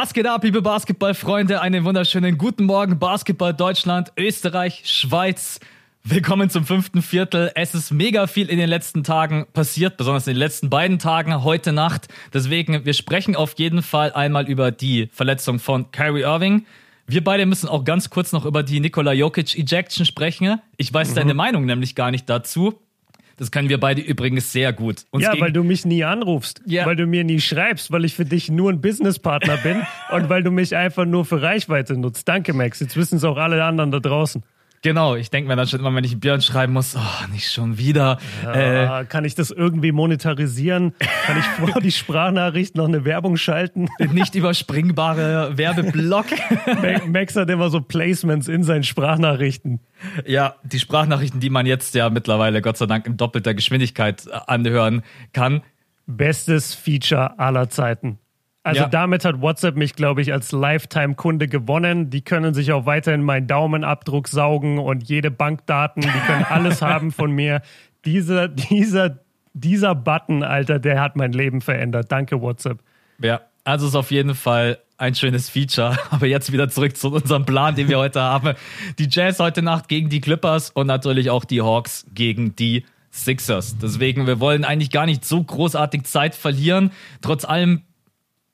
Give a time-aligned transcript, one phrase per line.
[0.00, 1.60] Was geht ab, liebe Basketballfreunde?
[1.60, 5.58] Einen wunderschönen guten Morgen, Basketball Deutschland, Österreich, Schweiz.
[6.04, 7.50] Willkommen zum fünften Viertel.
[7.56, 11.42] Es ist mega viel in den letzten Tagen passiert, besonders in den letzten beiden Tagen,
[11.42, 12.06] heute Nacht.
[12.32, 16.64] Deswegen, wir sprechen auf jeden Fall einmal über die Verletzung von Kyrie Irving.
[17.08, 20.60] Wir beide müssen auch ganz kurz noch über die Nikola Jokic Ejection sprechen.
[20.76, 21.14] Ich weiß mhm.
[21.16, 22.78] deine Meinung nämlich gar nicht dazu.
[23.38, 25.04] Das können wir beide übrigens sehr gut.
[25.10, 26.84] Uns ja, weil du mich nie anrufst, ja.
[26.84, 30.42] weil du mir nie schreibst, weil ich für dich nur ein Businesspartner bin und weil
[30.42, 32.26] du mich einfach nur für Reichweite nutzt.
[32.28, 32.80] Danke, Max.
[32.80, 34.42] Jetzt wissen es auch alle anderen da draußen.
[34.82, 37.78] Genau, ich denke mir dann schon immer, wenn ich Björn schreiben muss, oh, nicht schon
[37.78, 38.18] wieder.
[38.44, 40.94] Ja, äh, kann ich das irgendwie monetarisieren?
[41.26, 43.88] Kann ich vor die Sprachnachricht noch eine Werbung schalten?
[44.12, 46.26] Nicht überspringbare Werbeblock.
[47.08, 49.80] Max hat immer so Placements in seinen Sprachnachrichten.
[50.24, 54.38] Ja, die Sprachnachrichten, die man jetzt ja mittlerweile Gott sei Dank in doppelter Geschwindigkeit äh,
[54.46, 55.62] anhören kann.
[56.06, 58.18] Bestes Feature aller Zeiten.
[58.64, 58.88] Also ja.
[58.88, 62.10] damit hat WhatsApp mich, glaube ich, als Lifetime-Kunde gewonnen.
[62.10, 67.12] Die können sich auch weiterhin meinen Daumenabdruck saugen und jede Bankdaten, die können alles haben
[67.12, 67.62] von mir.
[68.04, 69.20] Dieser, dieser,
[69.54, 72.12] dieser Button, Alter, der hat mein Leben verändert.
[72.12, 72.80] Danke, WhatsApp.
[73.22, 75.96] Ja, also ist auf jeden Fall ein schönes Feature.
[76.10, 78.54] Aber jetzt wieder zurück zu unserem Plan, den wir heute haben.
[78.98, 83.78] Die Jazz heute Nacht gegen die Clippers und natürlich auch die Hawks gegen die Sixers.
[83.78, 86.90] Deswegen, wir wollen eigentlich gar nicht so großartig Zeit verlieren.
[87.22, 87.82] Trotz allem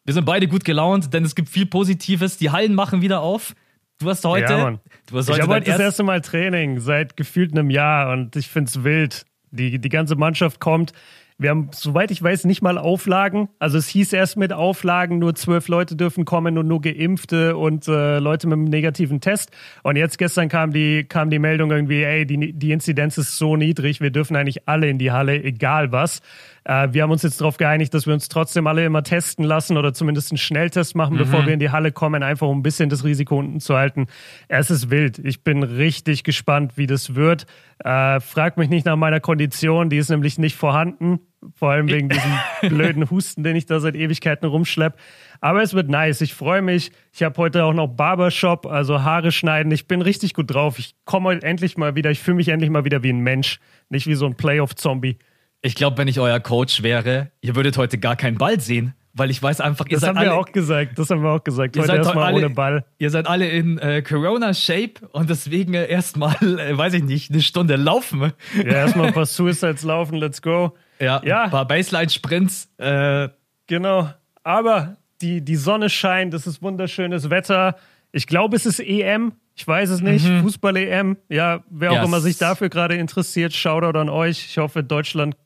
[0.04, 2.36] wir sind beide gut gelaunt, denn es gibt viel Positives.
[2.36, 3.54] Die Hallen machen wieder auf.
[3.98, 4.52] Du hast heute.
[4.52, 4.78] Ja.
[5.06, 8.36] Du hast heute ich habe heute das erste Mal Training seit gefühlt einem Jahr und
[8.36, 9.24] ich finde es wild.
[9.50, 10.92] Die, die ganze Mannschaft kommt.
[11.36, 13.48] Wir haben, soweit ich weiß, nicht mal Auflagen.
[13.58, 17.88] Also es hieß erst mit Auflagen, nur zwölf Leute dürfen kommen und nur Geimpfte und
[17.88, 19.50] äh, Leute mit einem negativen Test.
[19.82, 23.56] Und jetzt gestern kam die, kam die Meldung irgendwie, ey, die, die Inzidenz ist so
[23.56, 26.20] niedrig, wir dürfen eigentlich alle in die Halle, egal was.
[26.64, 29.76] Äh, wir haben uns jetzt darauf geeinigt, dass wir uns trotzdem alle immer testen lassen
[29.76, 31.18] oder zumindest einen Schnelltest machen, mhm.
[31.18, 34.06] bevor wir in die Halle kommen, einfach um ein bisschen das Risiko unten zu halten.
[34.48, 35.18] Es ist wild.
[35.18, 37.46] Ich bin richtig gespannt, wie das wird.
[37.84, 41.20] Äh, frag mich nicht nach meiner Kondition, die ist nämlich nicht vorhanden.
[41.54, 42.32] Vor allem wegen diesem
[42.62, 44.96] blöden Husten, den ich da seit Ewigkeiten rumschlepp.
[45.42, 46.22] Aber es wird nice.
[46.22, 46.90] Ich freue mich.
[47.12, 49.70] Ich habe heute auch noch Barbershop, also Haare schneiden.
[49.70, 50.78] Ich bin richtig gut drauf.
[50.78, 52.10] Ich komme endlich mal wieder.
[52.10, 53.60] Ich fühle mich endlich mal wieder wie ein Mensch,
[53.90, 55.18] nicht wie so ein Playoff-Zombie.
[55.64, 58.94] Ich glaube, wenn ich euer Coach wäre, ihr würdet heute gar keinen Ball sehen.
[59.16, 60.98] Weil ich weiß einfach, ihr das seid haben alle, wir auch gesagt.
[60.98, 61.76] Das haben wir auch gesagt.
[61.78, 62.84] Heute erstmal ohne Ball.
[62.98, 67.40] Ihr seid alle in äh, Corona-Shape und deswegen äh, erstmal, äh, weiß ich nicht, eine
[67.40, 68.32] Stunde laufen.
[68.56, 70.76] Ja, erstmal ein paar Suicides laufen, let's go.
[70.98, 71.44] Ja, ja.
[71.44, 72.68] ein paar Baseline-Sprints.
[72.78, 73.28] Äh,
[73.68, 74.10] genau.
[74.42, 77.76] Aber die, die Sonne scheint, es ist wunderschönes Wetter.
[78.10, 79.32] Ich glaube, es ist EM.
[79.54, 80.26] Ich weiß es nicht.
[80.26, 80.42] Mhm.
[80.42, 81.16] Fußball-EM.
[81.28, 82.04] Ja, wer auch yes.
[82.04, 84.44] immer sich dafür gerade interessiert, Shoutout an euch.
[84.48, 85.36] Ich hoffe, Deutschland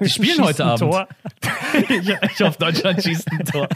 [0.00, 0.78] die spielen heute Abend.
[0.80, 1.08] Tor.
[1.88, 3.68] ich, ich hoffe, Deutschland schießt ein Tor.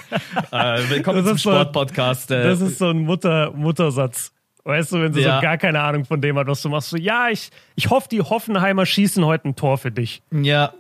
[0.51, 2.31] Äh, willkommen zum Sportpodcast.
[2.31, 4.33] Äh, das ist so ein Mutter, Muttersatz.
[4.65, 5.37] Weißt du, wenn sie ja.
[5.37, 8.09] so gar keine Ahnung von dem hat, was du machst, so, ja, ich, ich hoffe,
[8.11, 10.23] die Hoffenheimer schießen heute ein Tor für dich.
[10.33, 10.75] Ja.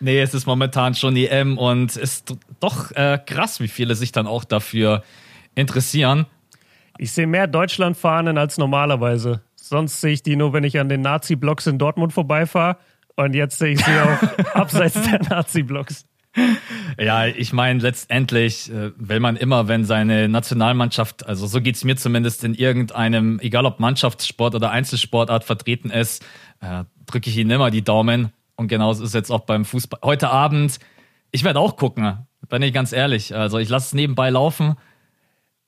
[0.00, 4.12] Nee, es ist momentan schon EM und es ist doch äh, krass, wie viele sich
[4.12, 5.04] dann auch dafür
[5.54, 6.26] interessieren.
[6.98, 9.42] Ich sehe mehr Deutschlandfahnen als normalerweise.
[9.54, 12.76] Sonst sehe ich die nur, wenn ich an den Nazi-Blocks in Dortmund vorbeifahre.
[13.20, 16.06] Und jetzt sehe ich sie auch abseits der Nazi-Blocks.
[16.98, 21.84] Ja, ich meine, letztendlich äh, will man immer, wenn seine Nationalmannschaft, also so geht es
[21.84, 26.24] mir zumindest in irgendeinem, egal ob Mannschaftssport oder Einzelsportart vertreten ist,
[26.60, 28.32] äh, drücke ich ihnen immer die Daumen.
[28.56, 30.00] Und genauso ist es jetzt auch beim Fußball.
[30.02, 30.78] Heute Abend,
[31.30, 33.34] ich werde auch gucken, bin ich ganz ehrlich.
[33.34, 34.76] Also ich lasse es nebenbei laufen.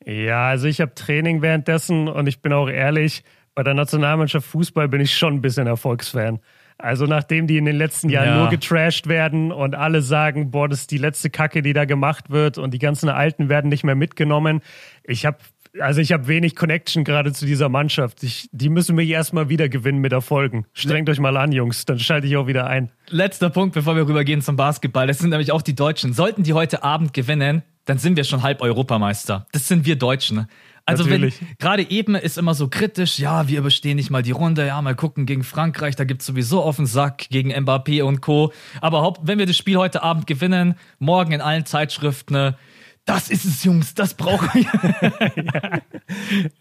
[0.07, 3.25] Ja, also ich habe Training währenddessen und ich bin auch ehrlich,
[3.55, 6.41] bei der Nationalmannschaft Fußball bin ich schon ein bisschen Erfolgsfan.
[6.83, 8.39] Also nachdem die in den letzten Jahren ja.
[8.39, 12.31] nur getrashed werden und alle sagen, boah, das ist die letzte Kacke, die da gemacht
[12.31, 14.61] wird und die ganzen Alten werden nicht mehr mitgenommen.
[15.05, 15.39] Ich habe
[15.81, 18.23] also ich habe wenig Connection gerade zu dieser Mannschaft.
[18.23, 20.67] Ich, die müssen mich erstmal wieder gewinnen mit Erfolgen.
[20.75, 22.91] Strengt euch mal an, Jungs, dann schalte ich auch wieder ein.
[23.09, 25.07] Letzter Punkt, bevor wir rübergehen zum Basketball.
[25.07, 26.13] Das sind nämlich auch die Deutschen.
[26.13, 29.47] Sollten die heute Abend gewinnen, dann sind wir schon halb Europameister.
[29.53, 30.47] Das sind wir Deutschen.
[30.85, 31.41] Also Natürlich.
[31.41, 34.83] wenn gerade eben ist immer so kritisch, ja, wir überstehen nicht mal die Runde, ja,
[34.83, 38.53] mal gucken gegen Frankreich, da gibt es sowieso auf den Sack gegen Mbappé und Co.
[38.81, 42.57] Aber haupt, wenn wir das Spiel heute Abend gewinnen, morgen in allen Zeitschriften, ne,
[43.05, 45.83] das ist es, Jungs, das brauchen wir.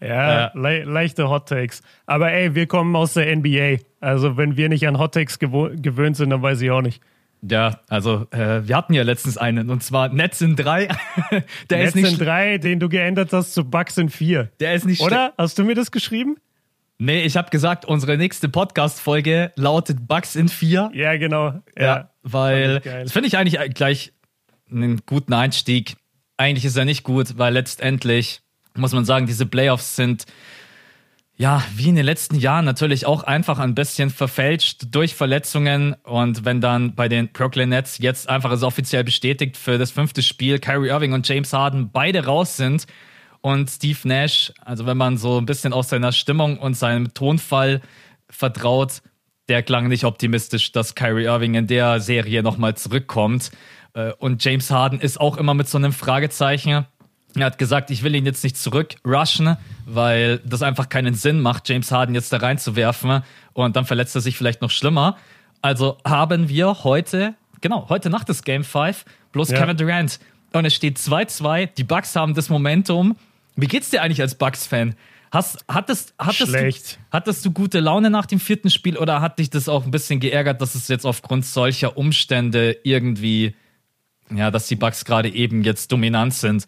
[0.00, 1.82] ja, ja le leichte Hot Takes.
[2.06, 3.78] Aber ey, wir kommen aus der NBA.
[4.00, 7.00] Also wenn wir nicht an Hot Takes gewöhnt sind, dann weiß ich auch nicht.
[7.48, 10.88] Ja, also äh, wir hatten ja letztens einen und zwar Netz in 3.
[11.70, 14.50] der Netz ist nicht in 3, den du geändert hast zu Bugs in 4.
[14.60, 15.32] Der ist nicht Oder?
[15.36, 16.36] Hast du mir das geschrieben?
[16.98, 20.92] Nee, ich habe gesagt, unsere nächste Podcast-Folge lautet Bugs in 4.
[20.94, 21.60] Ja, genau.
[21.76, 24.12] Ja, ja weil das finde ich eigentlich gleich
[24.70, 25.96] einen guten Einstieg.
[26.36, 28.42] eigentlich ist er nicht gut, weil letztendlich
[28.74, 30.26] muss man sagen, diese Playoffs sind
[31.42, 35.96] ja, wie in den letzten Jahren natürlich auch einfach ein bisschen verfälscht durch Verletzungen.
[36.04, 40.22] Und wenn dann bei den Brooklyn Nets jetzt einfach es offiziell bestätigt für das fünfte
[40.22, 42.86] Spiel Kyrie Irving und James Harden beide raus sind
[43.40, 47.80] und Steve Nash, also wenn man so ein bisschen aus seiner Stimmung und seinem Tonfall
[48.30, 49.02] vertraut,
[49.48, 53.50] der klang nicht optimistisch, dass Kyrie Irving in der Serie nochmal zurückkommt.
[53.94, 56.86] Äh, und James Harden ist auch immer mit so einem Fragezeichen.
[57.34, 59.56] Er hat gesagt, ich will ihn jetzt nicht zurückrushen,
[59.86, 63.22] weil das einfach keinen Sinn macht, James Harden jetzt da reinzuwerfen
[63.54, 65.16] und dann verletzt er sich vielleicht noch schlimmer.
[65.62, 69.58] Also haben wir heute, genau, heute Nacht ist Game 5, bloß ja.
[69.60, 70.18] Kevin Durant.
[70.52, 73.16] Und es steht 2-2, die Bucks haben das Momentum.
[73.56, 74.94] Wie geht's dir eigentlich als Bucks-Fan?
[75.30, 76.96] Hast, hattest, hattest, Schlecht.
[76.96, 79.90] Du, hattest du gute Laune nach dem vierten Spiel oder hat dich das auch ein
[79.90, 83.54] bisschen geärgert, dass es jetzt aufgrund solcher Umstände irgendwie,
[84.30, 86.66] ja, dass die Bucks gerade eben jetzt dominant sind?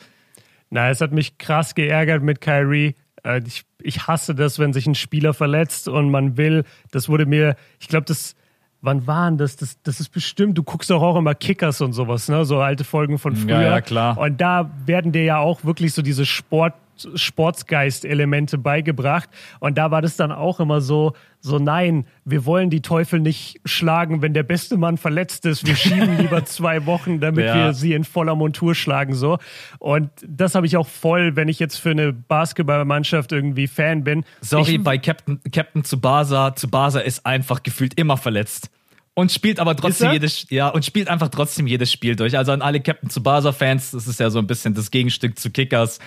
[0.75, 2.97] Na, es hat mich krass geärgert mit Kyrie.
[3.23, 7.27] Äh, ich, ich hasse das, wenn sich ein Spieler verletzt und man will, das wurde
[7.27, 8.35] mir, ich glaube, das,
[8.81, 9.55] wann waren das?
[9.55, 9.81] das?
[9.85, 12.45] Das ist bestimmt, du guckst doch auch immer Kickers und sowas, ne?
[12.45, 13.61] So alte Folgen von früher.
[13.61, 14.19] Ja, ja, klar.
[14.19, 16.75] Und da werden dir ja auch wirklich so diese Sport,
[17.15, 19.29] Sportsgeist-Elemente beigebracht.
[19.61, 23.61] Und da war das dann auch immer so, so nein, wir wollen die Teufel nicht
[23.65, 25.67] schlagen, wenn der beste Mann verletzt ist.
[25.67, 27.55] Wir schieben lieber zwei Wochen, damit ja.
[27.55, 29.39] wir sie in voller Montur schlagen, so.
[29.79, 34.25] Und das habe ich auch voll, wenn ich jetzt für eine Basketballmannschaft irgendwie Fan bin.
[34.41, 38.71] Sorry, ich, bei Captain, Captain Tsubasa, Tsubasa ist einfach gefühlt immer verletzt
[39.15, 42.37] und spielt aber trotzdem jedes ja und spielt einfach trotzdem jedes Spiel durch.
[42.37, 45.51] Also an alle Captain Tsubasa Fans, das ist ja so ein bisschen das Gegenstück zu
[45.51, 46.01] Kickers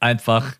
[0.00, 0.54] einfach.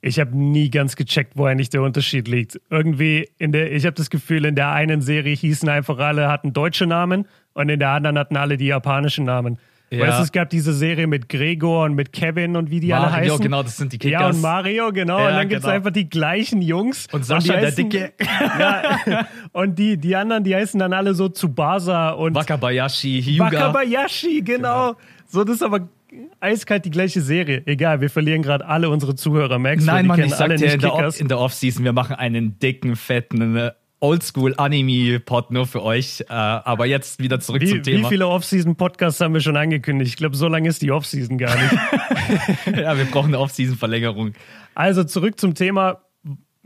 [0.00, 2.60] Ich habe nie ganz gecheckt, wo eigentlich der Unterschied liegt.
[2.70, 6.52] Irgendwie in der, ich habe das Gefühl, in der einen Serie hießen einfach alle hatten
[6.52, 9.58] deutsche Namen und in der anderen hatten alle die japanischen Namen.
[9.90, 10.06] Ja.
[10.06, 13.04] Weißt du, es gab diese Serie mit Gregor und mit Kevin und wie die Mario,
[13.04, 13.28] alle heißen.
[13.28, 14.20] Mario, genau, das sind die Kickers.
[14.20, 15.18] Ja, und Mario, genau.
[15.18, 15.74] Ja, und dann gibt es genau.
[15.74, 17.06] einfach die gleichen Jungs.
[17.10, 18.12] Und Sascha, und heißen, der Dicke.
[18.58, 22.34] ja, und die, die anderen, die heißen dann alle so Tsubasa und...
[22.34, 23.46] Wakabayashi, Hyuga.
[23.46, 24.88] Wakabayashi, genau.
[24.88, 24.96] genau.
[25.26, 25.88] So, das ist aber
[26.40, 27.62] eiskalt die gleiche Serie.
[27.66, 29.84] Egal, wir verlieren gerade alle unsere Zuhörer, Max.
[29.84, 33.56] Nein, Mann, ich sag dir, in der, in der Offseason, wir machen einen dicken, fetten
[33.56, 33.70] äh,
[34.00, 36.20] Oldschool-Anime-Pod nur für euch.
[36.28, 38.04] Äh, aber jetzt wieder zurück wie, zum Thema.
[38.04, 40.10] Wie viele Off-Season-Podcasts haben wir schon angekündigt?
[40.10, 41.72] Ich glaube, so lange ist die Off-Season gar nicht.
[42.78, 44.34] ja, wir brauchen eine Off-Season-Verlängerung.
[44.74, 46.02] Also zurück zum Thema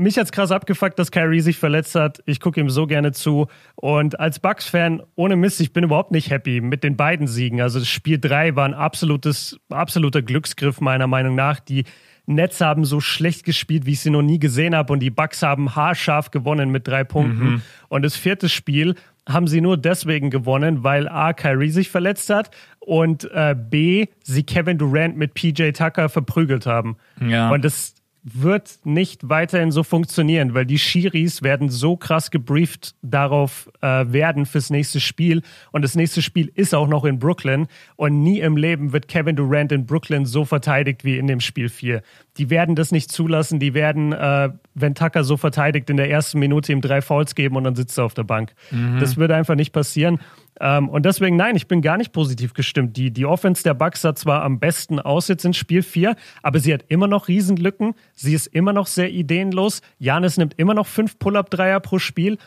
[0.02, 2.22] mich hat's krass abgefuckt, dass Kyrie sich verletzt hat.
[2.26, 3.46] Ich gucke ihm so gerne zu.
[3.74, 7.60] Und als Bucks-Fan, ohne Mist, ich bin überhaupt nicht happy mit den beiden Siegen.
[7.60, 11.60] Also das Spiel 3 war ein absolutes, absoluter Glücksgriff, meiner Meinung nach.
[11.60, 11.84] Die
[12.26, 14.92] Nets haben so schlecht gespielt, wie ich sie noch nie gesehen habe.
[14.92, 17.44] Und die Bucks haben haarscharf gewonnen mit drei Punkten.
[17.44, 17.62] Mhm.
[17.88, 18.94] Und das vierte Spiel
[19.28, 21.32] haben sie nur deswegen gewonnen, weil A.
[21.32, 22.50] Kyrie sich verletzt hat
[22.80, 24.06] und äh, B.
[24.24, 26.96] sie Kevin Durant mit PJ Tucker verprügelt haben.
[27.20, 27.50] Ja.
[27.50, 33.68] Und das wird nicht weiterhin so funktionieren, weil die Schiris werden so krass gebrieft darauf
[33.80, 35.42] äh, werden fürs nächste Spiel.
[35.72, 37.66] Und das nächste Spiel ist auch noch in Brooklyn.
[37.96, 41.68] Und nie im Leben wird Kevin Durant in Brooklyn so verteidigt wie in dem Spiel
[41.68, 42.02] 4.
[42.36, 43.58] Die werden das nicht zulassen.
[43.58, 47.56] Die werden, äh, wenn Tucker so verteidigt, in der ersten Minute ihm drei Fouls geben
[47.56, 48.54] und dann sitzt er auf der Bank.
[48.70, 49.00] Mhm.
[49.00, 50.20] Das wird einfach nicht passieren.
[50.62, 52.96] Ähm, und deswegen, nein, ich bin gar nicht positiv gestimmt.
[52.96, 56.60] Die, die Offense der Bucks sah zwar am besten aus jetzt in Spiel 4, aber
[56.60, 57.94] sie hat immer noch Riesenlücken.
[58.14, 59.82] Sie ist immer noch sehr ideenlos.
[59.98, 62.38] Janis nimmt immer noch fünf Pull-Up-Dreier pro Spiel.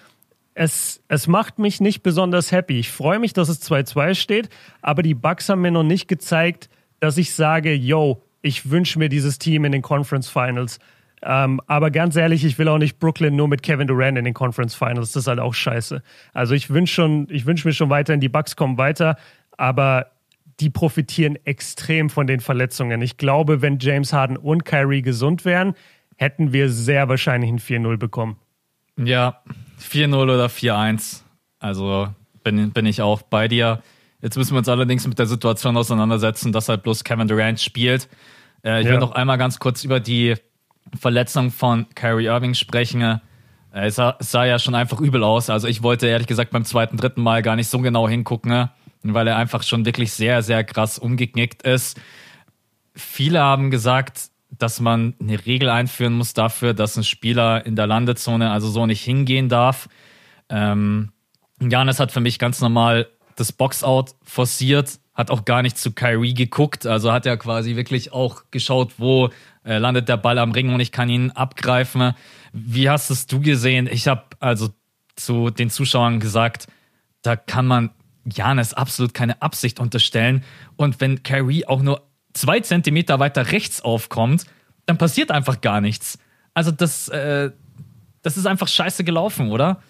[0.53, 2.79] Es, es macht mich nicht besonders happy.
[2.79, 4.49] Ich freue mich, dass es 2-2 steht,
[4.81, 6.69] aber die Bucks haben mir noch nicht gezeigt,
[7.01, 10.79] dass ich sage, yo, ich wünsche mir dieses Team in den Conference Finals.
[11.27, 14.35] Ähm, aber ganz ehrlich, ich will auch nicht Brooklyn nur mit Kevin Durant in den
[14.35, 15.13] Conference Finals.
[15.13, 16.03] Das ist halt auch scheiße.
[16.33, 19.17] Also ich wünsche schon, ich wünsche mir schon weiterhin, die Bucks kommen weiter,
[19.57, 20.11] aber
[20.59, 23.01] die profitieren extrem von den Verletzungen.
[23.01, 25.73] Ich glaube, wenn James Harden und Kyrie gesund wären,
[26.15, 28.37] hätten wir sehr wahrscheinlich ein 4-0 bekommen.
[28.97, 29.41] Ja,
[29.81, 31.23] 4-0 oder 4-1.
[31.57, 32.07] Also
[32.43, 33.81] bin, bin ich auch bei dir.
[34.21, 38.07] Jetzt müssen wir uns allerdings mit der Situation auseinandersetzen, dass halt bloß Kevin Durant spielt.
[38.63, 38.93] Äh, ich ja.
[38.93, 40.35] will noch einmal ganz kurz über die
[40.99, 43.01] Verletzung von Kyrie Irving sprechen.
[43.01, 43.19] Äh,
[43.73, 45.49] es sah, sah, ja schon einfach übel aus.
[45.49, 48.71] Also ich wollte ehrlich gesagt beim zweiten, dritten Mal gar nicht so genau hingucken, ne?
[49.03, 51.99] weil er einfach schon wirklich sehr, sehr krass umgeknickt ist.
[52.95, 57.87] Viele haben gesagt, dass man eine Regel einführen muss dafür, dass ein Spieler in der
[57.87, 59.89] Landezone also so nicht hingehen darf.
[60.49, 61.11] Ähm,
[61.59, 66.33] Janis hat für mich ganz normal das Boxout forciert, hat auch gar nicht zu Kyrie
[66.33, 69.29] geguckt, also hat er quasi wirklich auch geschaut, wo
[69.65, 72.13] äh, landet der Ball am Ring und ich kann ihn abgreifen.
[72.53, 73.87] Wie hast es du gesehen?
[73.91, 74.69] Ich habe also
[75.15, 76.67] zu den Zuschauern gesagt,
[77.21, 77.89] da kann man
[78.25, 80.43] Janis absolut keine Absicht unterstellen.
[80.75, 84.45] Und wenn Kyrie auch nur zwei Zentimeter weiter rechts aufkommt,
[84.85, 86.19] dann passiert einfach gar nichts.
[86.53, 87.51] Also das, äh,
[88.21, 89.81] das ist einfach scheiße gelaufen, oder?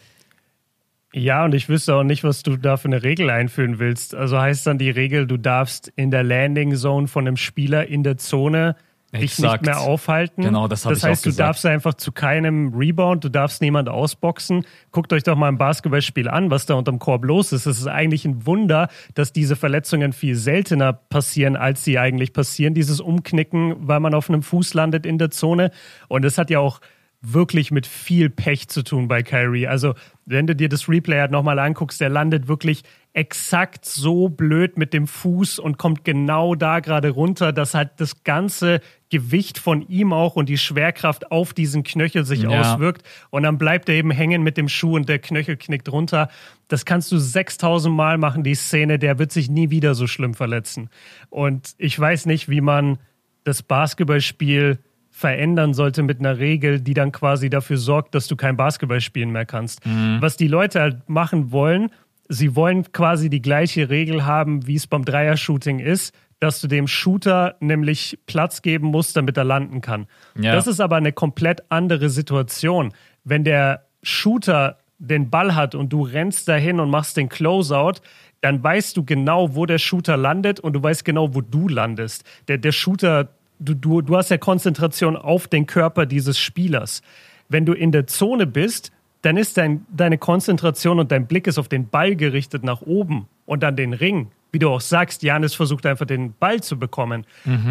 [1.13, 4.13] Ja, und ich wüsste auch nicht, was du da für eine Regel einführen willst.
[4.13, 8.03] Also heißt dann die Regel, du darfst in der Landing Zone von einem Spieler in
[8.03, 8.75] der Zone
[9.19, 10.43] dich nicht mehr aufhalten.
[10.43, 11.49] Genau, das habe Das ich heißt, auch du gesagt.
[11.49, 14.65] darfst einfach zu keinem Rebound, du darfst niemand ausboxen.
[14.91, 17.65] Guckt euch doch mal ein Basketballspiel an, was da unterm Korb los ist.
[17.65, 22.73] Es ist eigentlich ein Wunder, dass diese Verletzungen viel seltener passieren, als sie eigentlich passieren.
[22.73, 25.71] Dieses Umknicken, weil man auf einem Fuß landet in der Zone.
[26.07, 26.79] Und es hat ja auch
[27.21, 29.67] wirklich mit viel Pech zu tun bei Kyrie.
[29.67, 29.95] Also,
[30.25, 34.93] wenn du dir das Replay halt nochmal anguckst, der landet wirklich exakt so blöd mit
[34.93, 38.81] dem Fuß und kommt genau da gerade runter, dass halt das ganze
[39.15, 42.49] Gewicht von ihm auch und die Schwerkraft auf diesen Knöchel sich Ja.
[42.73, 43.03] auswirkt.
[43.29, 46.29] Und dann bleibt er eben hängen mit dem Schuh und der Knöchel knickt runter.
[46.67, 48.99] Das kannst du 6000 Mal machen, die Szene.
[48.99, 50.89] Der wird sich nie wieder so schlimm verletzen.
[51.29, 52.97] Und ich weiß nicht, wie man
[53.45, 54.79] das Basketballspiel
[55.11, 59.31] verändern sollte mit einer Regel, die dann quasi dafür sorgt, dass du kein Basketball spielen
[59.31, 59.79] mehr kannst.
[60.19, 61.89] Was die Leute halt machen wollen,
[62.27, 66.13] sie wollen quasi die gleiche Regel haben, wie es beim Dreier-Shooting ist,
[66.45, 70.05] dass du dem Shooter nämlich Platz geben musst, damit er landen kann.
[70.39, 70.53] Ja.
[70.53, 72.93] Das ist aber eine komplett andere Situation.
[73.23, 77.99] Wenn der Shooter den Ball hat und du rennst dahin und machst den Closeout,
[78.41, 82.23] dann weißt du genau, wo der Shooter landet und du weißt genau, wo du landest.
[82.47, 87.01] Der, der Shooter, du, du, du hast ja Konzentration auf den Körper dieses Spielers.
[87.49, 88.91] Wenn du in der Zone bist,
[89.23, 93.27] dann ist dein, deine Konzentration und dein Blick ist auf den Ball gerichtet nach oben
[93.47, 94.29] und an den Ring.
[94.55, 97.25] Wie du auch sagst, Janis versucht einfach den Ball zu bekommen.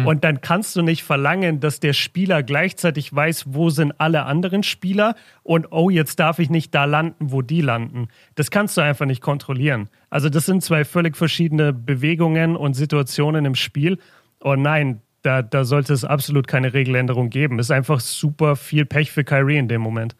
[0.05, 4.61] Und dann kannst du nicht verlangen, dass der Spieler gleichzeitig weiß, wo sind alle anderen
[4.61, 8.09] Spieler und oh, jetzt darf ich nicht da landen, wo die landen.
[8.35, 9.89] Das kannst du einfach nicht kontrollieren.
[10.11, 13.97] Also das sind zwei völlig verschiedene Bewegungen und Situationen im Spiel.
[14.37, 17.57] Und nein, da, da sollte es absolut keine Regeländerung geben.
[17.57, 20.15] Es ist einfach super viel Pech für Kyrie in dem Moment.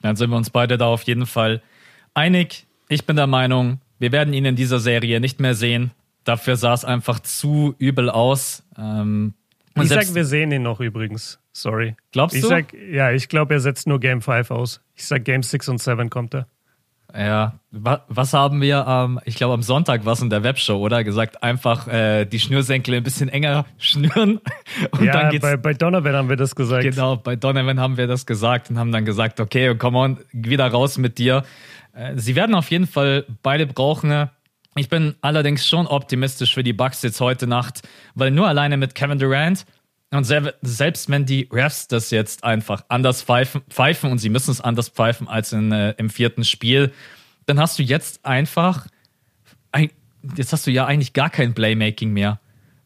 [0.00, 1.60] Dann sind wir uns beide da auf jeden Fall
[2.14, 2.68] einig.
[2.88, 5.92] Ich bin der Meinung, wir werden ihn in dieser Serie nicht mehr sehen.
[6.24, 8.62] Dafür sah es einfach zu übel aus.
[8.76, 9.34] Ähm,
[9.80, 11.38] Ich sag, wir sehen ihn noch übrigens.
[11.52, 11.96] Sorry.
[12.12, 12.48] Glaubst ich du?
[12.48, 14.80] Sag, ja, ich glaube, er setzt nur Game 5 aus.
[14.94, 16.46] Ich sag, Game 6 und 7 kommt er.
[17.16, 20.76] Ja, wa was haben wir am, ich glaube am Sonntag war es in der Webshow,
[20.76, 21.02] oder?
[21.04, 24.40] Gesagt, einfach äh, die Schnürsenkel ein bisschen enger schnüren
[24.90, 25.40] und ja, dann geht's.
[25.42, 26.82] bei, bei Donovan haben wir das gesagt.
[26.84, 30.66] Genau, bei Donovan haben wir das gesagt und haben dann gesagt, okay, come on, wieder
[30.66, 31.44] raus mit dir.
[31.98, 34.28] Äh, Sie werden auf jeden Fall beide brauchen.
[34.76, 37.82] Ich bin allerdings schon optimistisch für die Bucks jetzt heute Nacht,
[38.14, 39.64] weil nur alleine mit Kevin Durant
[40.10, 44.50] und sel- selbst wenn die Refs das jetzt einfach anders pfeifen, pfeifen und sie müssen
[44.52, 46.92] es anders pfeifen als in, äh, im vierten Spiel,
[47.46, 48.86] dann hast du jetzt einfach,
[49.72, 49.90] ein,
[50.36, 52.38] jetzt hast du ja eigentlich gar kein Playmaking mehr.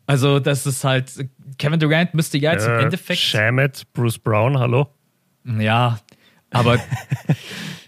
[0.07, 1.13] Also das ist halt,
[1.59, 4.89] Kevin Durant müsste ja jetzt im Äh, Endeffekt Shamet, Bruce Brown, hallo.
[5.45, 5.99] ja,
[6.51, 6.79] aber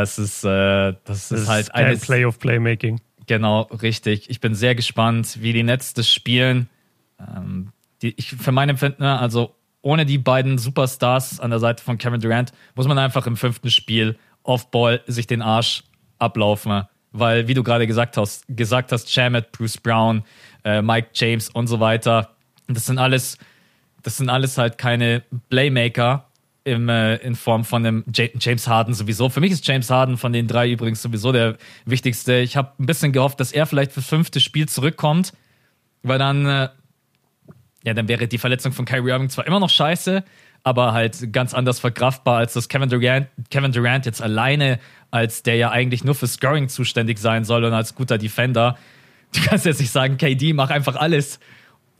[0.00, 2.00] das ist, äh, das, Das ist halt eines.
[2.00, 3.00] Play of Playmaking.
[3.26, 4.28] Genau, richtig.
[4.28, 6.68] Ich bin sehr gespannt, wie die Nets das spielen.
[7.18, 7.72] Ähm,
[8.02, 12.20] die, ich, für mein Empfinden, also ohne die beiden Superstars an der Seite von Kevin
[12.20, 15.84] Durant, muss man einfach im fünften Spiel Off-Ball sich den Arsch
[16.18, 16.84] ablaufen.
[17.12, 20.24] Weil, wie du gerade gesagt hast, gesagt hast, Shamet, Bruce Brown,
[20.64, 22.30] äh, Mike James und so weiter,
[22.66, 23.38] das sind alles,
[24.02, 26.26] das sind alles halt keine Playmaker
[26.64, 29.28] im, äh, in Form von J James Harden sowieso.
[29.28, 32.38] Für mich ist James Harden von den drei übrigens sowieso der wichtigste.
[32.38, 35.32] Ich habe ein bisschen gehofft, dass er vielleicht fürs fünfte Spiel zurückkommt,
[36.02, 36.68] weil dann, äh,
[37.84, 40.24] ja, dann wäre die Verletzung von Kyrie Irving zwar immer noch scheiße,
[40.62, 44.80] aber halt ganz anders verkraftbar, als dass Kevin Durant, Kevin Durant jetzt alleine,
[45.10, 48.78] als der ja eigentlich nur für Scoring zuständig sein soll und als guter Defender.
[49.34, 51.40] Du kannst jetzt nicht sagen, KD, mach einfach alles.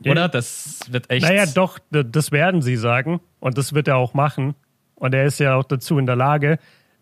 [0.03, 0.27] Oder?
[0.27, 1.25] Das wird echt.
[1.25, 3.21] Naja, doch, das werden sie sagen.
[3.39, 4.55] Und das wird er auch machen.
[4.95, 6.57] Und er ist ja auch dazu in der Lage.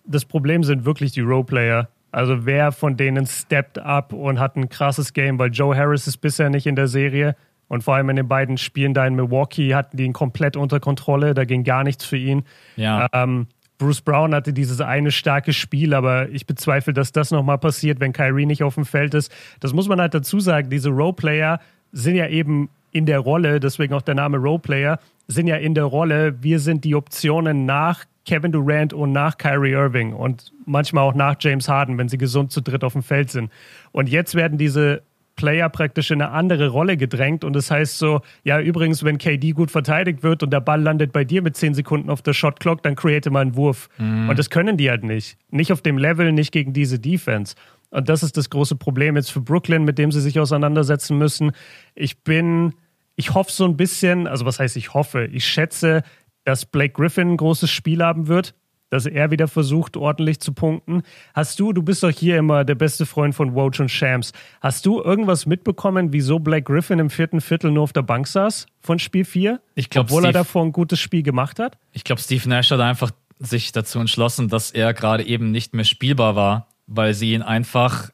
[0.06, 1.90] Das Problem sind wirklich die Roleplayer.
[2.12, 6.18] Also wer von denen steppt up und hat ein krasses Game, weil Joe Harris ist
[6.18, 7.36] bisher nicht in der Serie.
[7.68, 10.80] Und vor allem in den beiden Spielen da in Milwaukee hatten die ihn komplett unter
[10.80, 11.34] Kontrolle.
[11.34, 12.44] Da ging gar nichts für ihn.
[12.76, 13.08] Ja.
[13.14, 13.48] Ähm,
[13.80, 18.14] Bruce Brown hatte dieses eine starke Spiel, aber ich bezweifle, dass das nochmal passiert, wenn
[18.14, 19.32] Kyrie nicht auf dem Feld ist.
[19.60, 20.70] Das muss man halt dazu sagen.
[20.70, 21.60] Diese Roleplayer
[21.92, 25.86] sind ja eben in der Rolle, deswegen auch der Name Roleplayer, sind ja in der
[25.86, 31.16] Rolle, wir sind die Optionen nach Kevin Durant und nach Kyrie Irving und manchmal auch
[31.16, 33.52] nach James Harden, wenn sie gesund zu dritt auf dem Feld sind.
[33.92, 35.02] Und jetzt werden diese
[35.36, 39.52] Player praktisch in eine andere Rolle gedrängt und das heißt so, ja übrigens, wenn KD
[39.54, 42.84] gut verteidigt wird und der Ball landet bei dir mit 10 Sekunden auf der Shotclock,
[42.84, 43.90] dann create mal einen Wurf.
[44.30, 45.38] Und das können die halt nicht.
[45.50, 47.56] Nicht auf dem Level, nicht gegen diese Defense.
[47.90, 51.52] Und das ist das große Problem jetzt für Brooklyn, mit dem sie sich auseinandersetzen müssen.
[51.96, 52.74] Ich bin
[53.16, 56.04] ich hoffe so ein bisschen, also was heißt ich hoffe, ich schätze,
[56.44, 58.54] dass Blake Griffin ein großes Spiel haben wird,
[58.90, 61.02] dass er wieder versucht, ordentlich zu punkten.
[61.34, 64.34] Hast du, du bist doch hier immer der beste Freund von Woj und Shams.
[64.62, 68.68] Hast du irgendwas mitbekommen, wieso Blake Griffin im vierten Viertel nur auf der Bank saß
[68.82, 69.60] von Spiel 4?
[69.74, 71.78] Ich glaub, Obwohl Steve, er davor ein gutes Spiel gemacht hat?
[71.92, 75.86] Ich glaube, Steve Nash hat einfach sich dazu entschlossen, dass er gerade eben nicht mehr
[75.86, 78.12] spielbar war, weil sie ihn einfach.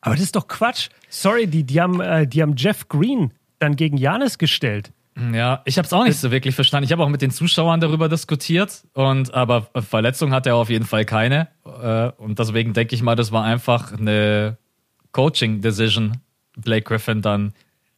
[0.00, 0.90] Aber das ist doch Quatsch.
[1.08, 3.32] Sorry, die, die, haben, äh, die haben Jeff Green
[3.64, 4.92] dann gegen Janis gestellt.
[5.32, 6.84] Ja, ich habe es auch nicht so wirklich verstanden.
[6.84, 10.86] Ich habe auch mit den Zuschauern darüber diskutiert und aber Verletzung hat er auf jeden
[10.86, 14.58] Fall keine äh, und deswegen denke ich mal, das war einfach eine
[15.12, 16.18] Coaching Decision,
[16.56, 17.52] Blake Griffin dann.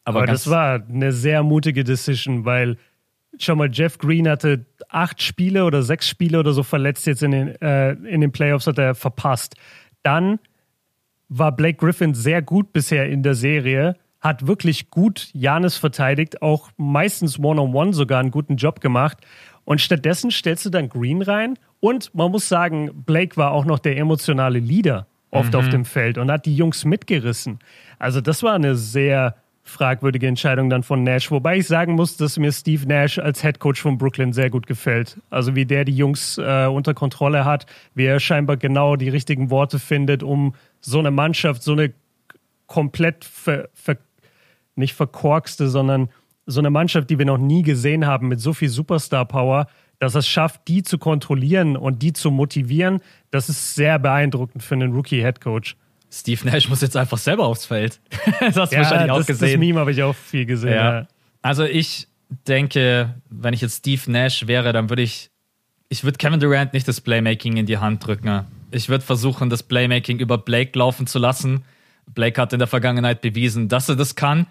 [0.04, 2.76] Aber, aber das war eine sehr mutige Decision, weil
[3.38, 7.30] schau mal, Jeff Green hatte acht Spiele oder sechs Spiele oder so verletzt jetzt in
[7.30, 9.54] den, äh, in den Playoffs hat er verpasst.
[10.02, 10.38] Dann
[11.28, 16.70] war Blake Griffin sehr gut bisher in der Serie hat wirklich gut Janis verteidigt, auch
[16.76, 19.18] meistens One-on-One -on -one sogar einen guten Job gemacht.
[19.64, 21.58] Und stattdessen stellst du dann Green rein.
[21.80, 25.58] Und man muss sagen, Blake war auch noch der emotionale Leader oft mhm.
[25.58, 27.58] auf dem Feld und hat die Jungs mitgerissen.
[27.98, 31.30] Also das war eine sehr fragwürdige Entscheidung dann von Nash.
[31.32, 34.66] Wobei ich sagen muss, dass mir Steve Nash als Head Coach von Brooklyn sehr gut
[34.66, 35.18] gefällt.
[35.28, 39.50] Also wie der die Jungs äh, unter Kontrolle hat, wie er scheinbar genau die richtigen
[39.50, 41.92] Worte findet, um so eine Mannschaft, so eine
[42.66, 43.98] komplett ver, ver
[44.74, 46.10] nicht verkorkste, sondern
[46.46, 49.66] so eine Mannschaft, die wir noch nie gesehen haben, mit so viel Superstar-Power,
[49.98, 54.74] dass es schafft, die zu kontrollieren und die zu motivieren, das ist sehr beeindruckend für
[54.74, 55.76] einen Rookie-Headcoach.
[56.10, 58.00] Steve Nash muss jetzt einfach selber aufs Feld.
[58.40, 59.52] das hast du ja, wahrscheinlich auch das, gesehen.
[59.52, 60.72] Das Meme habe ich auch viel gesehen.
[60.74, 61.00] Ja.
[61.00, 61.08] Ja.
[61.42, 62.08] Also ich
[62.46, 65.30] denke, wenn ich jetzt Steve Nash wäre, dann würde ich,
[65.88, 68.44] ich würde Kevin Durant nicht das Playmaking in die Hand drücken.
[68.70, 71.64] Ich würde versuchen, das Playmaking über Blake laufen zu lassen
[72.06, 74.46] Blake hat in der Vergangenheit bewiesen, dass er das kann.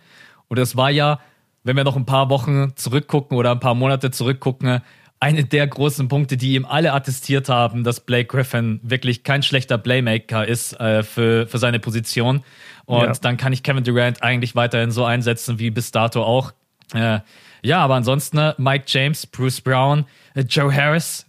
[0.47, 1.19] Und es war ja,
[1.63, 4.81] wenn wir noch ein paar Wochen zurückgucken oder ein paar Monate zurückgucken,
[5.19, 9.77] eine der großen Punkte, die ihm alle attestiert haben, dass Blake Griffin wirklich kein schlechter
[9.77, 12.43] Playmaker ist äh, für, für seine Position.
[12.85, 13.11] Und ja.
[13.13, 16.53] dann kann ich Kevin Durant eigentlich weiterhin so einsetzen wie bis dato auch.
[16.93, 17.19] Äh,
[17.63, 21.25] ja, aber ansonsten äh, Mike James, Bruce Brown, äh, Joe Harris,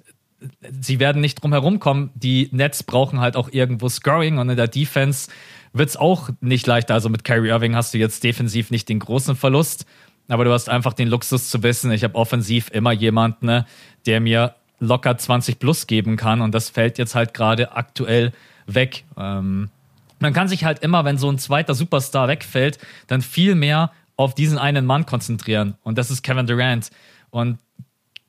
[0.82, 2.10] sie werden nicht drum herum kommen.
[2.14, 5.30] Die Nets brauchen halt auch irgendwo Scoring und in der Defense
[5.78, 6.94] wird es auch nicht leichter.
[6.94, 9.86] Also mit Kyrie Irving hast du jetzt defensiv nicht den großen Verlust,
[10.28, 13.66] aber du hast einfach den Luxus zu wissen, ich habe offensiv immer jemanden, ne,
[14.06, 18.32] der mir locker 20 plus geben kann und das fällt jetzt halt gerade aktuell
[18.66, 19.04] weg.
[19.16, 19.70] Ähm,
[20.18, 24.34] man kann sich halt immer, wenn so ein zweiter Superstar wegfällt, dann viel mehr auf
[24.34, 26.90] diesen einen Mann konzentrieren und das ist Kevin Durant.
[27.30, 27.58] Und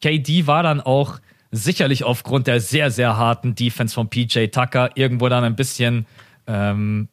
[0.02, 1.20] KD war dann auch
[1.52, 6.06] sicherlich aufgrund der sehr, sehr harten Defense von PJ Tucker irgendwo dann ein bisschen
[6.46, 7.08] ähm,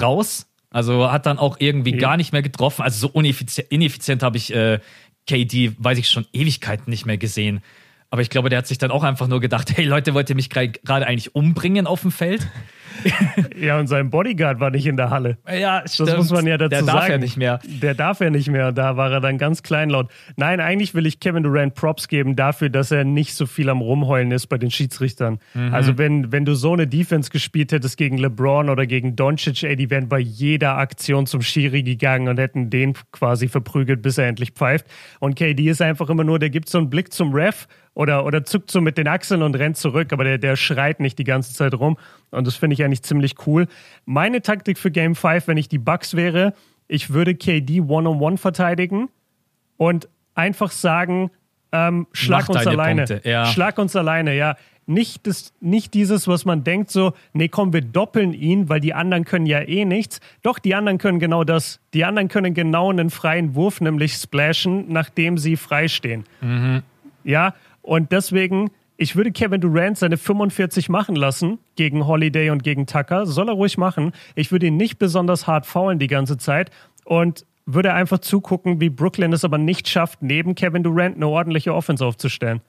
[0.00, 0.46] raus.
[0.70, 1.98] Also hat dann auch irgendwie ja.
[1.98, 2.82] gar nicht mehr getroffen.
[2.82, 4.78] Also so ineffizient, ineffizient habe ich äh,
[5.26, 7.62] KD, weiß ich schon, Ewigkeiten nicht mehr gesehen.
[8.10, 10.36] Aber ich glaube, der hat sich dann auch einfach nur gedacht, hey Leute, wollt ihr
[10.36, 12.46] mich gerade eigentlich umbringen auf dem Feld?
[13.60, 15.38] ja, und sein Bodyguard war nicht in der Halle.
[15.48, 16.10] Ja, stimmt.
[16.10, 16.86] Das muss man ja dazu sagen.
[16.86, 17.60] Der darf ja nicht mehr.
[17.64, 18.72] Der darf ja nicht mehr.
[18.72, 20.10] Da war er dann ganz kleinlaut.
[20.36, 23.80] Nein, eigentlich will ich Kevin Durant Props geben dafür, dass er nicht so viel am
[23.80, 25.38] Rumheulen ist bei den Schiedsrichtern.
[25.54, 25.74] Mhm.
[25.74, 29.76] Also wenn, wenn du so eine Defense gespielt hättest gegen LeBron oder gegen Doncic, ey,
[29.76, 34.26] die wären bei jeder Aktion zum Schiri gegangen und hätten den quasi verprügelt, bis er
[34.26, 34.86] endlich pfeift.
[35.20, 37.66] Und KD ist einfach immer nur, der gibt so einen Blick zum Ref
[38.00, 41.18] oder, oder zuckt so mit den Achseln und rennt zurück, aber der, der schreit nicht
[41.18, 41.98] die ganze Zeit rum.
[42.30, 43.66] Und das finde ich eigentlich ziemlich cool.
[44.06, 46.54] Meine Taktik für Game 5, wenn ich die Bugs wäre,
[46.88, 49.10] ich würde KD One-on-One verteidigen
[49.76, 51.30] und einfach sagen,
[51.72, 53.20] ähm, schlag Mach uns alleine.
[53.24, 53.44] Ja.
[53.44, 54.56] Schlag uns alleine, ja.
[54.86, 58.94] Nicht, das, nicht dieses, was man denkt, so, nee, komm, wir doppeln ihn, weil die
[58.94, 60.20] anderen können ja eh nichts.
[60.42, 61.80] Doch, die anderen können genau das.
[61.92, 66.24] Die anderen können genau einen freien Wurf, nämlich splashen, nachdem sie freistehen.
[66.40, 66.82] Mhm.
[67.24, 72.86] Ja, und deswegen, ich würde Kevin Durant seine 45 machen lassen gegen Holiday und gegen
[72.86, 73.26] Tucker.
[73.26, 74.12] Soll er ruhig machen.
[74.34, 76.70] Ich würde ihn nicht besonders hart faulen die ganze Zeit
[77.04, 81.74] und würde einfach zugucken, wie Brooklyn es aber nicht schafft, neben Kevin Durant eine ordentliche
[81.74, 82.60] Offense aufzustellen.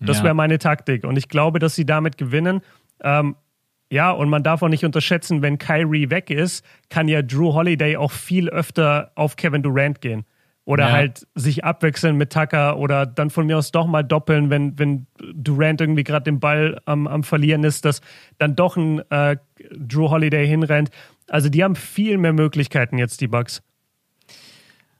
[0.00, 0.24] Das ja.
[0.24, 1.04] wäre meine Taktik.
[1.04, 2.60] Und ich glaube, dass sie damit gewinnen.
[3.02, 3.36] Ähm,
[3.90, 7.96] ja, und man darf auch nicht unterschätzen, wenn Kyrie weg ist, kann ja Drew Holiday
[7.96, 10.24] auch viel öfter auf Kevin Durant gehen.
[10.66, 10.92] Oder ja.
[10.92, 15.06] halt sich abwechseln mit Tucker oder dann von mir aus doch mal doppeln, wenn, wenn
[15.34, 18.00] Durant irgendwie gerade den Ball am, am Verlieren ist, dass
[18.38, 19.36] dann doch ein äh,
[19.76, 20.90] Drew Holiday hinrennt.
[21.28, 23.62] Also die haben viel mehr Möglichkeiten jetzt, die Bugs.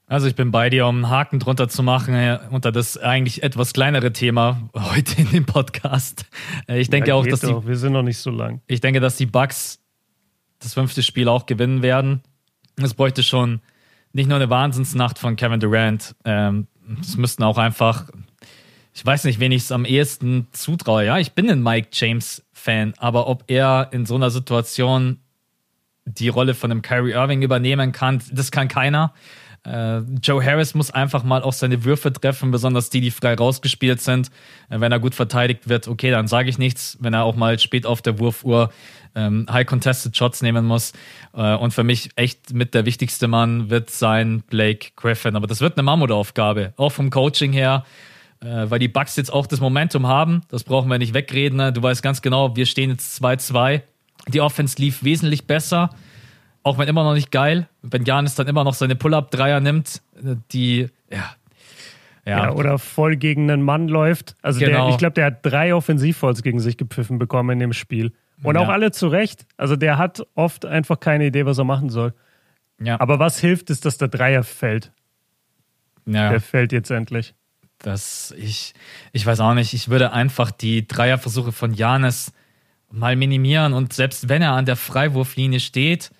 [0.07, 3.41] Also ich bin bei dir, um einen Haken drunter zu machen, äh, unter das eigentlich
[3.41, 6.25] etwas kleinere Thema heute in dem Podcast.
[6.67, 7.61] Äh, ich denke ja, auch, dass doch.
[7.61, 7.67] die.
[7.67, 8.61] Wir sind noch nicht so lang.
[8.67, 9.79] Ich denke, dass die Bugs
[10.59, 12.21] das fünfte Spiel auch gewinnen werden.
[12.75, 13.61] Es bräuchte schon
[14.15, 16.15] nicht nur eine Wahnsinnsnacht von Kevin Durant.
[16.23, 16.67] Ähm,
[17.01, 18.05] es müssten auch einfach,
[18.93, 21.05] ich weiß nicht, wen ich es am ehesten zutraue.
[21.05, 25.19] Ja, ich bin ein Mike James-Fan, aber ob er in so einer Situation
[26.05, 29.13] die Rolle von einem Kyrie Irving übernehmen kann, das kann keiner.
[29.65, 33.99] Äh, Joe Harris muss einfach mal auch seine Würfe treffen, besonders die, die frei rausgespielt
[33.99, 34.29] sind.
[34.69, 36.97] Äh, wenn er gut verteidigt wird, okay, dann sage ich nichts.
[37.01, 38.71] Wenn er auch mal spät auf der Wurfuhr
[39.15, 40.93] ähm, High Contested Shots nehmen muss.
[41.33, 45.35] Äh, und für mich echt mit der wichtigste Mann wird sein Blake Griffin.
[45.35, 47.85] Aber das wird eine Mammutaufgabe, auch vom Coaching her
[48.41, 50.41] äh, weil die Bucks jetzt auch das Momentum haben.
[50.49, 51.57] Das brauchen wir nicht wegreden.
[51.57, 51.71] Ne?
[51.71, 53.81] Du weißt ganz genau, wir stehen jetzt 2-2.
[54.27, 55.89] Die Offense lief wesentlich besser
[56.65, 60.01] auch wenn immer noch nicht geil, wenn Janis dann immer noch seine Pull-Up-Dreier nimmt,
[60.51, 61.35] die, ja.
[62.25, 62.45] Ja.
[62.45, 62.51] ja.
[62.53, 64.35] oder voll gegen einen Mann läuft.
[64.41, 64.85] Also genau.
[64.85, 68.13] der, ich glaube, der hat drei Offensivfalls gegen sich gepfiffen bekommen in dem Spiel.
[68.43, 68.61] Und ja.
[68.61, 69.45] auch alle zu Recht.
[69.57, 72.13] Also der hat oft einfach keine Idee, was er machen soll.
[72.79, 72.99] Ja.
[72.99, 74.91] Aber was hilft, ist, dass der Dreier fällt.
[76.05, 76.29] Ja.
[76.29, 77.33] Der fällt jetzt endlich.
[77.79, 78.73] Das, ich,
[79.11, 82.31] ich weiß auch nicht, ich würde einfach die Dreierversuche von Janis
[82.91, 86.11] mal minimieren und selbst wenn er an der Freiwurflinie steht,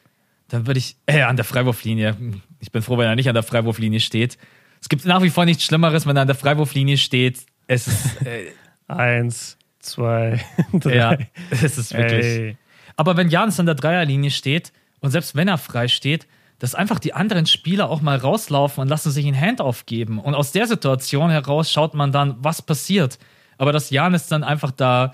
[0.50, 2.18] dann würde ich, äh, an der Freiwurflinie.
[2.60, 4.38] Ich bin froh, wenn er nicht an der Freiwurflinie steht.
[4.82, 7.46] Es gibt nach wie vor nichts Schlimmeres, wenn er an der Freiwurflinie steht.
[7.68, 8.22] Es ist.
[8.26, 8.52] Äh,
[8.88, 10.44] Eins, zwei,
[10.74, 10.96] drei.
[10.96, 11.18] Ja,
[11.52, 12.26] es ist wirklich.
[12.26, 12.58] Ey.
[12.98, 14.72] Aber wenn Jans an der Dreierlinie steht
[15.02, 16.28] und selbst wenn er frei steht,
[16.60, 20.20] dass einfach die anderen Spieler auch mal rauslaufen und lassen sich ein Handoff geben.
[20.20, 23.20] Und aus der Situation heraus schaut man dann, was passiert.
[23.58, 25.14] Aber dass Janis dann einfach da,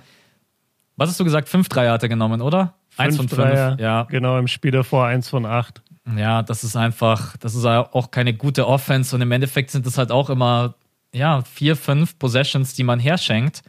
[0.97, 2.75] was hast du gesagt, fünf Dreier hat er genommen, oder?
[2.97, 3.79] Eins von fünf.
[3.79, 4.03] Ja.
[4.03, 5.81] Genau, im Spiel davor eins von acht.
[6.15, 9.97] Ja, das ist einfach, das ist auch keine gute Offense und im Endeffekt sind das
[9.97, 10.75] halt auch immer,
[11.13, 13.63] ja, vier, fünf Possessions, die man herschenkt.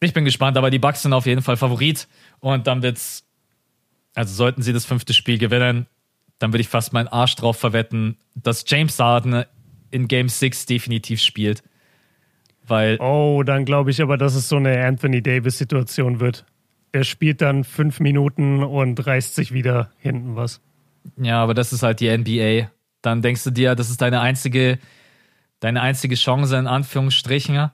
[0.00, 2.08] Ich bin gespannt, aber die Bucks sind auf jeden Fall Favorit
[2.40, 3.26] und dann wird's,
[4.14, 5.86] also sollten sie das fünfte Spiel gewinnen,
[6.38, 9.44] dann würde ich fast meinen Arsch drauf verwetten, dass James Harden
[9.90, 11.62] in Game 6 definitiv spielt.
[12.66, 16.44] Weil oh, dann glaube ich aber, dass es so eine Anthony Davis-Situation wird
[16.92, 20.60] er spielt dann fünf Minuten und reißt sich wieder hinten was.
[21.16, 22.70] Ja, aber das ist halt die NBA.
[23.02, 24.78] Dann denkst du dir, das ist deine einzige,
[25.60, 27.70] deine einzige Chance, in Anführungsstrichen.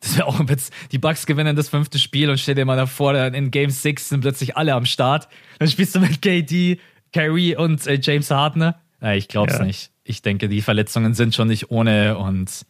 [0.00, 3.14] Das wäre auch jetzt, die Bucks gewinnen das fünfte Spiel und stell dir mal davor,
[3.16, 5.28] in Game 6 sind plötzlich alle am Start.
[5.58, 6.78] Dann spielst du mit KD,
[7.12, 8.74] Kyrie und äh, James Harden.
[9.00, 9.64] Ja, ich glaub's ja.
[9.64, 9.90] nicht.
[10.04, 12.64] Ich denke, die Verletzungen sind schon nicht ohne und.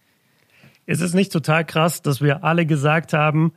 [0.87, 3.53] Ist es nicht total krass, dass wir alle gesagt haben,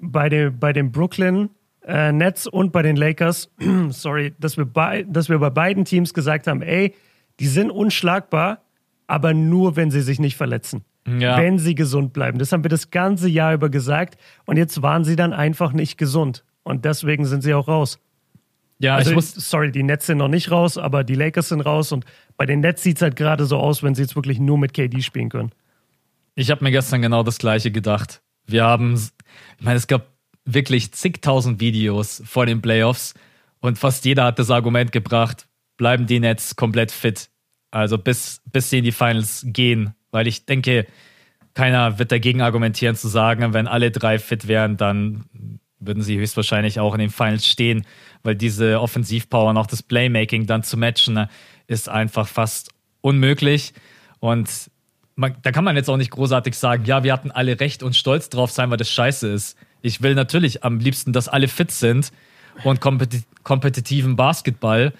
[0.00, 1.50] bei dem, bei dem Brooklyn
[1.84, 3.50] äh, Nets und bei den Lakers,
[3.90, 6.94] sorry, dass wir, bei, dass wir bei beiden Teams gesagt haben, ey,
[7.40, 8.62] die sind unschlagbar,
[9.06, 10.84] aber nur, wenn sie sich nicht verletzen.
[11.18, 11.38] Ja.
[11.38, 12.38] Wenn sie gesund bleiben.
[12.38, 14.18] Das haben wir das ganze Jahr über gesagt.
[14.46, 16.44] Und jetzt waren sie dann einfach nicht gesund.
[16.62, 17.98] Und deswegen sind sie auch raus.
[18.78, 19.32] Ja, also, ich muss.
[19.32, 21.92] Sorry, die Nets sind noch nicht raus, aber die Lakers sind raus.
[21.92, 22.04] Und
[22.36, 24.74] bei den Nets sieht es halt gerade so aus, wenn sie jetzt wirklich nur mit
[24.74, 25.50] KD spielen können.
[26.34, 28.22] Ich habe mir gestern genau das Gleiche gedacht.
[28.46, 30.06] Wir haben, ich meine, es gab
[30.44, 33.14] wirklich zigtausend Videos vor den Playoffs
[33.60, 37.28] und fast jeder hat das Argument gebracht, bleiben die Nets komplett fit.
[37.70, 39.94] Also bis, bis sie in die Finals gehen.
[40.18, 40.88] Weil ich denke,
[41.54, 45.26] keiner wird dagegen argumentieren zu sagen, wenn alle drei fit wären, dann
[45.78, 47.86] würden sie höchstwahrscheinlich auch in den Finals stehen,
[48.24, 51.28] weil diese Offensivpower und auch das Playmaking dann zu matchen,
[51.68, 53.74] ist einfach fast unmöglich.
[54.18, 54.50] Und
[55.14, 57.94] man, da kann man jetzt auch nicht großartig sagen, ja, wir hatten alle recht und
[57.94, 59.56] stolz drauf sein, weil das scheiße ist.
[59.82, 62.10] Ich will natürlich am liebsten, dass alle fit sind
[62.64, 64.92] und kompeti kompetitiven Basketball.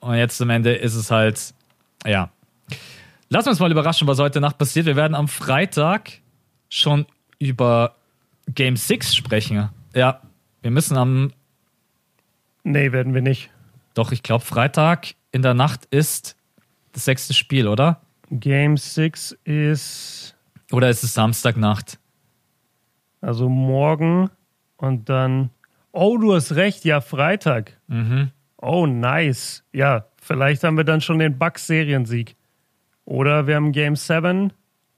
[0.00, 1.54] Und jetzt am Ende ist es halt,
[2.04, 2.30] ja.
[3.34, 4.86] Wir uns mal überraschen, was heute Nacht passiert.
[4.86, 6.20] Wir werden am Freitag
[6.68, 7.04] schon
[7.40, 7.96] über
[8.46, 9.70] Game 6 sprechen.
[9.92, 10.20] Ja,
[10.62, 11.32] wir müssen am.
[12.62, 13.50] Nee, werden wir nicht.
[13.94, 16.36] Doch, ich glaube, Freitag in der Nacht ist
[16.92, 18.02] das sechste Spiel, oder?
[18.30, 20.36] Game 6 ist.
[20.70, 21.98] Oder ist es Samstagnacht?
[23.20, 24.30] Also morgen
[24.76, 25.50] und dann.
[25.90, 27.80] Oh, du hast recht, ja, Freitag.
[27.88, 28.30] Mhm.
[28.58, 29.64] Oh, nice.
[29.72, 32.36] Ja, vielleicht haben wir dann schon den Bucks-Seriensieg.
[33.04, 34.52] Oder wir haben Game 7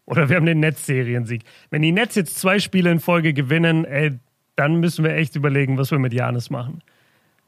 [0.05, 1.43] oder wir haben den Netz-Seriensieg.
[1.71, 4.13] Wenn die Nets jetzt zwei Spiele in Folge gewinnen, ey,
[4.55, 6.83] dann müssen wir echt überlegen, was wir mit Janis machen.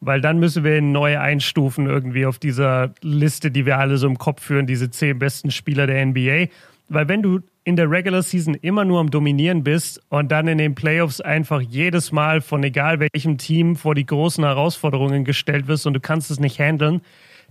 [0.01, 4.07] Weil dann müssen wir ihn neu einstufen irgendwie auf dieser Liste, die wir alle so
[4.07, 6.47] im Kopf führen, diese zehn besten Spieler der NBA.
[6.89, 10.59] Weil wenn du in der Regular Season immer nur am Dominieren bist und dann in
[10.59, 15.87] den Playoffs einfach jedes Mal von egal welchem Team vor die großen Herausforderungen gestellt wirst
[15.87, 17.03] und du kannst es nicht handeln,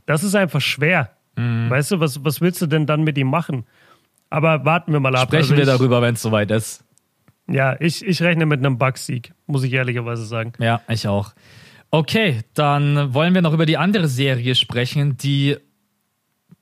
[0.06, 1.17] das ist einfach schwer.
[1.38, 1.70] Mhm.
[1.70, 3.66] Weißt du, was, was willst du denn dann mit ihm machen?
[4.30, 5.30] Aber warten wir mal ab.
[5.30, 6.84] Sprechen also wir darüber, wenn es soweit ist.
[7.50, 10.52] Ja, ich, ich rechne mit einem Bugsieg, muss ich ehrlicherweise sagen.
[10.60, 11.34] Ja, ich auch.
[11.92, 15.56] Okay, dann wollen wir noch über die andere Serie sprechen, die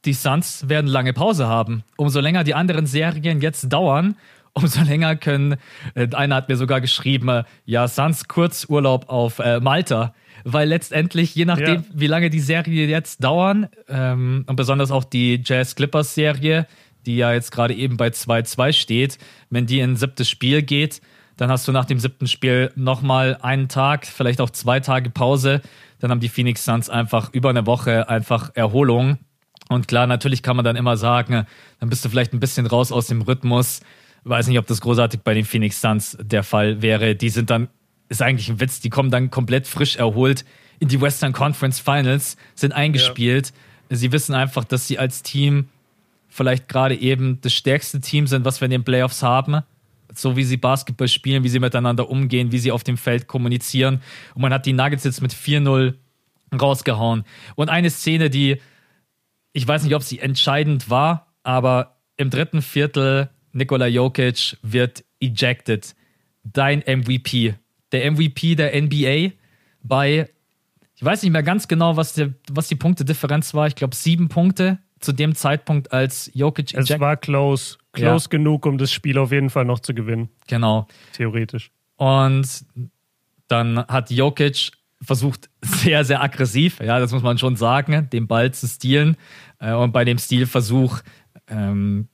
[0.06, 1.84] die Suns werden lange Pause haben.
[1.98, 4.16] Umso länger die anderen Serien jetzt dauern,
[4.54, 5.56] umso länger können,
[5.96, 10.14] äh, einer hat mir sogar geschrieben, äh, ja, Suns Kurzurlaub auf äh, Malta.
[10.48, 11.84] Weil letztendlich, je nachdem, ja.
[11.94, 16.68] wie lange die Serie jetzt dauern, ähm, und besonders auch die Jazz Clippers Serie,
[17.08, 19.18] die ja jetzt gerade eben bei 2-2 steht,
[19.50, 21.02] wenn die in ein siebtes Spiel geht,
[21.38, 25.62] dann hast du nach dem siebten Spiel nochmal einen Tag, vielleicht auch zwei Tage Pause.
[26.00, 29.18] Dann haben die Phoenix Suns einfach über eine Woche einfach Erholung.
[29.68, 31.46] Und klar, natürlich kann man dann immer sagen,
[31.80, 33.82] dann bist du vielleicht ein bisschen raus aus dem Rhythmus.
[34.24, 37.16] Weiß nicht, ob das großartig bei den Phoenix Suns der Fall wäre.
[37.16, 37.68] Die sind dann,
[38.16, 40.46] ist eigentlich ein Witz, die kommen dann komplett frisch erholt
[40.80, 43.54] in die Western Conference Finals, sind eingespielt.
[43.90, 43.98] Ja.
[43.98, 45.70] Sie wissen einfach, dass sie als Team
[46.28, 49.62] vielleicht gerade eben das stärkste Team sind, was wir in den Playoffs haben.
[50.14, 54.02] So wie sie Basketball spielen, wie sie miteinander umgehen, wie sie auf dem Feld kommunizieren.
[54.34, 55.96] Und man hat die Nuggets jetzt mit 4-0
[56.60, 57.24] rausgehauen.
[57.56, 58.62] Und eine Szene, die,
[59.54, 65.96] ich weiß nicht, ob sie entscheidend war, aber im dritten Viertel, Nikola Jokic wird ejected.
[66.44, 67.56] Dein MVP.
[67.92, 69.34] Der MVP der NBA
[69.82, 70.30] bei,
[70.96, 73.68] ich weiß nicht mehr ganz genau, was, der, was die Punktedifferenz war.
[73.68, 77.78] Ich glaube, sieben Punkte zu dem Zeitpunkt, als Jokic Es war close.
[77.94, 78.30] Close ja.
[78.30, 80.30] genug, um das Spiel auf jeden Fall noch zu gewinnen.
[80.48, 80.88] Genau.
[81.14, 81.72] Theoretisch.
[81.98, 82.66] Und
[83.48, 84.72] dann hat Jokic
[85.02, 89.18] versucht, sehr, sehr aggressiv, ja, das muss man schon sagen, den Ball zu stehlen.
[89.60, 91.02] Äh, und bei dem Stilversuch,
[91.48, 92.08] ähm,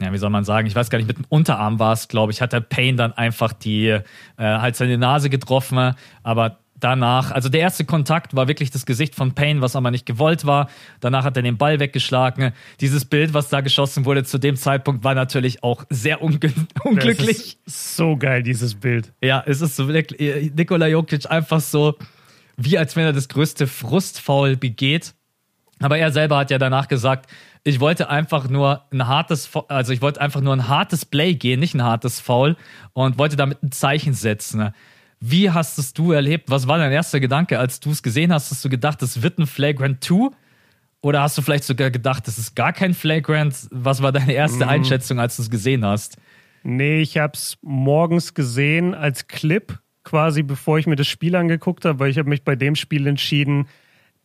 [0.00, 2.32] ja, wie soll man sagen, ich weiß gar nicht, mit dem Unterarm war es, glaube
[2.32, 4.02] ich, hat der Payne dann einfach die, äh,
[4.36, 9.34] halt seine Nase getroffen, aber danach, also der erste Kontakt war wirklich das Gesicht von
[9.34, 10.68] Payne, was aber nicht gewollt war.
[11.00, 12.52] Danach hat er den Ball weggeschlagen.
[12.80, 16.22] Dieses Bild, was da geschossen wurde zu dem Zeitpunkt, war natürlich auch sehr
[16.84, 17.58] unglücklich.
[17.66, 19.12] so geil, dieses Bild.
[19.22, 21.96] Ja, es ist so wirklich, Nikola Jokic einfach so,
[22.56, 25.14] wie als wenn er das größte Frustfaul begeht.
[25.82, 27.30] Aber er selber hat ja danach gesagt,
[27.64, 31.60] ich wollte einfach nur ein hartes, also ich wollte einfach nur ein hartes Play gehen,
[31.60, 32.56] nicht ein hartes Foul
[32.92, 34.72] und wollte damit ein Zeichen setzen.
[35.20, 36.50] Wie hast es du erlebt?
[36.50, 38.50] Was war dein erster Gedanke, als du es gesehen hast?
[38.50, 40.30] Hast du gedacht, das wird ein Flagrant 2?
[41.02, 43.54] Oder hast du vielleicht sogar gedacht, das ist gar kein Flagrant?
[43.70, 44.68] Was war deine erste mm.
[44.68, 46.16] Einschätzung, als du es gesehen hast?
[46.62, 51.84] Nee, ich habe es morgens gesehen als Clip, quasi bevor ich mir das Spiel angeguckt
[51.84, 53.66] habe, weil ich habe mich bei dem Spiel entschieden,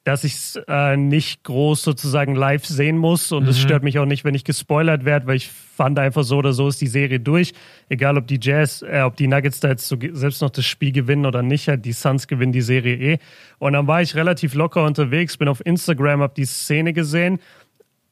[0.06, 3.32] dass ich es äh, nicht groß sozusagen live sehen muss.
[3.32, 3.62] Und es mhm.
[3.64, 6.68] stört mich auch nicht, wenn ich gespoilert werde, weil ich fand einfach so oder so
[6.68, 7.54] ist die Serie durch.
[7.90, 10.92] Egal ob die Jazz, äh, ob die Nuggets da jetzt so, selbst noch das Spiel
[10.92, 13.18] gewinnen oder nicht, halt die Suns gewinnen die Serie eh.
[13.58, 17.40] Und dann war ich relativ locker unterwegs, bin auf Instagram, hab die Szene gesehen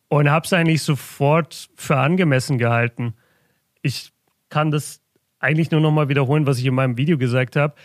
[0.07, 3.13] und hab's eigentlich sofort für angemessen gehalten.
[3.83, 4.11] Ich
[4.49, 4.99] kann das
[5.37, 7.75] eigentlich nur nochmal wiederholen, was ich in meinem Video gesagt habe.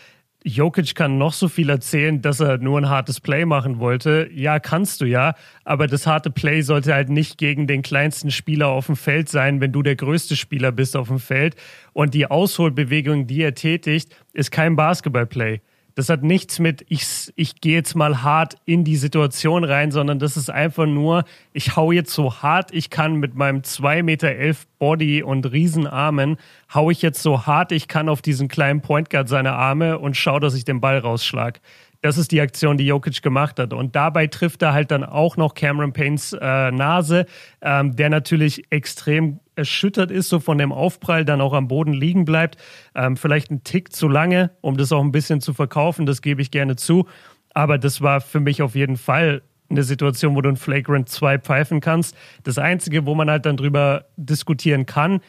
[0.45, 4.29] Jokic kann noch so viel erzählen, dass er nur ein hartes Play machen wollte.
[4.33, 5.33] Ja, kannst du ja,
[5.65, 9.59] aber das harte Play sollte halt nicht gegen den kleinsten Spieler auf dem Feld sein,
[9.59, 11.55] wenn du der größte Spieler bist auf dem Feld.
[11.91, 15.59] Und die Ausholbewegung, die er tätigt, ist kein Basketballplay.
[15.99, 20.17] Das hat nichts mit, ich, ich gehe jetzt mal hart in die Situation rein, sondern
[20.17, 24.29] das ist einfach nur, ich hau jetzt so hart ich kann mit meinem 2,11 Meter
[24.29, 26.37] elf Body und Riesenarmen,
[26.73, 30.15] hau ich jetzt so hart ich kann auf diesen kleinen Point Guard seine Arme und
[30.15, 31.59] schau, dass ich den Ball rausschlag.
[32.01, 33.73] Das ist die Aktion, die Jokic gemacht hat.
[33.73, 37.25] Und dabei trifft er halt dann auch noch Cameron Paynes äh, Nase,
[37.61, 42.25] ähm, der natürlich extrem erschüttert ist, so von dem Aufprall dann auch am Boden liegen
[42.25, 42.57] bleibt.
[42.95, 46.41] Ähm, vielleicht ein Tick zu lange, um das auch ein bisschen zu verkaufen, das gebe
[46.41, 47.05] ich gerne zu.
[47.53, 51.37] Aber das war für mich auf jeden Fall eine Situation, wo du ein Flagrant 2
[51.39, 52.15] pfeifen kannst.
[52.43, 55.19] Das Einzige, wo man halt dann drüber diskutieren kann,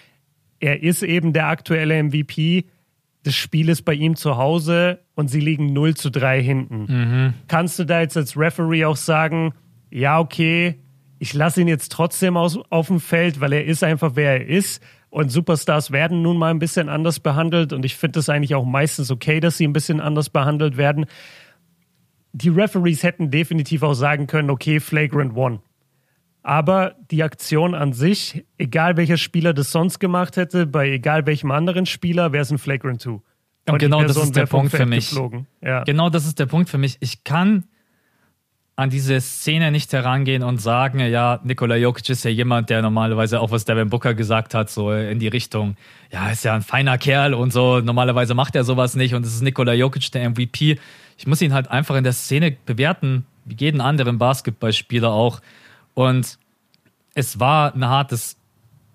[0.61, 2.65] er ist eben der aktuelle MVP
[3.23, 6.87] das Spiel ist bei ihm zu Hause und sie liegen 0 zu 3 hinten.
[6.89, 7.35] Mhm.
[7.49, 9.53] Kannst du da jetzt als Referee auch sagen,
[9.91, 10.79] ja, okay,
[11.21, 14.47] ich lasse ihn jetzt trotzdem aus, auf dem Feld, weil er ist einfach, wer er
[14.47, 14.83] ist.
[15.11, 17.75] Und Superstars werden nun mal ein bisschen anders behandelt.
[17.75, 21.05] Und ich finde es eigentlich auch meistens okay, dass sie ein bisschen anders behandelt werden.
[22.33, 25.61] Die Referees hätten definitiv auch sagen können, okay, Flagrant One.
[26.43, 31.51] Aber die Aktion an sich, egal welcher Spieler das sonst gemacht hätte, bei egal welchem
[31.51, 33.21] anderen Spieler, wäre es ein Flagrant 2.
[33.69, 35.15] Und genau das ist der Punkt für mich.
[35.61, 35.85] Ja.
[35.85, 36.97] Genau das ist der Punkt für mich.
[37.01, 37.65] Ich kann
[38.81, 43.39] an diese Szene nicht herangehen und sagen, ja, Nikola Jokic ist ja jemand, der normalerweise
[43.39, 45.77] auch, was Devin Booker gesagt hat, so in die Richtung,
[46.11, 49.35] ja, ist ja ein feiner Kerl und so, normalerweise macht er sowas nicht und es
[49.35, 50.79] ist Nikola Jokic, der MVP.
[51.19, 55.43] Ich muss ihn halt einfach in der Szene bewerten, wie jeden anderen Basketballspieler auch.
[55.93, 56.39] Und
[57.13, 58.39] es war ein hartes,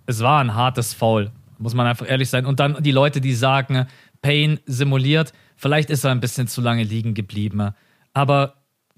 [0.08, 2.48] es war ein hartes Foul, muss man einfach ehrlich sein.
[2.48, 3.86] Und dann die Leute, die sagen,
[4.24, 7.70] Payne simuliert, vielleicht ist er ein bisschen zu lange liegen geblieben.
[8.14, 8.56] Aber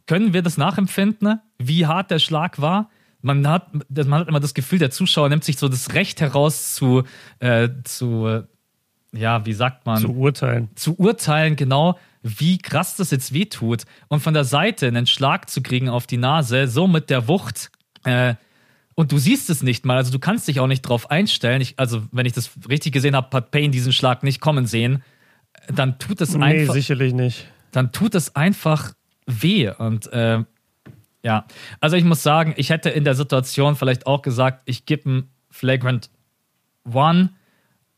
[0.07, 2.89] können wir das nachempfinden, wie hart der Schlag war?
[3.21, 6.75] man hat, man hat immer das Gefühl, der Zuschauer nimmt sich so das Recht heraus
[6.75, 7.03] zu,
[7.39, 8.43] äh, zu
[9.13, 10.01] ja, wie sagt man?
[10.01, 10.69] Zu urteilen.
[10.75, 13.83] Zu urteilen, genau, wie krass das jetzt wehtut.
[14.09, 17.71] Und von der Seite einen Schlag zu kriegen auf die Nase, so mit der Wucht.
[18.03, 18.35] Äh,
[18.95, 21.61] und du siehst es nicht mal, also du kannst dich auch nicht drauf einstellen.
[21.61, 25.03] Ich, also, wenn ich das richtig gesehen habe, hat Payne diesen Schlag nicht kommen sehen.
[25.73, 26.73] Dann tut es nee, einfach.
[26.73, 27.47] Nee, sicherlich nicht.
[27.71, 28.93] Dann tut es einfach
[29.27, 29.69] weh.
[29.69, 30.43] Und äh,
[31.23, 31.45] ja,
[31.79, 35.29] also ich muss sagen, ich hätte in der Situation vielleicht auch gesagt, ich gebe ein
[35.49, 36.09] Flagrant
[36.91, 37.31] One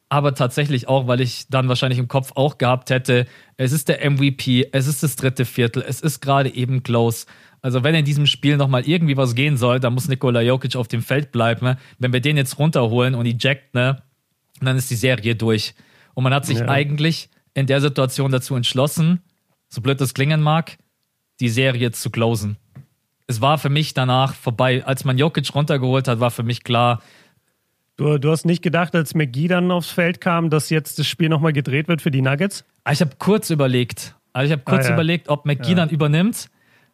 [0.10, 4.10] aber tatsächlich auch, weil ich dann wahrscheinlich im Kopf auch gehabt hätte, es ist der
[4.10, 7.28] MVP, es ist das dritte Viertel, es ist gerade eben close.
[7.62, 10.88] Also wenn in diesem Spiel nochmal irgendwie was gehen soll, dann muss Nikola Jokic auf
[10.88, 11.78] dem Feld bleiben.
[12.00, 14.02] Wenn wir den jetzt runterholen und eject, ne,
[14.62, 15.76] dann ist die Serie durch.
[16.16, 16.68] Und man hat sich ja.
[16.68, 19.22] eigentlich in der Situation dazu entschlossen,
[19.68, 20.78] so blöd das klingen mag,
[21.40, 22.58] die Serie zu closen.
[23.28, 24.84] Es war für mich danach vorbei.
[24.86, 27.00] Als man Jokic runtergeholt hat, war für mich klar,
[28.00, 31.28] Du, du hast nicht gedacht, als McGee dann aufs Feld kam, dass jetzt das Spiel
[31.28, 32.64] nochmal gedreht wird für die Nuggets?
[32.86, 34.16] Ah, ich habe kurz überlegt.
[34.32, 34.94] Also ich habe kurz ah, ja.
[34.94, 35.76] überlegt, ob McGee ja.
[35.76, 36.50] dann übernimmt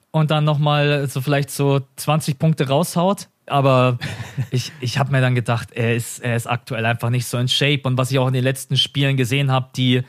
[0.09, 3.27] und dann nochmal so vielleicht so 20 Punkte raushaut.
[3.45, 3.99] Aber
[4.49, 7.47] ich, ich habe mir dann gedacht, er ist, er ist aktuell einfach nicht so in
[7.47, 7.81] Shape.
[7.83, 10.01] Und was ich auch in den letzten Spielen gesehen habe, die,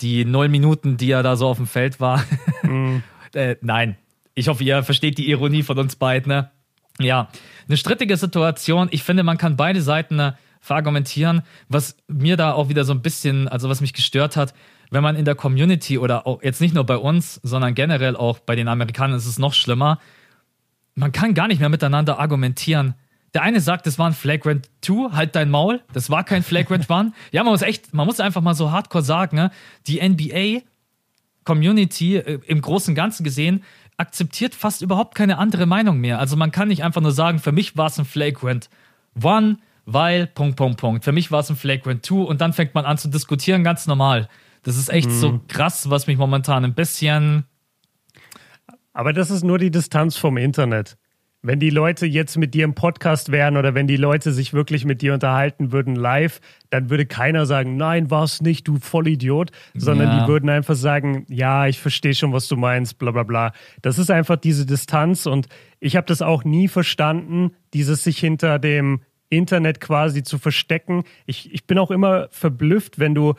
[0.00, 2.24] die neun Minuten, die er da so auf dem Feld war.
[2.62, 3.02] Mm.
[3.34, 3.96] äh, nein,
[4.34, 6.30] ich hoffe, ihr versteht die Ironie von uns beiden.
[6.30, 6.50] Ne?
[6.98, 7.28] Ja,
[7.66, 8.88] eine strittige Situation.
[8.90, 11.42] Ich finde, man kann beide Seiten äh, verargumentieren.
[11.68, 14.54] Was mir da auch wieder so ein bisschen, also was mich gestört hat,
[14.90, 18.38] wenn man in der Community oder auch jetzt nicht nur bei uns, sondern generell auch
[18.40, 19.98] bei den Amerikanern ist es noch schlimmer.
[20.94, 22.94] Man kann gar nicht mehr miteinander argumentieren.
[23.32, 26.90] Der eine sagt, es war ein Flagrant 2, halt dein Maul, das war kein Flagrant
[26.90, 27.12] 1.
[27.30, 29.50] Ja, man muss echt, man muss einfach mal so hardcore sagen, ne?
[29.86, 30.62] die NBA
[31.44, 33.64] Community äh, im Großen und Ganzen gesehen
[33.96, 36.18] akzeptiert fast überhaupt keine andere Meinung mehr.
[36.18, 38.70] Also man kann nicht einfach nur sagen, für mich war es ein Flagrant
[39.22, 41.04] One, weil, Punkt, Punkt, Punkt.
[41.04, 43.86] Für mich war es ein Flagrant Two und dann fängt man an zu diskutieren, ganz
[43.86, 44.28] normal.
[44.62, 45.18] Das ist echt mhm.
[45.18, 47.44] so krass, was mich momentan ein bisschen.
[48.92, 50.96] Aber das ist nur die Distanz vom Internet.
[51.42, 54.84] Wenn die Leute jetzt mit dir im Podcast wären oder wenn die Leute sich wirklich
[54.84, 59.50] mit dir unterhalten würden live, dann würde keiner sagen, nein, war es nicht, du Vollidiot,
[59.74, 60.20] sondern ja.
[60.20, 63.52] die würden einfach sagen, ja, ich verstehe schon, was du meinst, bla bla bla.
[63.80, 65.48] Das ist einfach diese Distanz und
[65.78, 69.00] ich habe das auch nie verstanden, dieses sich hinter dem
[69.30, 71.04] Internet quasi zu verstecken.
[71.24, 73.34] Ich, ich bin auch immer verblüfft, wenn du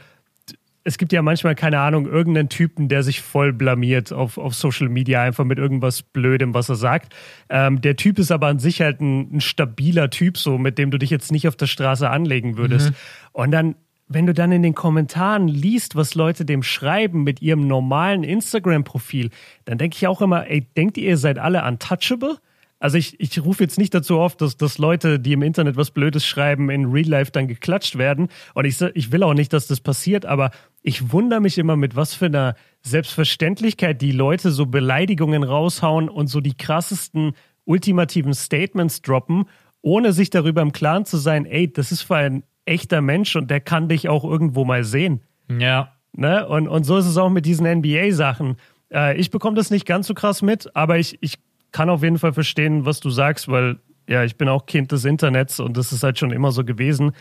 [0.84, 4.90] es gibt ja manchmal, keine Ahnung, irgendeinen Typen, der sich voll blamiert auf, auf Social
[4.90, 7.14] Media, einfach mit irgendwas Blödem, was er sagt.
[7.50, 10.90] Ähm, der Typ ist aber an sich halt ein, ein, stabiler Typ, so, mit dem
[10.90, 12.90] du dich jetzt nicht auf der Straße anlegen würdest.
[12.90, 12.96] Mhm.
[13.34, 13.76] Und dann,
[14.08, 19.30] wenn du dann in den Kommentaren liest, was Leute dem schreiben mit ihrem normalen Instagram-Profil,
[19.66, 22.38] dann denke ich auch immer, ey, denkt ihr, ihr seid alle untouchable?
[22.82, 25.92] Also ich, ich rufe jetzt nicht dazu auf, dass, dass Leute, die im Internet was
[25.92, 28.30] Blödes schreiben, in Real Life dann geklatscht werden.
[28.56, 30.50] Und ich, ich will auch nicht, dass das passiert, aber
[30.84, 36.28] ich wundere mich immer, mit was für einer Selbstverständlichkeit die Leute so Beleidigungen raushauen und
[36.28, 37.34] so die krassesten
[37.66, 39.46] ultimativen Statements droppen,
[39.82, 43.50] ohne sich darüber im Klaren zu sein, ey, das ist für ein echter Mensch und
[43.50, 45.22] der kann dich auch irgendwo mal sehen.
[45.50, 45.94] Ja.
[46.14, 46.48] Ne?
[46.48, 48.58] Und, und so ist es auch mit diesen NBA-Sachen.
[48.92, 51.40] Äh, ich bekomme das nicht ganz so krass mit, aber ich, ich
[51.72, 55.06] kann auf jeden Fall verstehen, was du sagst, weil ja, ich bin auch Kind des
[55.06, 57.14] Internets und das ist halt schon immer so gewesen.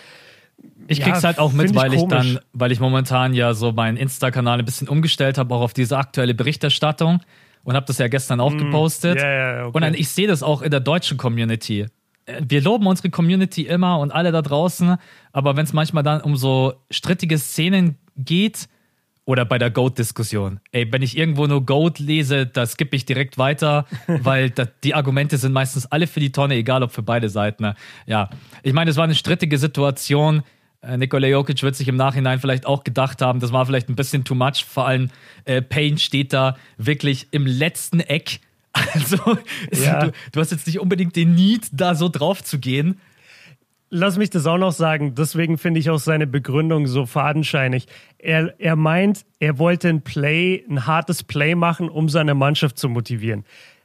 [0.89, 3.73] Ich ja, krieg's halt auch mit, weil ich, ich dann, weil ich momentan ja so
[3.73, 7.21] meinen Insta-Kanal ein bisschen umgestellt habe, auch auf diese aktuelle Berichterstattung
[7.63, 9.17] und habe das ja gestern auch mm, gepostet.
[9.17, 9.77] Yeah, yeah, okay.
[9.77, 11.87] Und dann, ich sehe das auch in der deutschen Community.
[12.27, 14.97] Äh, wir loben unsere Community immer und alle da draußen,
[15.33, 18.69] aber wenn es manchmal dann um so strittige Szenen geht,
[19.25, 20.61] oder bei der Goat-Diskussion.
[20.73, 24.95] Ey, wenn ich irgendwo nur Goat lese, da skippe ich direkt weiter, weil da, die
[24.95, 27.63] Argumente sind meistens alle für die Tonne, egal ob für beide Seiten.
[27.63, 27.75] Ne?
[28.07, 28.31] Ja,
[28.63, 30.43] ich meine, es war eine strittige Situation.
[30.83, 33.97] Äh, Nikola Jokic wird sich im Nachhinein vielleicht auch gedacht haben, das war vielleicht ein
[33.97, 34.65] bisschen too much.
[34.67, 35.11] Vor allem
[35.45, 38.41] äh, Payne steht da wirklich im letzten Eck.
[38.95, 39.37] Also,
[39.73, 40.07] ja.
[40.07, 43.01] du, du hast jetzt nicht unbedingt den Need, da so drauf zu gehen.
[43.93, 45.17] Lass mich das auch noch sagen.
[45.17, 47.89] Deswegen finde ich auch seine Begründung so fadenscheinig.
[48.19, 52.89] Er, er meint, er wollte ein Play, ein hartes Play machen, um seine Mannschaft zu
[52.89, 53.45] motivieren.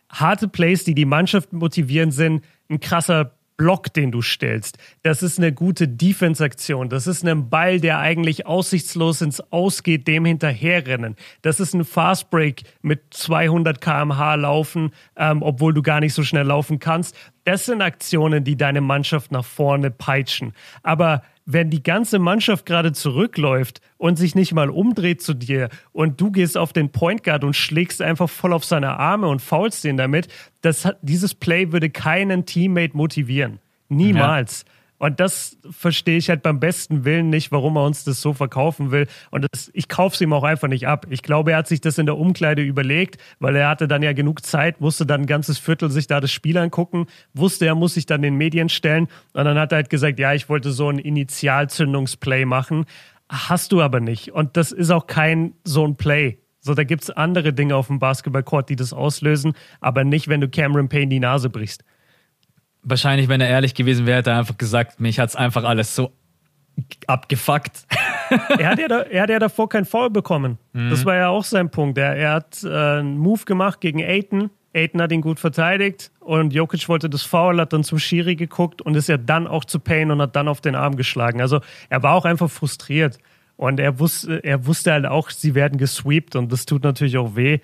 [0.10, 4.78] Harte Plays, die die Mannschaft motivieren, sind ein krasser Block, den du stellst.
[5.01, 6.89] Das ist eine gute Defense-Aktion.
[6.89, 11.16] Das ist ein Ball, der eigentlich aussichtslos ins Ausgeht, dem hinterherrennen.
[11.41, 16.47] Das ist ein Fastbreak mit 200 km/h laufen, ähm, obwohl du gar nicht so schnell
[16.47, 17.16] laufen kannst.
[17.45, 20.53] Das sind Aktionen, die deine Mannschaft nach vorne peitschen.
[20.84, 26.20] Aber wenn die ganze Mannschaft gerade zurückläuft und sich nicht mal umdreht zu dir und
[26.20, 29.86] du gehst auf den Point Guard und schlägst einfach voll auf seine Arme und faulst
[29.86, 30.28] ihn damit,
[30.62, 33.60] das, dieses Play würde keinen Teammate motivieren.
[33.89, 34.66] Niemals.
[34.68, 34.74] Ja.
[34.98, 38.91] Und das verstehe ich halt beim besten Willen nicht, warum er uns das so verkaufen
[38.91, 39.08] will.
[39.30, 41.06] Und das, ich kaufe es ihm auch einfach nicht ab.
[41.10, 44.14] Ich glaube, er hat sich das in der Umkleide überlegt, weil er hatte dann ja
[44.14, 47.96] genug Zeit, musste dann ein ganzes Viertel sich da das Spiel angucken, wusste, er muss
[47.96, 49.08] sich dann den Medien stellen.
[49.34, 52.86] Und dann hat er halt gesagt, ja, ich wollte so ein Initialzündungsplay machen.
[53.28, 54.32] Hast du aber nicht.
[54.32, 56.39] Und das ist auch kein so ein Play.
[56.62, 60.41] So, da gibt es andere Dinge auf dem Basketballcourt, die das auslösen, aber nicht, wenn
[60.41, 61.84] du Cameron Payne die Nase brichst
[62.86, 65.95] wahrscheinlich, wenn er ehrlich gewesen wäre, hätte er einfach gesagt, mich hat es einfach alles
[65.95, 66.13] so
[67.07, 67.86] abgefuckt.
[68.59, 70.57] er, hat ja da, er hat ja davor kein Foul bekommen.
[70.73, 70.89] Mhm.
[70.89, 71.97] Das war ja auch sein Punkt.
[71.97, 74.49] Er, er hat äh, einen Move gemacht gegen Aiton.
[74.73, 78.81] Aiton hat ihn gut verteidigt und Jokic wollte das Foul, hat dann zum Schiri geguckt
[78.81, 81.39] und ist ja dann auch zu Payne und hat dann auf den Arm geschlagen.
[81.39, 83.17] Also er war auch einfach frustriert
[83.55, 87.38] und er wusste, er wusste halt auch, sie werden gesweept und das tut natürlich auch
[87.38, 87.59] weh.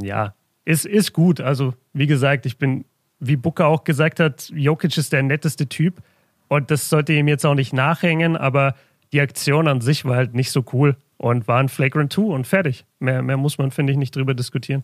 [0.00, 0.34] Ja,
[0.64, 1.42] ist, ist gut.
[1.42, 2.86] Also wie gesagt, ich bin
[3.20, 6.02] wie Booker auch gesagt hat, Jokic ist der netteste Typ
[6.48, 8.74] und das sollte ihm jetzt auch nicht nachhängen, aber
[9.12, 12.46] die Aktion an sich war halt nicht so cool und war ein Flagrant 2 und
[12.46, 12.84] fertig.
[12.98, 14.82] Mehr, mehr muss man, finde ich, nicht drüber diskutieren.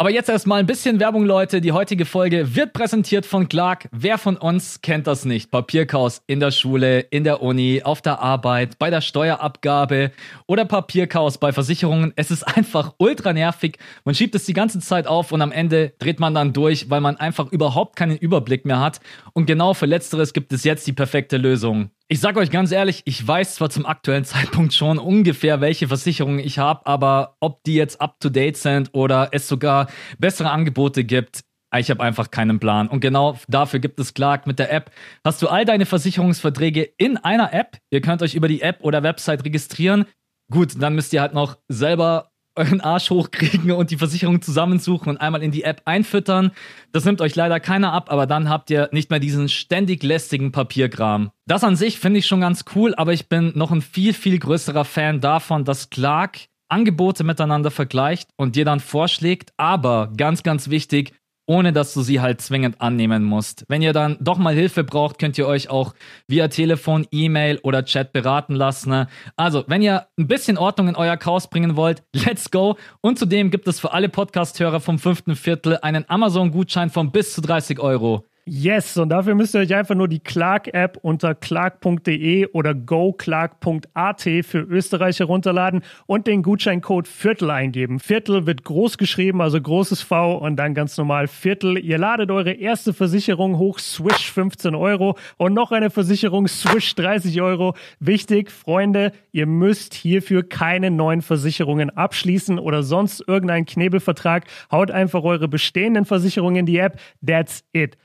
[0.00, 1.60] Aber jetzt erstmal ein bisschen Werbung, Leute.
[1.60, 3.86] Die heutige Folge wird präsentiert von Clark.
[3.92, 5.50] Wer von uns kennt das nicht?
[5.50, 10.10] Papierchaos in der Schule, in der Uni, auf der Arbeit, bei der Steuerabgabe
[10.46, 12.14] oder Papierchaos bei Versicherungen.
[12.16, 13.76] Es ist einfach ultra nervig.
[14.06, 17.02] Man schiebt es die ganze Zeit auf und am Ende dreht man dann durch, weil
[17.02, 19.00] man einfach überhaupt keinen Überblick mehr hat.
[19.34, 21.90] Und genau für Letzteres gibt es jetzt die perfekte Lösung.
[22.12, 26.40] Ich sag euch ganz ehrlich, ich weiß zwar zum aktuellen Zeitpunkt schon ungefähr, welche Versicherungen
[26.40, 29.86] ich habe, aber ob die jetzt up to date sind oder es sogar
[30.18, 31.44] bessere Angebote gibt,
[31.76, 32.88] ich habe einfach keinen Plan.
[32.88, 34.90] Und genau dafür gibt es Clark mit der App.
[35.24, 37.78] Hast du all deine Versicherungsverträge in einer App?
[37.90, 40.04] Ihr könnt euch über die App oder Website registrieren.
[40.50, 45.16] Gut, dann müsst ihr halt noch selber euren Arsch hochkriegen und die Versicherung zusammensuchen und
[45.18, 46.50] einmal in die App einfüttern.
[46.92, 50.52] Das nimmt euch leider keiner ab, aber dann habt ihr nicht mehr diesen ständig lästigen
[50.52, 51.30] Papierkram.
[51.46, 54.38] Das an sich finde ich schon ganz cool, aber ich bin noch ein viel, viel
[54.38, 60.70] größerer Fan davon, dass Clark Angebote miteinander vergleicht und dir dann vorschlägt, aber ganz, ganz
[60.70, 61.12] wichtig,
[61.50, 63.64] ohne dass du sie halt zwingend annehmen musst.
[63.66, 65.94] Wenn ihr dann doch mal Hilfe braucht, könnt ihr euch auch
[66.28, 69.06] via Telefon, E-Mail oder Chat beraten lassen.
[69.34, 72.76] Also, wenn ihr ein bisschen Ordnung in euer Chaos bringen wollt, let's go.
[73.00, 77.40] Und zudem gibt es für alle Podcast-Hörer vom fünften Viertel einen Amazon-Gutschein von bis zu
[77.40, 78.29] 30 Euro.
[78.46, 84.60] Yes, und dafür müsst ihr euch einfach nur die Clark-App unter clark.de oder goclark.at für
[84.60, 88.00] Österreich herunterladen und den Gutscheincode Viertel eingeben.
[88.00, 91.78] Viertel wird groß geschrieben, also großes V und dann ganz normal Viertel.
[91.78, 97.42] Ihr ladet eure erste Versicherung hoch, Swish 15 Euro und noch eine Versicherung, Swish 30
[97.42, 97.74] Euro.
[97.98, 104.46] Wichtig, Freunde, ihr müsst hierfür keine neuen Versicherungen abschließen oder sonst irgendeinen Knebelvertrag.
[104.72, 106.98] Haut einfach eure bestehenden Versicherungen in die App.
[107.24, 107.98] That's it.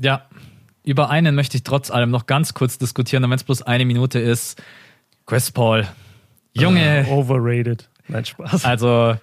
[0.00, 0.26] Ja,
[0.84, 4.18] über einen möchte ich trotz allem noch ganz kurz diskutieren, wenn es bloß eine Minute
[4.18, 4.62] ist.
[5.26, 5.86] Chris Paul.
[6.54, 7.04] Junge.
[7.08, 7.88] Uh, overrated.
[8.08, 8.64] Nein, Spaß.
[8.64, 9.16] Also,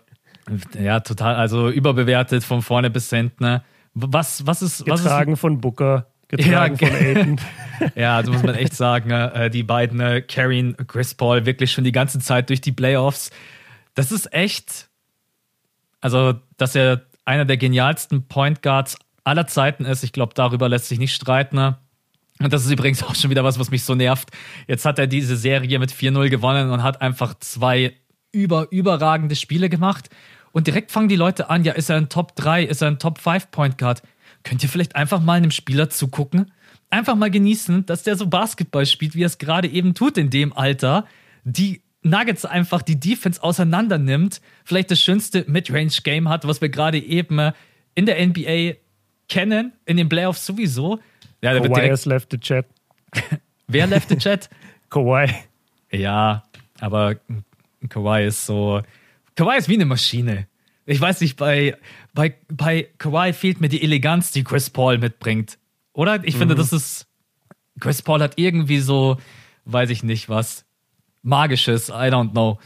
[0.79, 3.43] ja, total, also überbewertet von vorne bis hinten.
[3.43, 3.63] Ne?
[3.93, 4.87] Was, was ist.
[4.87, 7.41] Was getragen ist, von Booker, getragen ja, von Aiden.
[7.95, 11.83] ja, also muss man echt sagen, äh, die beiden, äh, carryen Chris Paul, wirklich schon
[11.83, 13.31] die ganze Zeit durch die Playoffs.
[13.95, 14.89] Das ist echt.
[15.99, 20.03] Also, dass er einer der genialsten Point Guards aller Zeiten ist.
[20.03, 21.57] Ich glaube, darüber lässt sich nicht streiten.
[21.57, 21.77] Ne?
[22.39, 24.29] Und das ist übrigens auch schon wieder was, was mich so nervt.
[24.67, 27.93] Jetzt hat er diese Serie mit 4-0 gewonnen und hat einfach zwei
[28.31, 30.09] über, überragende Spiele gemacht.
[30.51, 32.99] Und direkt fangen die Leute an, ja, ist er ein Top 3, ist er ein
[32.99, 34.01] Top 5 Point Guard?
[34.43, 36.51] Könnt ihr vielleicht einfach mal einem Spieler zugucken?
[36.89, 40.29] Einfach mal genießen, dass der so Basketball spielt, wie er es gerade eben tut in
[40.29, 41.05] dem Alter.
[41.43, 46.99] Die Nuggets einfach die Defense auseinander nimmt, vielleicht das schönste Midrange-Game hat, was wir gerade
[46.99, 47.51] eben
[47.95, 48.75] in der NBA
[49.27, 50.99] kennen, in den Playoffs sowieso.
[51.41, 52.65] Ja, der Kawhi has left the chat.
[53.67, 54.49] Wer left the chat?
[54.89, 55.27] Kawhi.
[55.91, 56.43] Ja,
[56.79, 57.15] aber
[57.89, 58.81] Kawhi ist so.
[59.35, 60.47] Kawhi ist wie eine Maschine.
[60.85, 61.75] Ich weiß nicht, bei,
[62.13, 65.57] bei, bei Kawhi fehlt mir die Eleganz, die Chris Paul mitbringt.
[65.93, 66.23] Oder?
[66.23, 66.39] Ich mhm.
[66.39, 67.07] finde, das ist.
[67.79, 69.17] Chris Paul hat irgendwie so,
[69.65, 70.65] weiß ich nicht was,
[71.23, 72.59] Magisches, I don't know.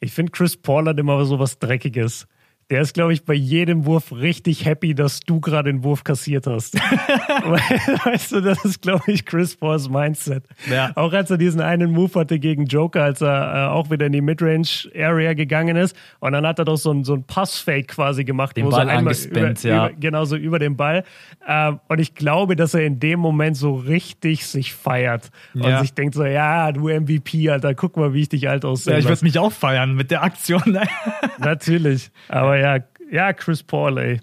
[0.00, 2.26] Ich finde, Chris Paul hat immer so was Dreckiges
[2.68, 6.48] der ist, glaube ich, bei jedem Wurf richtig happy, dass du gerade den Wurf kassiert
[6.48, 6.74] hast.
[8.04, 10.42] weißt du, das ist, glaube ich, Chris Pauls Mindset.
[10.68, 10.90] Ja.
[10.96, 14.12] Auch als er diesen einen Move hatte gegen Joker, als er äh, auch wieder in
[14.12, 15.96] die Midrange-Area gegangen ist.
[16.18, 18.56] Und dann hat er doch so ein, so ein Passfake quasi gemacht.
[18.56, 19.86] Den wo Ball so angespinnt, über, ja.
[19.88, 21.04] Über, genau so über den Ball.
[21.46, 25.30] Ähm, und ich glaube, dass er in dem Moment so richtig sich feiert.
[25.54, 25.80] Und ja.
[25.80, 28.94] sich denkt so, ja, du MVP, Alter, guck mal, wie ich dich alt aussehe.
[28.94, 30.80] Ja, ich würde mich auch feiern mit der Aktion.
[31.38, 32.10] Natürlich.
[32.28, 32.78] Aber ja,
[33.10, 34.20] ja, Chris Paul, ey.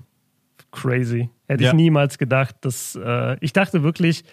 [0.71, 1.29] Crazy.
[1.47, 1.69] Hätte ja.
[1.69, 2.55] ich niemals gedacht.
[2.61, 4.23] Dass, äh, ich dachte wirklich,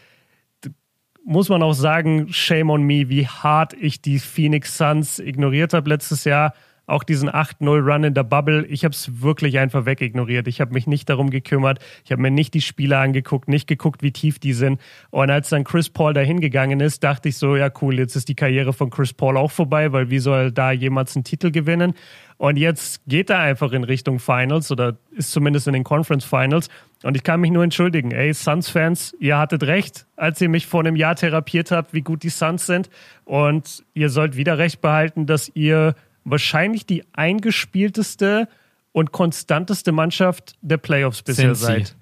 [1.24, 5.88] muss man auch sagen, shame on me, wie hart ich die Phoenix Suns ignoriert habe
[5.88, 6.54] letztes Jahr
[6.90, 10.48] auch diesen 8-0-Run in der Bubble, ich habe es wirklich einfach wegignoriert.
[10.48, 11.78] Ich habe mich nicht darum gekümmert.
[12.04, 14.80] Ich habe mir nicht die Spieler angeguckt, nicht geguckt, wie tief die sind.
[15.10, 18.28] Und als dann Chris Paul dahin gegangen ist, dachte ich so, ja cool, jetzt ist
[18.28, 21.94] die Karriere von Chris Paul auch vorbei, weil wie soll da jemals einen Titel gewinnen?
[22.40, 26.70] Und jetzt geht er einfach in Richtung Finals oder ist zumindest in den Conference Finals.
[27.02, 28.12] Und ich kann mich nur entschuldigen.
[28.12, 32.22] Ey, Suns-Fans, ihr hattet recht, als ihr mich vor einem Jahr therapiert habt, wie gut
[32.22, 32.88] die Suns sind.
[33.26, 38.48] Und ihr sollt wieder recht behalten, dass ihr wahrscheinlich die eingespielteste
[38.92, 41.94] und konstanteste Mannschaft der Playoffs bisher seid.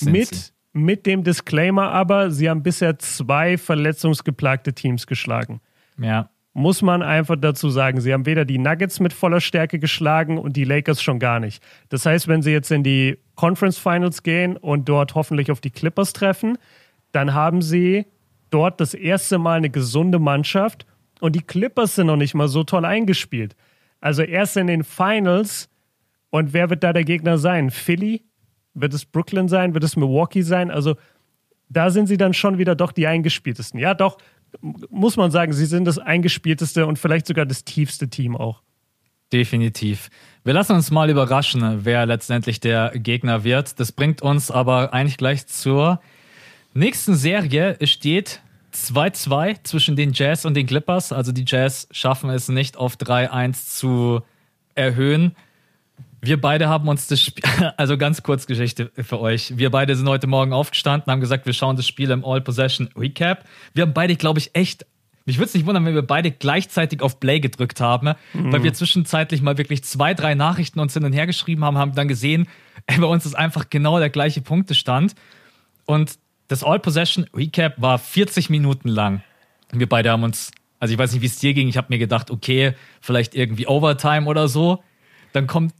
[0.00, 5.60] Mit, mit dem Disclaimer aber, sie haben bisher zwei verletzungsgeplagte Teams geschlagen.
[5.98, 6.30] Ja.
[6.54, 10.54] Muss man einfach dazu sagen, sie haben weder die Nuggets mit voller Stärke geschlagen und
[10.54, 11.62] die Lakers schon gar nicht.
[11.88, 15.70] Das heißt, wenn sie jetzt in die Conference Finals gehen und dort hoffentlich auf die
[15.70, 16.58] Clippers treffen,
[17.12, 18.06] dann haben sie
[18.50, 20.86] dort das erste Mal eine gesunde Mannschaft
[21.20, 23.56] und die Clippers sind noch nicht mal so toll eingespielt.
[24.00, 25.70] Also erst in den Finals.
[26.30, 27.70] Und wer wird da der Gegner sein?
[27.70, 28.22] Philly?
[28.74, 29.72] Wird es Brooklyn sein?
[29.72, 30.70] Wird es Milwaukee sein?
[30.70, 30.96] Also
[31.68, 33.78] da sind sie dann schon wieder doch die eingespieltesten.
[33.78, 34.18] Ja, doch,
[34.60, 38.62] muss man sagen, sie sind das eingespielteste und vielleicht sogar das tiefste Team auch.
[39.32, 40.10] Definitiv.
[40.44, 43.80] Wir lassen uns mal überraschen, wer letztendlich der Gegner wird.
[43.80, 46.00] Das bringt uns aber eigentlich gleich zur
[46.74, 47.76] nächsten Serie.
[47.80, 48.42] Es steht
[48.74, 51.12] 2-2 zwischen den Jazz und den Clippers.
[51.12, 54.20] Also die Jazz schaffen es nicht auf 3-1 zu
[54.74, 55.34] erhöhen.
[56.24, 57.44] Wir beide haben uns das Spiel,
[57.76, 59.58] also ganz kurz Geschichte für euch.
[59.58, 62.88] Wir beide sind heute Morgen aufgestanden, haben gesagt, wir schauen das Spiel im All Possession
[62.96, 63.44] Recap.
[63.74, 64.86] Wir haben beide, glaube ich, echt,
[65.24, 68.52] mich würde es nicht wundern, wenn wir beide gleichzeitig auf Play gedrückt haben, mhm.
[68.52, 71.96] weil wir zwischenzeitlich mal wirklich zwei, drei Nachrichten uns hin und her geschrieben haben, haben
[71.96, 72.46] dann gesehen,
[72.86, 75.16] ey, bei uns ist einfach genau der gleiche Punktestand.
[75.86, 79.24] Und das All Possession Recap war 40 Minuten lang.
[79.72, 81.98] Wir beide haben uns, also ich weiß nicht, wie es dir ging, ich habe mir
[81.98, 84.84] gedacht, okay, vielleicht irgendwie Overtime oder so.
[85.32, 85.74] Dann kommt.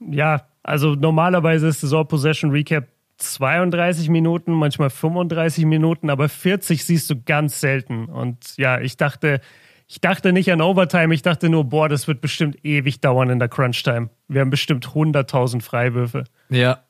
[0.00, 2.88] Ja, also normalerweise ist das All Possession Recap
[3.18, 8.06] 32 Minuten, manchmal 35 Minuten, aber 40 siehst du ganz selten.
[8.06, 9.40] Und ja, ich dachte,
[9.86, 13.38] ich dachte nicht an Overtime, ich dachte nur, boah, das wird bestimmt ewig dauern in
[13.38, 14.10] der Crunch-Time.
[14.28, 16.24] Wir haben bestimmt 100.000 Freiwürfe.
[16.48, 16.84] Ja.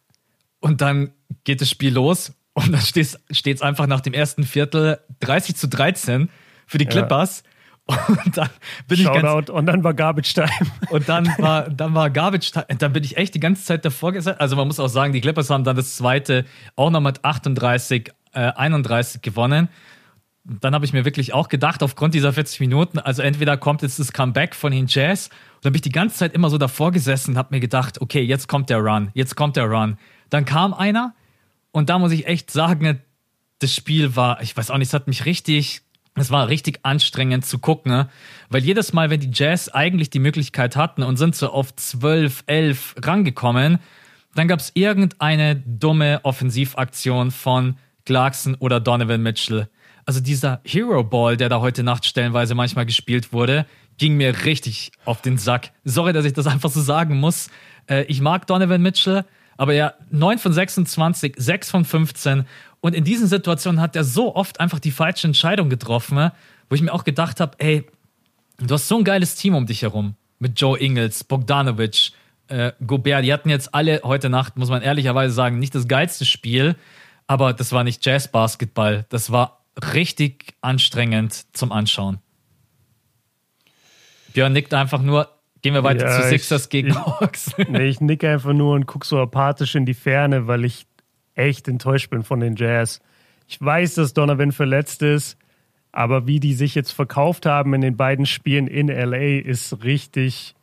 [0.61, 1.11] Und dann
[1.45, 5.69] geht das Spiel los und dann steht es einfach nach dem ersten Viertel 30 zu
[5.69, 6.31] 13
[6.67, 7.43] für die Clippers.
[7.45, 7.51] Ja.
[7.87, 8.49] Und dann
[8.89, 10.49] bin Shoutout, ich ganz, und dann war Garbage Time.
[10.89, 12.66] Und dann war, dann war Garbage Time.
[12.78, 14.41] Dann bin ich echt die ganze Zeit davor gesagt.
[14.41, 18.11] Also man muss auch sagen, die Clippers haben dann das zweite auch noch mit 38,
[18.32, 19.68] äh, 31 gewonnen.
[20.45, 23.99] Dann habe ich mir wirklich auch gedacht, aufgrund dieser 40 Minuten, also entweder kommt jetzt
[23.99, 26.93] das Comeback von den Jazz, und dann bin ich die ganze Zeit immer so davor
[26.93, 29.97] gesessen und habe mir gedacht, okay, jetzt kommt der Run, jetzt kommt der Run.
[30.28, 31.14] Dann kam einer,
[31.70, 33.01] und da muss ich echt sagen,
[33.61, 35.80] das Spiel war, ich weiß auch nicht, es hat mich richtig,
[36.17, 38.09] es war richtig anstrengend zu gucken, ne?
[38.49, 42.45] weil jedes Mal, wenn die Jazz eigentlich die Möglichkeit hatten und sind so auf 12,
[42.47, 43.79] 11 rangekommen,
[44.35, 49.69] dann gab es irgendeine dumme Offensivaktion von Clarkson oder Donovan Mitchell.
[50.07, 54.93] Also dieser Hero Ball, der da heute Nacht stellenweise manchmal gespielt wurde, ging mir richtig
[55.05, 55.71] auf den Sack.
[55.85, 57.49] Sorry, dass ich das einfach so sagen muss.
[57.89, 59.25] Äh, ich mag Donovan Mitchell,
[59.57, 62.47] aber ja, 9 von 26, 6 von 15.
[62.81, 66.33] Und in diesen Situationen hat er so oft einfach die falsche Entscheidung getroffen, ne?
[66.69, 67.87] wo ich mir auch gedacht habe, ey,
[68.59, 70.15] du hast so ein geiles Team um dich herum.
[70.39, 72.13] Mit Joe Ingles, Bogdanovic,
[72.49, 73.25] äh, Gobert.
[73.25, 76.77] Die hatten jetzt alle heute Nacht, muss man ehrlicherweise sagen, nicht das geilste Spiel.
[77.27, 79.07] Aber das war nicht Jazz-Basketball.
[79.09, 82.19] Das war richtig anstrengend zum Anschauen.
[84.35, 85.34] Björn nickt einfach nur,
[85.65, 87.53] Gehen wir weiter ja, zu Sixers ich, gegen ich, Hawks.
[87.71, 90.85] Nee, ich nicke einfach nur und gucke so apathisch in die Ferne, weil ich
[91.35, 93.01] echt enttäuscht bin von den Jazz.
[93.49, 95.39] Ich weiß, dass Donovan verletzt ist,
[95.91, 100.55] aber wie die sich jetzt verkauft haben in den beiden Spielen in LA ist richtig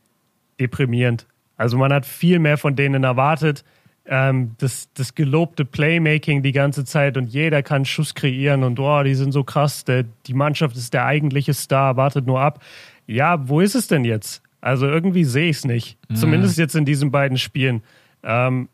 [0.60, 1.26] deprimierend.
[1.56, 3.64] Also man hat viel mehr von denen erwartet.
[4.06, 9.02] Ähm, das, das gelobte Playmaking die ganze Zeit und jeder kann Schuss kreieren und oh,
[9.02, 9.84] die sind so krass.
[9.84, 12.62] Der, die Mannschaft ist der eigentliche Star, wartet nur ab.
[13.08, 14.41] Ja, wo ist es denn jetzt?
[14.62, 15.98] Also irgendwie sehe ich es nicht.
[16.08, 16.14] Mhm.
[16.14, 17.82] Zumindest jetzt in diesen beiden Spielen.
[18.22, 18.68] Ähm,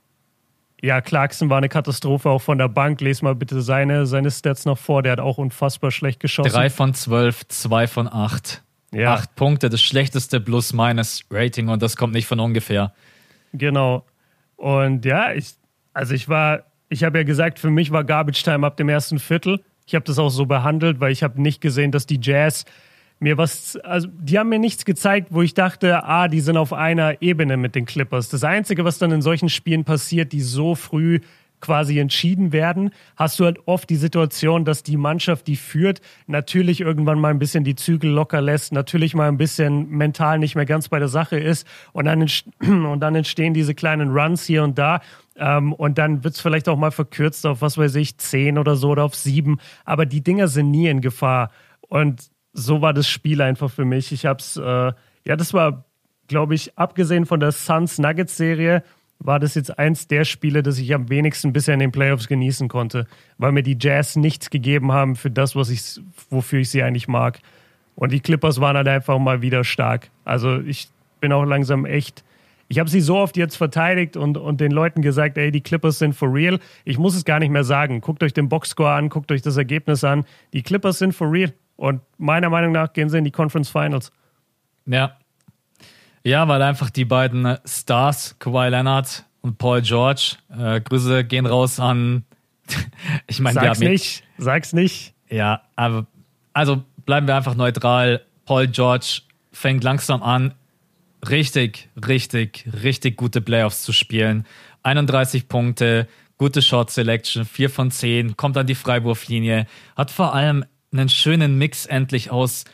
[0.80, 3.00] ja, Clarkson war eine Katastrophe auch von der Bank.
[3.00, 5.02] Les mal bitte seine, seine Stats noch vor.
[5.02, 6.52] Der hat auch unfassbar schlecht geschossen.
[6.52, 8.62] Drei von zwölf, zwei von acht.
[8.92, 9.14] Ja.
[9.14, 12.92] Acht Punkte, das schlechteste Plus-Minus-Rating und das kommt nicht von ungefähr.
[13.52, 14.04] Genau.
[14.56, 15.54] Und ja, ich,
[15.92, 19.18] also ich war, ich habe ja gesagt, für mich war Garbage Time ab dem ersten
[19.18, 19.60] Viertel.
[19.86, 22.64] Ich habe das auch so behandelt, weil ich habe nicht gesehen, dass die Jazz
[23.20, 26.72] mir was, also die haben mir nichts gezeigt, wo ich dachte, ah, die sind auf
[26.72, 28.28] einer Ebene mit den Clippers.
[28.28, 31.20] Das Einzige, was dann in solchen Spielen passiert, die so früh
[31.60, 36.80] quasi entschieden werden, hast du halt oft die Situation, dass die Mannschaft, die führt, natürlich
[36.80, 40.66] irgendwann mal ein bisschen die Zügel locker lässt, natürlich mal ein bisschen mental nicht mehr
[40.66, 42.20] ganz bei der Sache ist und dann,
[42.60, 45.00] und dann entstehen diese kleinen Runs hier und da
[45.36, 48.76] ähm, und dann wird es vielleicht auch mal verkürzt auf, was weiß ich, zehn oder
[48.76, 51.50] so oder auf sieben, aber die Dinger sind nie in Gefahr
[51.80, 54.12] und so war das Spiel einfach für mich.
[54.12, 55.84] Ich hab's, äh, ja, das war,
[56.26, 58.82] glaube ich, abgesehen von der Suns Nuggets Serie,
[59.18, 62.68] war das jetzt eins der Spiele, das ich am wenigsten bisher in den Playoffs genießen
[62.68, 66.82] konnte, weil mir die Jazz nichts gegeben haben für das, was ich, wofür ich sie
[66.82, 67.40] eigentlich mag.
[67.96, 70.10] Und die Clippers waren halt einfach mal wieder stark.
[70.24, 70.88] Also ich
[71.20, 72.22] bin auch langsam echt.
[72.68, 75.98] Ich habe sie so oft jetzt verteidigt und, und den Leuten gesagt, ey, die Clippers
[75.98, 76.60] sind for real.
[76.84, 78.00] Ich muss es gar nicht mehr sagen.
[78.00, 80.24] Guckt euch den Boxscore an, guckt euch das Ergebnis an.
[80.52, 81.52] Die Clippers sind for real.
[81.78, 84.10] Und meiner Meinung nach gehen sie in die Conference Finals.
[84.84, 85.16] Ja.
[86.24, 91.78] Ja, weil einfach die beiden Stars, Kawhi Leonard und Paul George, äh, Grüße gehen raus
[91.78, 92.24] an.
[93.28, 95.14] ich meine, sag's nicht, sag's nicht.
[95.30, 96.06] Ja, aber
[96.52, 98.22] also bleiben wir einfach neutral.
[98.44, 99.20] Paul George
[99.52, 100.54] fängt langsam an,
[101.28, 104.46] richtig, richtig, richtig gute Playoffs zu spielen.
[104.82, 106.08] 31 Punkte,
[106.38, 109.66] gute Shot Selection, 4 von 10, kommt an die Freiwurflinie,
[109.96, 112.64] hat vor allem einen schönen Mix endlich aus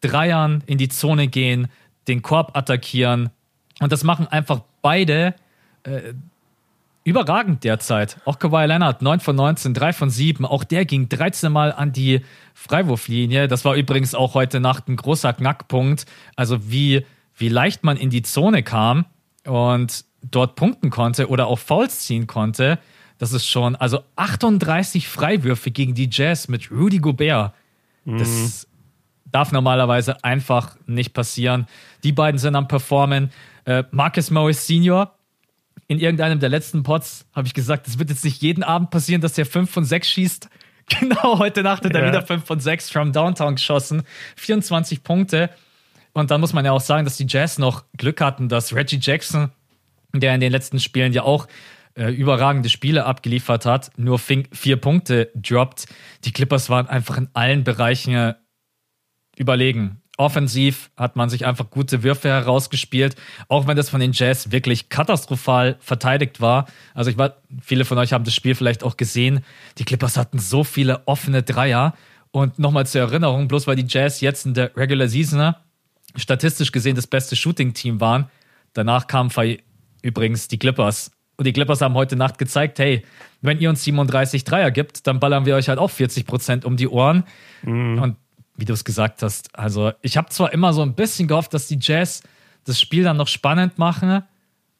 [0.00, 1.68] Dreiern in die Zone gehen,
[2.08, 3.30] den Korb attackieren.
[3.80, 5.34] Und das machen einfach beide
[5.84, 6.14] äh,
[7.04, 8.18] überragend derzeit.
[8.24, 10.44] Auch Kawhi Leonard, 9 von 19, 3 von 7.
[10.44, 12.22] Auch der ging 13 Mal an die
[12.54, 13.48] Freiwurflinie.
[13.48, 16.06] Das war übrigens auch heute Nacht ein großer Knackpunkt.
[16.34, 19.04] Also wie, wie leicht man in die Zone kam
[19.44, 22.78] und dort punkten konnte oder auch Fouls ziehen konnte.
[23.18, 27.54] Das ist schon, also 38 Freiwürfe gegen die Jazz mit Rudy Gobert.
[28.04, 28.18] Mhm.
[28.18, 28.66] Das
[29.24, 31.66] darf normalerweise einfach nicht passieren.
[32.04, 33.30] Die beiden sind am Performen.
[33.64, 35.16] Äh, Marcus Morris Senior,
[35.88, 39.20] in irgendeinem der letzten Pods habe ich gesagt, es wird jetzt nicht jeden Abend passieren,
[39.20, 40.48] dass der 5 von 6 schießt.
[41.00, 42.06] Genau, heute Nacht hat er ja.
[42.12, 44.04] wieder 5 von 6 from Downtown geschossen.
[44.36, 45.50] 24 Punkte.
[46.12, 49.00] Und dann muss man ja auch sagen, dass die Jazz noch Glück hatten, dass Reggie
[49.02, 49.50] Jackson,
[50.14, 51.48] der in den letzten Spielen ja auch
[51.96, 55.86] äh, überragende Spiele abgeliefert hat, nur vier Punkte droppt.
[56.24, 58.34] Die Clippers waren einfach in allen Bereichen äh,
[59.36, 60.02] überlegen.
[60.18, 63.16] Offensiv hat man sich einfach gute Würfe herausgespielt,
[63.48, 66.66] auch wenn das von den Jazz wirklich katastrophal verteidigt war.
[66.94, 69.44] Also ich war, viele von euch haben das Spiel vielleicht auch gesehen.
[69.76, 71.94] Die Clippers hatten so viele offene Dreier.
[72.30, 75.52] Und nochmal zur Erinnerung, bloß weil die Jazz jetzt in der Regular Season äh,
[76.16, 78.28] statistisch gesehen das beste Shooting-Team waren,
[78.72, 79.30] danach kamen
[80.02, 83.04] übrigens die Clippers und die Clippers haben heute Nacht gezeigt, hey,
[83.42, 86.76] wenn ihr uns 37 Dreier gibt, dann ballern wir euch halt auch 40 Prozent um
[86.76, 87.24] die Ohren.
[87.62, 88.02] Mhm.
[88.02, 88.16] Und
[88.56, 91.68] wie du es gesagt hast, also ich habe zwar immer so ein bisschen gehofft, dass
[91.68, 92.22] die Jazz
[92.64, 94.22] das Spiel dann noch spannend machen,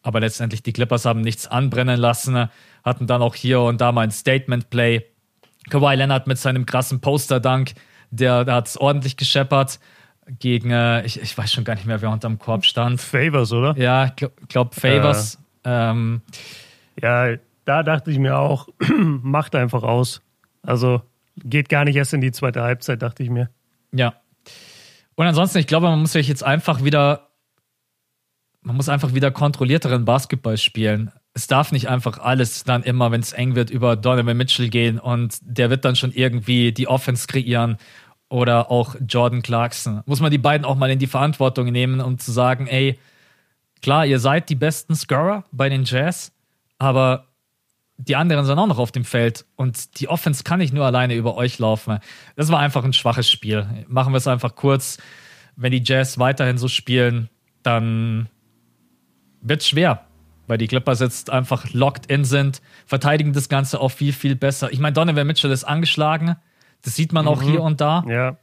[0.02, 2.48] aber letztendlich die Clippers haben nichts anbrennen lassen,
[2.84, 5.04] hatten dann auch hier und da mal ein Statement-Play.
[5.68, 7.74] Kawhi Leonard mit seinem krassen Poster-Dunk,
[8.10, 9.78] der, der hat es ordentlich gescheppert
[10.38, 13.00] gegen, äh, ich, ich weiß schon gar nicht mehr, wer unterm Korb stand.
[13.00, 13.76] Favors, oder?
[13.76, 15.38] Ja, ich glaube glaub Favors.
[15.66, 16.22] Äh ähm,
[17.02, 20.22] ja, da dachte ich mir auch, macht einfach aus.
[20.62, 21.02] Also
[21.36, 23.50] geht gar nicht erst in die zweite Halbzeit, dachte ich mir.
[23.92, 24.14] Ja.
[25.16, 27.28] Und ansonsten, ich glaube, man muss sich jetzt einfach wieder,
[28.62, 31.10] man muss einfach wieder kontrollierteren Basketball spielen.
[31.34, 34.98] Es darf nicht einfach alles dann immer, wenn es eng wird, über Donovan Mitchell gehen
[34.98, 37.76] und der wird dann schon irgendwie die Offense kreieren
[38.28, 40.02] oder auch Jordan Clarkson.
[40.06, 42.98] Muss man die beiden auch mal in die Verantwortung nehmen, um zu sagen, ey,
[43.86, 46.32] Klar, ihr seid die besten Scorer bei den Jazz,
[46.76, 47.28] aber
[47.98, 51.14] die anderen sind auch noch auf dem Feld und die Offense kann nicht nur alleine
[51.14, 52.00] über euch laufen.
[52.34, 53.64] Das war einfach ein schwaches Spiel.
[53.86, 54.98] Machen wir es einfach kurz.
[55.54, 57.30] Wenn die Jazz weiterhin so spielen,
[57.62, 58.28] dann
[59.40, 60.04] wird es schwer,
[60.48, 64.72] weil die Clippers jetzt einfach locked in sind, verteidigen das Ganze auch viel, viel besser.
[64.72, 66.34] Ich meine, Donovan Mitchell ist angeschlagen.
[66.82, 67.50] Das sieht man auch mhm.
[67.50, 68.04] hier und da.
[68.08, 68.36] Ja.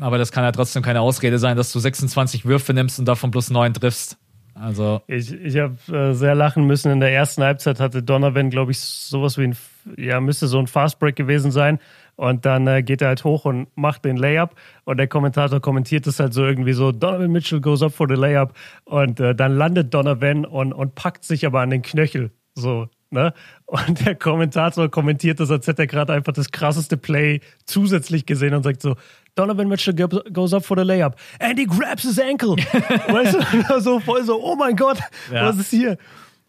[0.00, 3.30] Aber das kann ja trotzdem keine Ausrede sein, dass du 26 Würfe nimmst und davon
[3.30, 4.18] bloß 9 triffst.
[4.62, 6.92] Also ich ich habe äh, sehr lachen müssen.
[6.92, 9.56] In der ersten Halbzeit hatte Donovan, glaube ich, sowas wie ein,
[9.96, 11.80] ja, müsste so ein Fastbreak gewesen sein.
[12.14, 14.54] Und dann äh, geht er halt hoch und macht den Layup.
[14.84, 18.14] Und der Kommentator kommentiert es halt so irgendwie so: Donovan Mitchell goes up for the
[18.14, 18.54] Layup.
[18.84, 22.30] Und äh, dann landet Donovan und, und packt sich aber an den Knöchel.
[22.54, 23.34] So, ne?
[23.66, 28.54] Und der Kommentator kommentiert das, als hätte er gerade einfach das krasseste Play zusätzlich gesehen
[28.54, 28.96] und sagt so:
[29.34, 31.16] Donovan Mitchell goes up for the layup.
[31.38, 32.50] And he grabs his ankle.
[33.08, 33.36] weißt
[33.68, 34.98] du, so voll so, oh mein Gott,
[35.32, 35.46] ja.
[35.46, 35.96] was ist hier?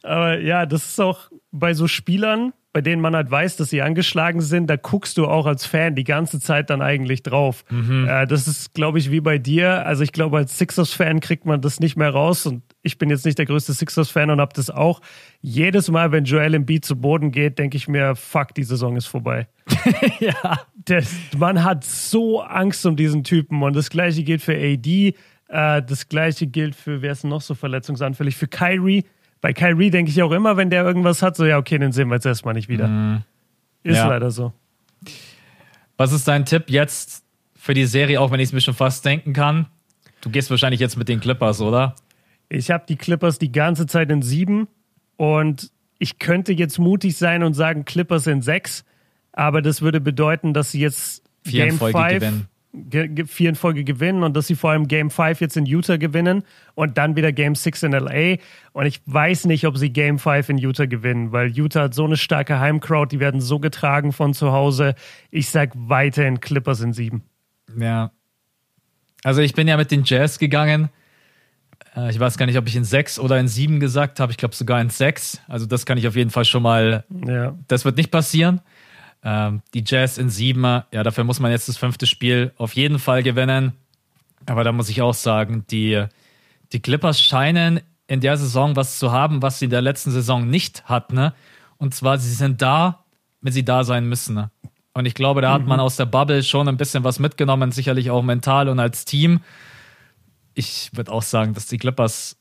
[0.03, 3.81] Aber ja, das ist auch bei so Spielern, bei denen man halt weiß, dass sie
[3.81, 7.63] angeschlagen sind, da guckst du auch als Fan die ganze Zeit dann eigentlich drauf.
[7.69, 8.07] Mhm.
[8.09, 9.85] Äh, das ist, glaube ich, wie bei dir.
[9.85, 13.25] Also ich glaube, als Sixers-Fan kriegt man das nicht mehr raus und ich bin jetzt
[13.25, 15.01] nicht der größte Sixers-Fan und habe das auch.
[15.41, 19.07] Jedes Mal, wenn Joel Embiid zu Boden geht, denke ich mir, fuck, die Saison ist
[19.07, 19.47] vorbei.
[20.19, 20.59] ja.
[20.85, 25.15] Das, man hat so Angst um diesen Typen und das gleiche gilt für AD.
[25.47, 28.35] Äh, das gleiche gilt für, wer ist noch so verletzungsanfällig?
[28.35, 29.05] Für Kyrie
[29.43, 32.07] bei Kyrie denke ich auch immer, wenn der irgendwas hat, so ja, okay, den sehen
[32.07, 32.87] wir jetzt erstmal nicht wieder.
[32.87, 33.23] Mm.
[33.83, 34.07] Ist ja.
[34.07, 34.53] leider so.
[35.97, 39.03] Was ist dein Tipp jetzt für die Serie, auch wenn ich es mir schon fast
[39.03, 39.65] denken kann?
[40.21, 41.93] Du gehst wahrscheinlich jetzt mit den Clippers, oder?
[42.53, 44.67] Ich habe die Clippers die ganze Zeit in sieben
[45.17, 48.83] und ich könnte jetzt mutig sein und sagen Clippers in sechs,
[49.31, 52.47] aber das würde bedeuten, dass sie jetzt Vier Game 5 gewinnen
[53.27, 56.43] vier in Folge gewinnen und dass sie vor allem Game 5 jetzt in Utah gewinnen
[56.73, 58.37] und dann wieder Game 6 in LA.
[58.71, 62.03] Und ich weiß nicht, ob sie Game 5 in Utah gewinnen, weil Utah hat so
[62.03, 64.95] eine starke Heimcrowd, die werden so getragen von zu Hause.
[65.29, 67.23] Ich sag weiterhin Clippers in sieben.
[67.77, 68.11] Ja.
[69.23, 70.89] Also ich bin ja mit den Jazz gegangen.
[71.95, 74.31] Äh, ich weiß gar nicht, ob ich in sechs oder in sieben gesagt habe.
[74.31, 75.41] Ich glaube sogar in sechs.
[75.47, 77.03] Also das kann ich auf jeden Fall schon mal.
[77.25, 77.55] Ja.
[77.67, 78.61] Das wird nicht passieren.
[79.23, 82.99] Ähm, die Jazz in sieben, ja, dafür muss man jetzt das fünfte Spiel auf jeden
[82.99, 83.73] Fall gewinnen.
[84.45, 86.05] Aber da muss ich auch sagen, die,
[86.73, 90.49] die Clippers scheinen in der Saison was zu haben, was sie in der letzten Saison
[90.49, 91.15] nicht hatten.
[91.15, 91.33] Ne?
[91.77, 93.05] Und zwar, sie sind da,
[93.41, 94.35] wenn sie da sein müssen.
[94.35, 94.51] Ne?
[94.93, 95.53] Und ich glaube, da mhm.
[95.53, 99.05] hat man aus der Bubble schon ein bisschen was mitgenommen, sicherlich auch mental und als
[99.05, 99.39] Team.
[100.53, 102.37] Ich würde auch sagen, dass die Clippers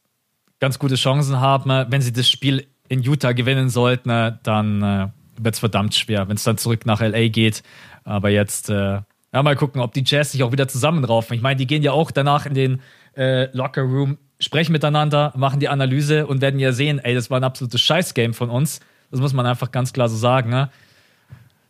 [0.60, 1.70] ganz gute Chancen haben.
[1.90, 6.28] Wenn sie das Spiel in Utah gewinnen sollten, ne, dann äh, wird es verdammt schwer,
[6.28, 7.62] wenn es dann zurück nach LA geht.
[8.04, 9.00] Aber jetzt, äh,
[9.32, 11.34] ja, mal gucken, ob die Jazz sich auch wieder zusammenraufen.
[11.34, 12.80] Ich meine, die gehen ja auch danach in den
[13.16, 17.40] äh, Locker Room, sprechen miteinander, machen die Analyse und werden ja sehen, ey, das war
[17.40, 18.80] ein absolutes Scheißgame von uns.
[19.10, 20.50] Das muss man einfach ganz klar so sagen.
[20.50, 20.70] Ne?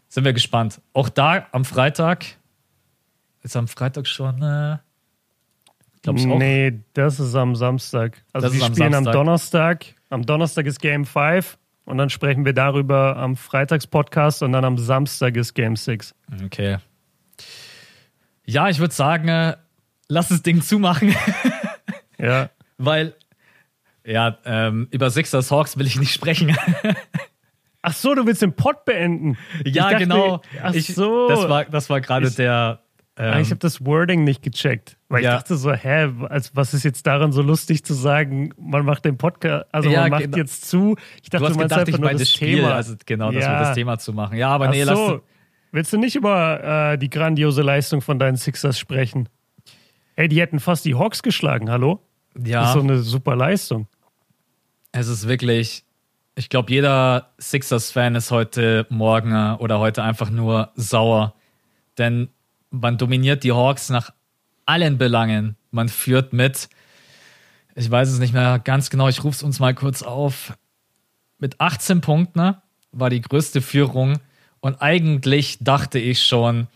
[0.09, 0.81] Sind wir gespannt.
[0.93, 2.27] Auch da am Freitag,
[3.43, 4.43] ist am Freitag schon.
[4.43, 4.79] Äh,
[6.03, 6.39] Glaub's auch.
[6.39, 8.23] Nee, das ist am Samstag.
[8.33, 9.87] Also das die spielen am, am Donnerstag.
[10.11, 14.79] Am Donnerstag ist Game 5 und dann sprechen wir darüber am Freitagspodcast und dann am
[14.79, 16.15] Samstag ist Game 6.
[16.45, 16.79] Okay.
[18.45, 19.57] Ja, ich würde sagen, äh,
[20.09, 21.15] lass das Ding zumachen.
[22.19, 22.51] ja.
[22.79, 23.15] Weil,
[24.05, 26.57] ja, ähm, über Sixers Hawks will ich nicht sprechen.
[27.83, 29.37] Ach so, du willst den Pod beenden.
[29.65, 30.41] Ja, dachte, genau.
[30.63, 31.29] Ach ich, so.
[31.29, 32.81] Das war, das war gerade der,
[33.23, 35.31] ähm, ich habe das Wording nicht gecheckt, weil ja.
[35.31, 39.05] ich dachte so, hä, also was ist jetzt daran so lustig zu sagen, man macht
[39.05, 40.37] den Podcast, also ja, man macht genau.
[40.39, 40.97] jetzt zu.
[41.23, 42.75] Ich dachte, du hast gedacht, ich meine das Spiel, Thema.
[42.75, 43.39] Also genau, ja.
[43.39, 44.37] das wird das Thema zu machen.
[44.37, 45.23] Ja, aber Ach nee, lass so.
[45.73, 49.29] Willst du nicht über äh, die grandiose Leistung von deinen Sixers sprechen?
[50.17, 52.01] Ey, die hätten fast die Hawks geschlagen, hallo?
[52.37, 52.61] Ja.
[52.61, 53.87] Das ist so eine super Leistung.
[54.93, 55.85] Es ist wirklich,
[56.35, 61.35] ich glaube, jeder Sixers-Fan ist heute Morgen oder heute einfach nur sauer.
[61.97, 62.29] Denn
[62.73, 64.13] man dominiert die Hawks nach
[64.67, 65.57] allen Belangen.
[65.71, 66.69] Man führt mit,
[67.75, 70.55] ich weiß es nicht mehr ganz genau, ich rufe es uns mal kurz auf.
[71.39, 72.57] Mit 18 Punkten
[72.91, 74.19] war die größte Führung
[74.61, 76.67] und eigentlich dachte ich schon,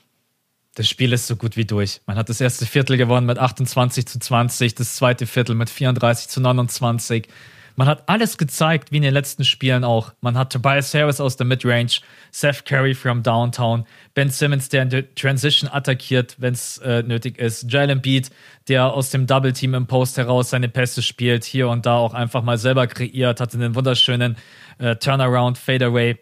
[0.75, 2.03] das Spiel ist so gut wie durch.
[2.07, 6.29] Man hat das erste Viertel gewonnen mit 28 zu 20, das zweite Viertel mit 34
[6.29, 7.29] zu 29.
[7.77, 10.15] Man hat alles gezeigt, wie in den letzten Spielen auch.
[10.23, 12.01] Man hat Tobias Harris aus der Midrange,
[12.31, 17.39] Seth Curry from Downtown, Ben Simmons, der in der Transition attackiert, wenn es äh, nötig
[17.39, 18.31] ist, Jalen Beat,
[18.69, 22.15] der aus dem Double Team im Post heraus seine Pässe spielt, hier und da auch
[22.15, 24.37] einfach mal selber kreiert, hatte einen wunderschönen
[24.79, 26.19] äh, Turnaround, Fadeaway.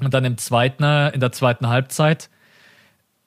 [0.00, 2.30] Und dann im zweiten, äh, in der zweiten Halbzeit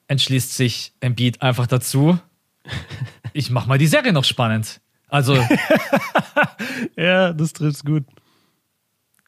[0.08, 2.18] entschließt sich Embiid einfach dazu,
[3.34, 4.80] ich mach mal die Serie noch spannend.
[5.08, 5.36] Also.
[6.96, 8.04] ja, das trifft's gut.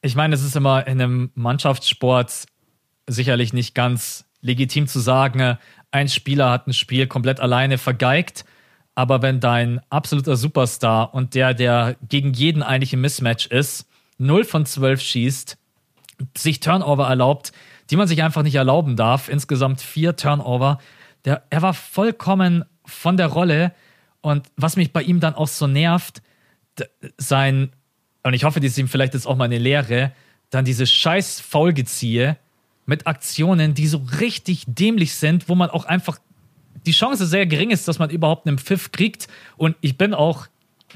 [0.03, 2.47] Ich meine, es ist immer in einem Mannschaftssport
[3.07, 5.59] sicherlich nicht ganz legitim zu sagen,
[5.91, 8.45] ein Spieler hat ein Spiel komplett alleine vergeigt.
[8.95, 14.45] Aber wenn dein absoluter Superstar und der, der gegen jeden eigentlich im Mismatch ist, 0
[14.45, 15.59] von 12 schießt,
[16.37, 17.53] sich Turnover erlaubt,
[17.91, 20.79] die man sich einfach nicht erlauben darf, insgesamt vier Turnover,
[21.24, 23.72] der, er war vollkommen von der Rolle
[24.29, 26.22] und was mich bei ihm dann auch so nervt,
[27.16, 27.70] sein
[28.22, 30.12] und ich hoffe, die ist ihm vielleicht jetzt auch mal eine Lehre,
[30.51, 32.37] dann diese scheiß Faulgeziehe
[32.87, 36.18] mit Aktionen, die so richtig dämlich sind, wo man auch einfach
[36.87, 39.29] die Chance sehr gering ist, dass man überhaupt einen Pfiff kriegt.
[39.57, 40.47] Und ich bin auch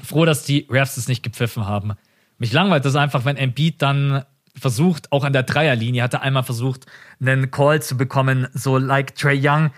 [0.03, 1.93] froh, dass die Refs es nicht gepfiffen haben.
[2.39, 4.25] Mich langweilt das einfach, wenn Embiid dann
[4.55, 6.85] versucht, auch an der Dreierlinie, hat er einmal versucht,
[7.19, 9.71] einen Call zu bekommen, so like Trey Young.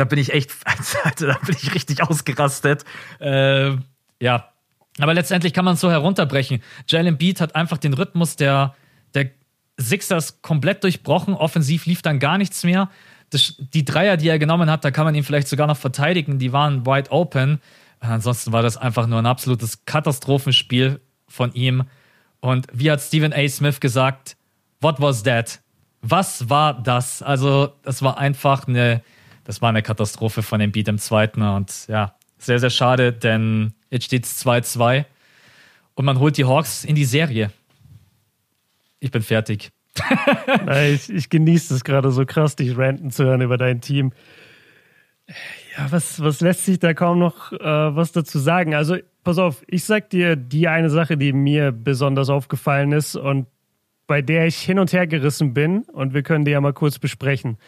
[0.00, 2.86] Da bin ich echt, also, da bin ich richtig ausgerastet.
[3.20, 3.72] Äh,
[4.18, 4.48] ja.
[4.98, 6.62] Aber letztendlich kann man es so herunterbrechen.
[6.88, 8.74] Jalen Beat hat einfach den Rhythmus der,
[9.12, 9.28] der
[9.76, 11.34] Sixers komplett durchbrochen.
[11.34, 12.88] Offensiv lief dann gar nichts mehr.
[13.28, 16.38] Das, die Dreier, die er genommen hat, da kann man ihn vielleicht sogar noch verteidigen.
[16.38, 17.60] Die waren wide open.
[18.00, 20.98] Ansonsten war das einfach nur ein absolutes Katastrophenspiel
[21.28, 21.84] von ihm.
[22.40, 23.46] Und wie hat Stephen A.
[23.48, 24.38] Smith gesagt?
[24.80, 25.60] What was that?
[26.00, 27.22] Was war das?
[27.22, 29.02] Also, das war einfach eine,
[29.50, 31.42] das war eine Katastrophe von dem Beat im zweiten.
[31.42, 35.04] Und ja, sehr, sehr schade, denn jetzt steht es 2-2
[35.96, 37.50] und man holt die Hawks in die Serie.
[39.00, 39.72] Ich bin fertig.
[40.94, 44.12] ich, ich genieße es gerade so krass, dich ranten zu hören über dein Team.
[45.76, 48.76] Ja, was, was lässt sich da kaum noch äh, was dazu sagen?
[48.76, 53.48] Also, pass auf, ich sag dir die eine Sache, die mir besonders aufgefallen ist und
[54.06, 57.00] bei der ich hin und her gerissen bin und wir können die ja mal kurz
[57.00, 57.58] besprechen.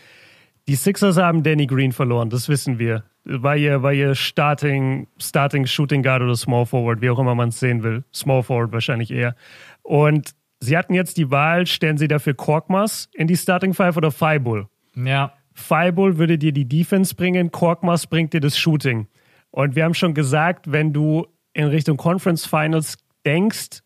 [0.68, 3.04] Die Sixers haben Danny Green verloren, das wissen wir.
[3.24, 7.50] War ihr, war ihr Starting, Starting Shooting Guard oder Small Forward, wie auch immer man
[7.50, 8.04] es sehen will.
[8.12, 9.34] Small Forward wahrscheinlich eher.
[9.82, 14.12] Und Sie hatten jetzt die Wahl, stellen Sie dafür Korkmaz in die Starting Five oder
[14.12, 14.68] Fireball?
[14.94, 15.32] Ja.
[15.54, 19.08] Fireball würde dir die Defense bringen, Korkmaz bringt dir das Shooting.
[19.50, 22.96] Und wir haben schon gesagt, wenn du in Richtung Conference Finals
[23.26, 23.80] denkst,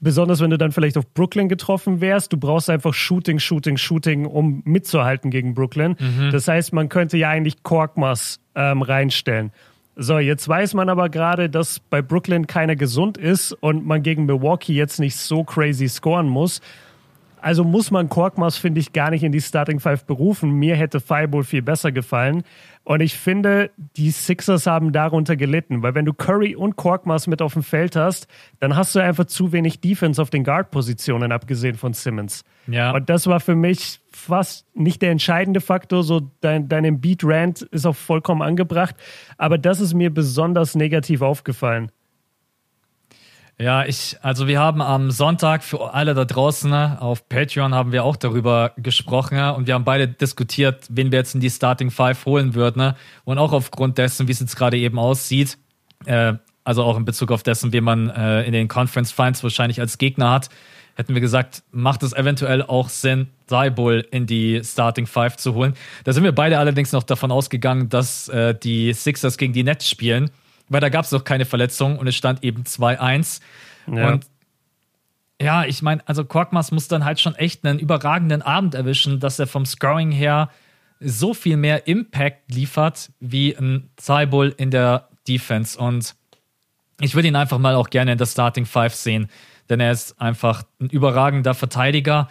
[0.00, 4.26] besonders wenn du dann vielleicht auf Brooklyn getroffen wärst, du brauchst einfach Shooting, Shooting, Shooting,
[4.26, 5.96] um mitzuhalten gegen Brooklyn.
[5.98, 6.30] Mhm.
[6.30, 9.52] Das heißt, man könnte ja eigentlich Korkmaz ähm, reinstellen.
[9.98, 14.26] So, jetzt weiß man aber gerade, dass bei Brooklyn keiner gesund ist und man gegen
[14.26, 16.60] Milwaukee jetzt nicht so crazy scoren muss.
[17.46, 20.50] Also muss man Korkmaz, finde ich, gar nicht in die Starting Five berufen.
[20.50, 22.42] Mir hätte Fireball viel besser gefallen.
[22.82, 27.40] Und ich finde, die Sixers haben darunter gelitten, weil wenn du Curry und Korkmaz mit
[27.40, 28.26] auf dem Feld hast,
[28.58, 32.42] dann hast du einfach zu wenig Defense auf den Guard-Positionen, abgesehen von Simmons.
[32.66, 32.90] Ja.
[32.90, 36.02] Und das war für mich fast nicht der entscheidende Faktor.
[36.02, 38.96] So dein, dein Beat-Rant ist auch vollkommen angebracht.
[39.38, 41.92] Aber das ist mir besonders negativ aufgefallen.
[43.58, 47.90] Ja, ich, also wir haben am Sonntag für alle da draußen ne, auf Patreon haben
[47.90, 51.90] wir auch darüber gesprochen und wir haben beide diskutiert, wen wir jetzt in die Starting
[51.90, 52.80] Five holen würden.
[52.80, 52.96] Ne?
[53.24, 55.56] Und auch aufgrund dessen, wie es jetzt gerade eben aussieht,
[56.04, 56.34] äh,
[56.64, 59.96] also auch in Bezug auf dessen, wen man äh, in den Conference Finals wahrscheinlich als
[59.96, 60.50] Gegner hat,
[60.94, 65.72] hätten wir gesagt, macht es eventuell auch Sinn, Cybull in die Starting Five zu holen.
[66.04, 69.88] Da sind wir beide allerdings noch davon ausgegangen, dass äh, die Sixers gegen die Nets
[69.88, 70.30] spielen
[70.68, 73.40] weil da gab es noch keine Verletzung und es stand eben 2-1.
[73.86, 74.08] Ja.
[74.08, 74.26] Und
[75.40, 79.38] ja, ich meine, also Korkmaz muss dann halt schon echt einen überragenden Abend erwischen, dass
[79.38, 80.50] er vom Scoring her
[80.98, 85.78] so viel mehr Impact liefert wie ein Cybull in der Defense.
[85.78, 86.14] Und
[87.00, 89.28] ich würde ihn einfach mal auch gerne in der Starting Five sehen,
[89.68, 92.30] denn er ist einfach ein überragender Verteidiger.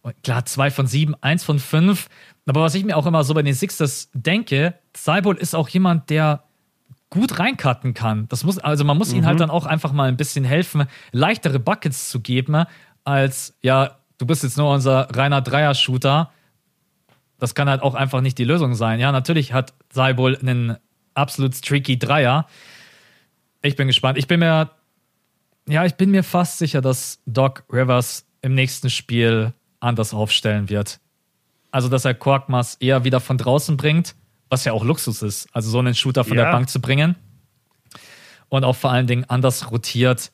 [0.00, 2.08] Und klar, zwei von sieben, eins von fünf.
[2.46, 6.08] Aber was ich mir auch immer so bei den Sixers denke, Cybull ist auch jemand,
[6.08, 6.45] der
[7.16, 8.28] gut reincutten kann.
[8.28, 9.16] Das muss, also man muss mhm.
[9.16, 12.64] ihnen halt dann auch einfach mal ein bisschen helfen, leichtere Buckets zu geben,
[13.04, 16.30] als, ja, du bist jetzt nur unser reiner Dreier-Shooter.
[17.38, 19.00] Das kann halt auch einfach nicht die Lösung sein.
[19.00, 20.76] Ja, natürlich hat Seibol einen
[21.14, 22.46] absolut streaky Dreier.
[23.62, 24.18] Ich bin gespannt.
[24.18, 24.70] Ich bin mir,
[25.68, 31.00] ja, ich bin mir fast sicher, dass Doc Rivers im nächsten Spiel anders aufstellen wird.
[31.70, 34.14] Also, dass er Korkmas eher wieder von draußen bringt
[34.48, 36.44] was ja auch Luxus ist, also so einen Shooter von ja.
[36.44, 37.16] der Bank zu bringen
[38.48, 40.30] und auch vor allen Dingen anders rotiert.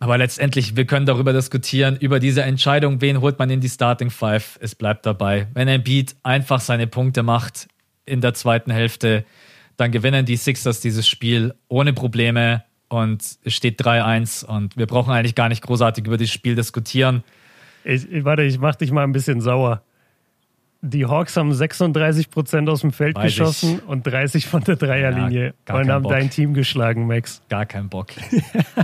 [0.00, 4.10] Aber letztendlich, wir können darüber diskutieren, über diese Entscheidung, wen holt man in die Starting
[4.10, 4.58] Five.
[4.60, 5.46] Es bleibt dabei.
[5.54, 7.68] Wenn ein Beat einfach seine Punkte macht
[8.04, 9.24] in der zweiten Hälfte,
[9.76, 15.12] dann gewinnen die Sixers dieses Spiel ohne Probleme und es steht 3-1 und wir brauchen
[15.12, 17.24] eigentlich gar nicht großartig über das Spiel diskutieren.
[17.84, 19.82] Ich, warte, ich mach dich mal ein bisschen sauer.
[20.86, 23.88] Die Hawks haben 36 Prozent aus dem Feld Weiß geschossen ich.
[23.88, 26.12] und 30 von der Dreierlinie ja, und haben Bock.
[26.12, 27.40] dein Team geschlagen, Max.
[27.48, 28.08] Gar kein Bock.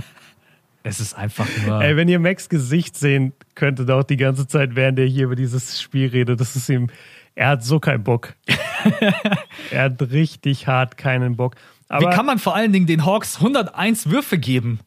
[0.83, 1.79] es ist einfach nur.
[1.79, 5.35] Ey, wenn ihr Max Gesicht sehen könntet, auch die ganze Zeit, während er hier über
[5.35, 6.87] dieses Spiel redet, das ist ihm.
[7.35, 8.33] Er hat so keinen Bock.
[9.69, 11.55] er hat richtig hart keinen Bock.
[11.87, 14.79] Aber Wie kann man vor allen Dingen den Hawks 101 Würfe geben?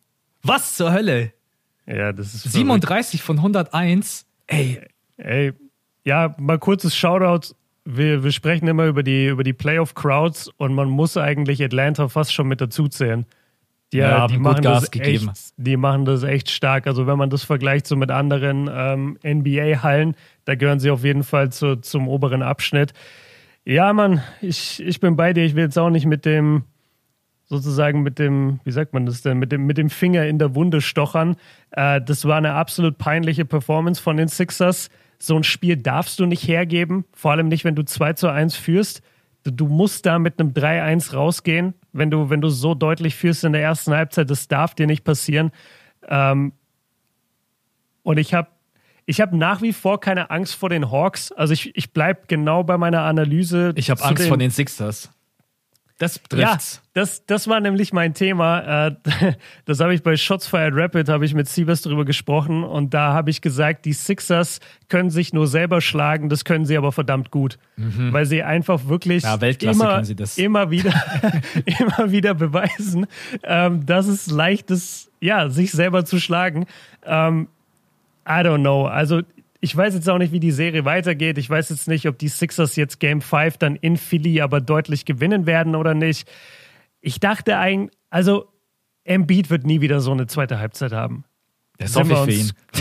[0.42, 1.32] Was zur Hölle?
[1.86, 2.52] Ja, das ist.
[2.52, 3.40] 37 verrückt.
[3.40, 4.26] von 101.
[4.48, 4.80] Ey.
[5.16, 5.52] Ey,
[6.04, 7.54] ja, mal kurzes Shoutout.
[7.86, 12.32] Wir, wir sprechen immer über die, über die Playoff-Crowds und man muss eigentlich Atlanta fast
[12.32, 13.26] schon mit dazu zählen.
[13.92, 15.28] Ja, Ja, die machen Gas das gegeben.
[15.28, 16.86] echt, die machen das echt stark.
[16.86, 21.24] Also wenn man das vergleicht so mit anderen ähm, NBA-Hallen, da gehören sie auf jeden
[21.24, 22.92] Fall zu, zum oberen Abschnitt.
[23.66, 25.44] Ja, Mann, ich, ich bin bei dir.
[25.44, 26.64] Ich will jetzt auch nicht mit dem,
[27.44, 30.54] sozusagen mit dem, wie sagt man das denn, mit dem, mit dem Finger in der
[30.54, 31.36] Wunde stochern.
[31.70, 34.88] Äh, das war eine absolut peinliche Performance von den Sixers.
[35.18, 38.56] So ein Spiel darfst du nicht hergeben, vor allem nicht, wenn du 2 zu 1
[38.56, 39.02] führst.
[39.44, 43.52] Du, musst da mit einem 3-1 rausgehen, wenn du, wenn du so deutlich führst in
[43.52, 44.30] der ersten Halbzeit.
[44.30, 45.50] Das darf dir nicht passieren.
[46.08, 46.52] Ähm,
[48.02, 48.48] und ich habe
[49.06, 51.30] ich hab nach wie vor keine Angst vor den Hawks.
[51.32, 53.72] Also ich, ich bleibe genau bei meiner Analyse.
[53.76, 55.10] Ich habe Angst den- vor den Sixers.
[55.98, 56.82] Das ja, trifft's.
[56.92, 58.88] das, das war nämlich mein Thema.
[58.88, 58.94] Äh,
[59.64, 63.12] Das habe ich bei Shots Fired Rapid, habe ich mit Siebes darüber gesprochen und da
[63.12, 67.30] habe ich gesagt, die Sixers können sich nur selber schlagen, das können sie aber verdammt
[67.30, 69.28] gut, weil sie einfach wirklich Mhm.
[69.28, 70.02] Ja, immer,
[70.36, 70.92] immer wieder,
[71.78, 73.06] immer wieder beweisen,
[73.42, 76.66] ähm, dass es leicht ist, ja, sich selber zu schlagen.
[77.04, 77.48] Ähm,
[78.26, 78.86] I don't know.
[78.86, 79.22] Also
[79.64, 81.38] ich weiß jetzt auch nicht, wie die Serie weitergeht.
[81.38, 85.06] Ich weiß jetzt nicht, ob die Sixers jetzt Game 5 dann in Philly aber deutlich
[85.06, 86.30] gewinnen werden oder nicht.
[87.00, 88.46] Ich dachte eigentlich, also
[89.04, 91.24] Embiid wird nie wieder so eine zweite Halbzeit haben.
[91.78, 92.30] Das hoffe ich für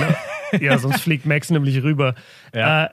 [0.01, 0.09] ihn.
[0.09, 2.15] uns- Ja, sonst fliegt Max nämlich rüber.
[2.53, 2.85] Ja.
[2.85, 2.89] Äh,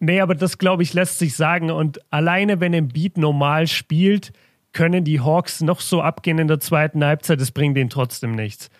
[0.00, 1.70] nee, aber das glaube ich lässt sich sagen.
[1.70, 4.32] Und alleine wenn Embiid normal spielt,
[4.72, 7.40] können die Hawks noch so abgehen in der zweiten Halbzeit.
[7.40, 8.70] Es bringt denen trotzdem nichts.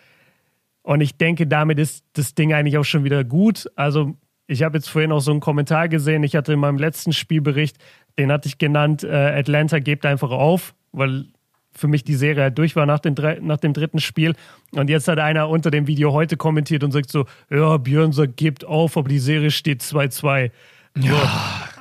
[0.82, 3.66] Und ich denke, damit ist das Ding eigentlich auch schon wieder gut.
[3.76, 4.16] Also,
[4.50, 6.22] ich habe jetzt vorhin auch so einen Kommentar gesehen.
[6.24, 7.76] Ich hatte in meinem letzten Spielbericht,
[8.18, 11.26] den hatte ich genannt, äh, Atlanta gebt einfach auf, weil
[11.72, 14.34] für mich die Serie halt durch war nach dem, nach dem dritten Spiel.
[14.72, 18.36] Und jetzt hat einer unter dem Video heute kommentiert und sagt so: Ja, Björn sagt,
[18.36, 20.50] gebt auf, aber die Serie steht 2-2.
[20.96, 21.16] So.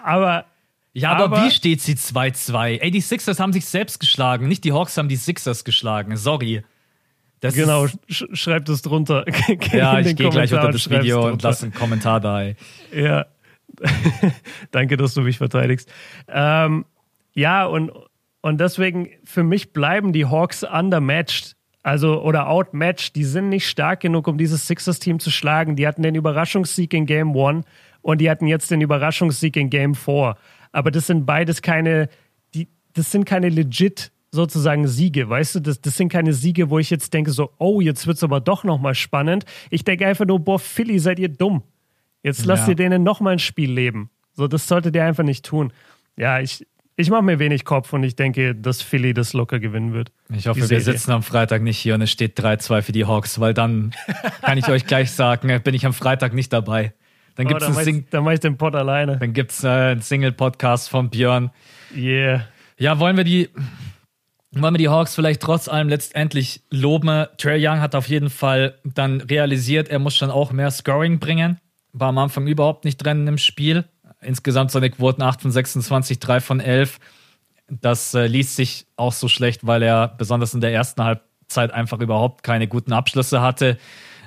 [0.03, 0.45] Aber.
[0.93, 2.79] Ja, aber, Aber- wie steht sie 2-2?
[2.81, 6.17] Ey, die Sixers haben sich selbst geschlagen, nicht die Hawks haben die Sixers geschlagen.
[6.17, 6.63] Sorry.
[7.39, 9.25] Das Genau, sch schreibt es drunter.
[9.71, 11.47] ja, ich gehe gleich unter das Video und drunter.
[11.49, 12.41] lasse einen Kommentar da.
[12.41, 12.55] Ey.
[12.93, 13.25] Ja.
[14.71, 15.91] Danke, dass du mich verteidigst.
[16.27, 16.85] Ähm,
[17.33, 17.91] ja, und,
[18.41, 21.55] und deswegen, für mich bleiben die Hawks undermatched.
[21.81, 23.15] Also, oder outmatched.
[23.15, 25.77] Die sind nicht stark genug, um dieses Sixers-Team zu schlagen.
[25.77, 27.65] Die hatten den Überraschungssieg in Game 1
[28.01, 30.35] und die hatten jetzt den Überraschungssieg in Game 4.
[30.73, 32.09] Aber das sind beides keine,
[32.53, 35.59] die, das sind keine legit sozusagen Siege, weißt du?
[35.61, 38.63] Das, das sind keine Siege, wo ich jetzt denke so, oh, jetzt wird's aber doch
[38.63, 39.45] nochmal spannend.
[39.69, 41.63] Ich denke einfach nur, boah, Philly, seid ihr dumm.
[42.23, 42.69] Jetzt lasst Ja.
[42.69, 44.09] ihr denen nochmal ein Spiel leben.
[44.33, 45.73] So, das solltet ihr einfach nicht tun.
[46.17, 46.65] Ja, ich,
[46.95, 50.11] ich mache mir wenig Kopf und ich denke, dass Philly das locker gewinnen wird.
[50.33, 53.39] Ich hoffe, wir sitzen am Freitag nicht hier und es steht 3-2 für die Hawks,
[53.39, 53.93] weil dann
[54.41, 56.93] kann ich euch gleich sagen, äh, bin ich am Freitag nicht dabei.
[57.35, 59.17] Dann Oh, gibt es dann, Sing ich, dann mach ich den Pod alleine.
[59.17, 61.51] dann gibt's, äh, einen Single-Podcast von Björn.
[61.95, 62.45] Yeah.
[62.77, 63.49] Ja, wollen wir die,
[64.51, 67.27] wollen wir die Hawks vielleicht trotz allem letztendlich loben?
[67.37, 71.59] Trey Young hat auf jeden Fall dann realisiert, er muss schon auch mehr Scoring bringen.
[71.93, 73.85] War am Anfang überhaupt nicht drin im Spiel.
[74.21, 76.99] Insgesamt seine Quoten 8 von 26, 3 von 11.
[77.69, 81.99] Das äh, liest sich auch so schlecht, weil er besonders in der ersten Halbzeit einfach
[81.99, 83.77] überhaupt keine guten Abschlüsse hatte.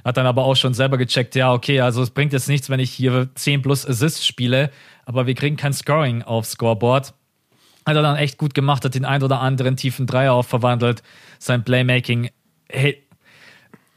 [0.04, 2.80] Hat dann aber auch schon selber gecheckt, ja, okay, also es bringt jetzt nichts, wenn
[2.80, 4.70] ich hier 10 plus Assists spiele,
[5.04, 7.14] aber wir kriegen kein Scoring aufs Scoreboard.
[7.86, 11.02] Hat er dann echt gut gemacht, hat den ein oder anderen tiefen Dreier auch verwandelt.
[11.38, 12.30] Sein Playmaking.
[12.68, 13.02] Hey,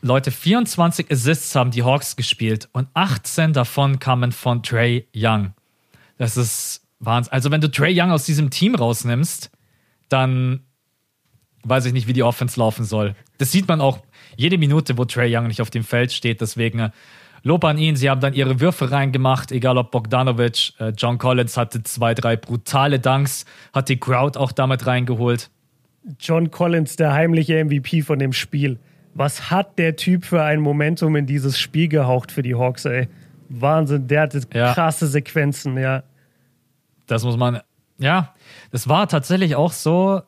[0.01, 5.53] Leute, 24 Assists haben die Hawks gespielt und 18 davon kamen von Trey Young.
[6.17, 7.33] Das ist Wahnsinn.
[7.33, 9.51] Also, wenn du Trey Young aus diesem Team rausnimmst,
[10.09, 10.61] dann
[11.63, 13.15] weiß ich nicht, wie die Offense laufen soll.
[13.37, 13.99] Das sieht man auch
[14.37, 16.41] jede Minute, wo Trey Young nicht auf dem Feld steht.
[16.41, 16.91] Deswegen äh,
[17.45, 17.95] Lob an ihn.
[17.95, 22.35] Sie haben dann ihre Würfe reingemacht, egal ob Bogdanovic, äh, John Collins hatte zwei, drei
[22.35, 25.51] brutale Dunks, hat die Crowd auch damit reingeholt.
[26.19, 28.79] John Collins, der heimliche MVP von dem Spiel.
[29.13, 33.07] Was hat der Typ für ein Momentum in dieses Spiel gehaucht für die Hawks, ey?
[33.49, 34.73] Wahnsinn, der hatte Ja.
[34.73, 36.01] krasse Sequenzen, ja.
[37.05, 37.61] Das muss man,
[37.99, 38.33] ja,
[38.71, 40.21] das war tatsächlich auch so,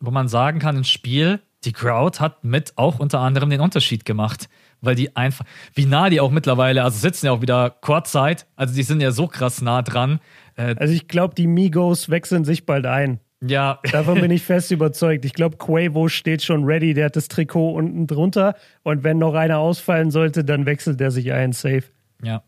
[0.00, 4.04] wo man sagen kann, ein Spiel, die Crowd hat mit auch unter anderem den Unterschied
[4.04, 4.48] gemacht,
[4.80, 5.44] weil die einfach,
[5.74, 9.10] wie nah die auch mittlerweile, also sitzen ja auch wieder Kurzzeit, also die sind ja
[9.10, 10.20] so krass nah dran.
[10.56, 13.20] Äh, Also ich glaube, die Migos wechseln sich bald ein.
[13.40, 15.24] ja, Davon bin ich fest überzeugt.
[15.24, 18.54] Ich glaube, Quavo steht schon ready, der hat das Trikot unten drunter.
[18.82, 21.84] Und wenn noch einer ausfallen sollte, dann wechselt er sich ein, safe.
[22.22, 22.42] Ja.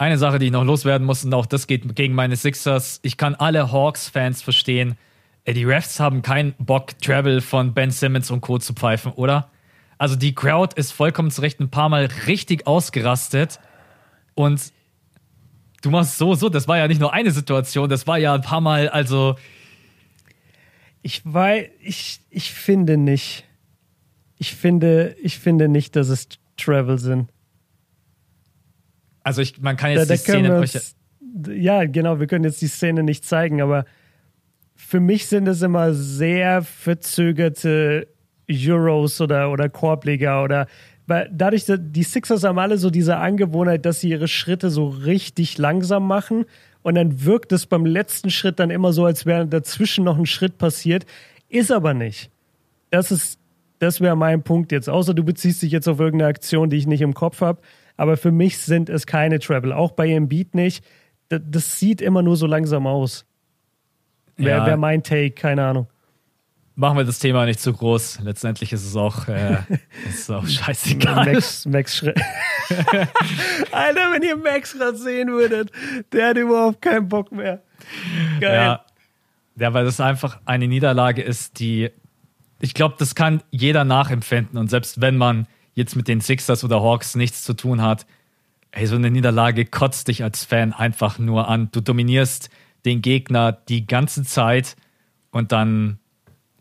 [0.00, 3.00] Eine Sache, die ich noch loswerden muss, und auch das geht gegen meine Sixers.
[3.02, 4.96] Ich kann alle Hawks-Fans verstehen.
[5.48, 8.58] Ey, die Refs haben keinen Bock, Travel von Ben Simmons und Co.
[8.58, 9.50] zu pfeifen, oder?
[9.96, 13.58] Also die Crowd ist vollkommen zu Recht ein paar Mal richtig ausgerastet.
[14.34, 14.74] Und
[15.80, 16.50] du machst so, so.
[16.50, 19.36] Das war ja nicht nur eine Situation, das war ja ein paar Mal, also
[21.00, 23.46] Ich weiß, ich, ich finde nicht.
[24.36, 26.28] Ich finde, ich finde nicht, dass es
[26.58, 27.30] Travel sind.
[29.22, 30.94] Also ich, man kann jetzt da, die Szene uns,
[31.48, 33.86] Ja, genau, wir können jetzt die Szene nicht zeigen, aber
[34.78, 38.06] für mich sind es immer sehr verzögerte
[38.50, 40.66] Euros oder, oder Korbleger oder
[41.06, 45.58] weil dadurch, die Sixers haben alle so diese Angewohnheit, dass sie ihre Schritte so richtig
[45.58, 46.44] langsam machen
[46.82, 50.26] und dann wirkt es beim letzten Schritt dann immer so, als wäre dazwischen noch ein
[50.26, 51.06] Schritt passiert.
[51.48, 52.30] Ist aber nicht.
[52.90, 53.38] Das ist,
[53.78, 54.88] das wäre mein Punkt jetzt.
[54.88, 57.60] Außer du beziehst dich jetzt auf irgendeine Aktion, die ich nicht im Kopf habe.
[57.96, 59.72] Aber für mich sind es keine Travel.
[59.72, 60.84] Auch bei Embiid nicht.
[61.30, 63.26] Das, das sieht immer nur so langsam aus.
[64.38, 64.66] Wäre ja.
[64.66, 65.88] wär mein Take, keine Ahnung
[66.78, 68.20] machen wir das Thema nicht zu groß.
[68.22, 69.58] Letztendlich ist es auch, äh,
[70.08, 71.32] ist auch scheißegal.
[71.32, 72.02] Max, Max
[73.72, 75.72] Alter, wenn ihr Max gerade sehen würdet,
[76.12, 77.62] der hat überhaupt keinen Bock mehr.
[78.40, 78.54] Geil.
[78.54, 78.84] Ja,
[79.58, 81.90] ja weil das einfach eine Niederlage ist, die,
[82.60, 84.56] ich glaube, das kann jeder nachempfinden.
[84.56, 88.06] Und selbst wenn man jetzt mit den Sixers oder Hawks nichts zu tun hat,
[88.70, 91.70] ey, so eine Niederlage kotzt dich als Fan einfach nur an.
[91.72, 92.50] Du dominierst
[92.88, 94.76] den Gegner die ganze Zeit
[95.30, 95.98] und dann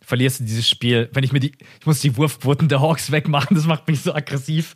[0.02, 1.10] verlierst du dieses Spiel.
[1.12, 4.14] Wenn ich mir die, ich muss die Wurfquoten der Hawks wegmachen, das macht mich so
[4.14, 4.74] aggressiv.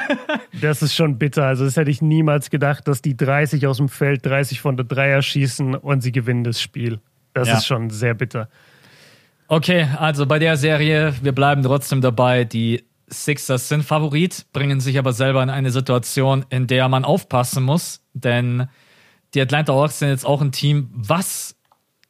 [0.60, 1.46] das ist schon bitter.
[1.46, 4.86] Also, das hätte ich niemals gedacht, dass die 30 aus dem Feld, 30 von der
[4.86, 7.00] Dreier schießen und sie gewinnen das Spiel.
[7.34, 7.58] Das ja.
[7.58, 8.48] ist schon sehr bitter.
[9.48, 12.44] Okay, also bei der Serie, wir bleiben trotzdem dabei.
[12.44, 17.64] Die Sixers sind Favorit, bringen sich aber selber in eine Situation, in der man aufpassen
[17.64, 18.68] muss, denn
[19.34, 21.56] die Atlanta Hawks sind jetzt auch ein Team, was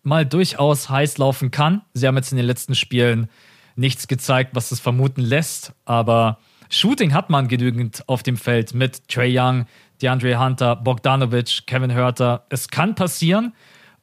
[0.02, 1.82] mal durchaus heiß laufen kann.
[1.94, 3.28] Sie haben jetzt in den letzten Spielen
[3.76, 6.38] nichts gezeigt, was das vermuten lässt, aber
[6.70, 9.66] Shooting hat man genügend auf dem Feld mit Trey Young,
[10.02, 12.44] DeAndre Hunter, Bogdanovic, Kevin Hörter.
[12.50, 13.54] Es kann passieren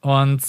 [0.02, 0.42] und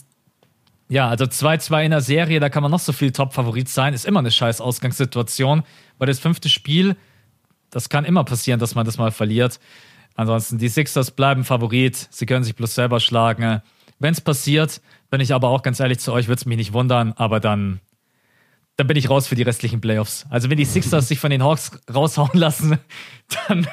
[0.89, 4.07] ja, also 2-2 in der Serie, da kann man noch so viel Top-Favorit sein, ist
[4.07, 5.65] immer eine scheiß Ausgangssituation,
[5.99, 6.97] weil das fünfte Spiel,
[7.71, 9.59] das kann immer passieren, dass man das mal verliert.
[10.17, 13.61] Ansonsten, die Sixers bleiben Favorit, sie können sich bloß selber schlagen.
[13.99, 16.73] Wenn es passiert, bin ich aber auch ganz ehrlich zu euch, würde es mich nicht
[16.73, 17.81] wundern, aber dann,
[18.77, 20.27] dann bin ich raus für die restlichen Playoffs.
[20.31, 22.79] Also wenn die Sixers sich von den Hawks raushauen lassen,
[23.49, 23.67] dann.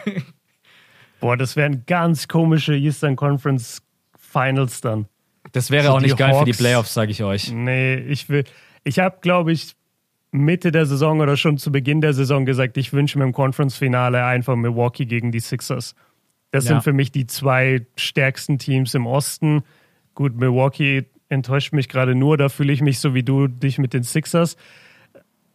[1.20, 3.82] Boah, das wären ganz komische Eastern Conference
[4.18, 5.08] Finals dann.
[5.54, 7.52] Das wäre so auch nicht geil Hawks, für die Playoffs, sage ich euch.
[7.52, 8.44] Nee, ich will.
[8.84, 9.76] Ich habe, glaube ich,
[10.32, 14.26] Mitte der Saison oder schon zu Beginn der Saison gesagt, ich wünsche mir im Conference-Finale
[14.26, 15.96] einfach Milwaukee gegen die Sixers.
[16.54, 16.74] Das ja.
[16.74, 19.64] sind für mich die zwei stärksten Teams im Osten.
[20.14, 23.96] Gut, Milwaukee enttäuscht mich gerade nur, da fühle ich mich so wie du dich mit
[23.96, 24.56] den Sixers.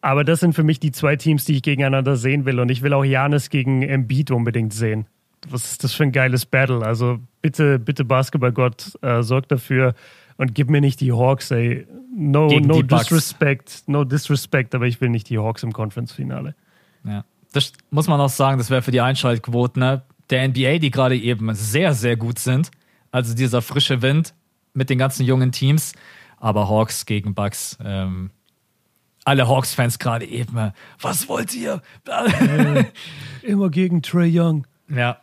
[0.01, 2.59] Aber das sind für mich die zwei Teams, die ich gegeneinander sehen will.
[2.59, 5.07] Und ich will auch Janis gegen Embiid unbedingt sehen.
[5.49, 6.85] Was ist das für ein geiles Battle?
[6.85, 9.95] Also bitte, bitte Basketballgott, äh, sorg dafür
[10.37, 11.87] und gib mir nicht die Hawks, ey.
[12.13, 16.57] No, no disrespect, no disrespect, aber ich will nicht die Hawks im Conference-Finale.
[17.05, 20.03] Ja, das muss man auch sagen, das wäre für die Einschaltquoten ne?
[20.31, 22.71] Der NBA, die gerade eben sehr, sehr gut sind.
[23.11, 24.35] Also dieser frische Wind,
[24.75, 25.93] mit den ganzen jungen Teams.
[26.39, 28.31] Aber Hawks gegen Bucks, ähm,
[29.25, 31.83] alle Hawks-Fans gerade eben, äh, was wollt ihr?
[32.07, 32.85] äh,
[33.43, 34.67] immer gegen Trey Young.
[34.89, 35.21] Ja.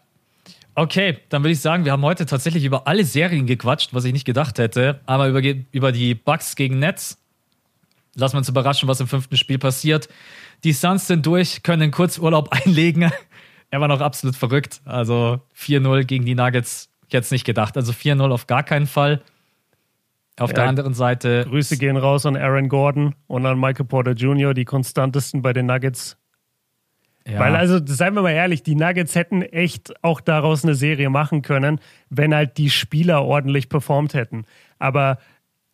[0.75, 4.11] Okay, dann würde ich sagen, wir haben heute tatsächlich über alle Serien gequatscht, was ich
[4.11, 4.99] nicht gedacht hätte.
[5.05, 5.41] Aber über,
[5.71, 7.17] über die Bucks gegen Nets.
[8.13, 10.09] Lassen wir uns überraschen, was im fünften Spiel passiert.
[10.65, 13.09] Die Suns sind durch, können kurz Urlaub einlegen.
[13.75, 14.79] Er war noch absolut verrückt.
[14.85, 17.75] Also 4-0 gegen die Nuggets, jetzt nicht gedacht.
[17.75, 19.21] Also 4-0 auf gar keinen Fall.
[20.39, 21.43] Auf ja, der anderen Seite.
[21.45, 25.65] Grüße gehen raus an Aaron Gordon und an Michael Porter Jr., die konstantesten bei den
[25.65, 26.15] Nuggets.
[27.27, 27.37] Ja.
[27.37, 31.41] Weil, also, seien wir mal ehrlich, die Nuggets hätten echt auch daraus eine Serie machen
[31.41, 34.45] können, wenn halt die Spieler ordentlich performt hätten.
[34.79, 35.17] Aber,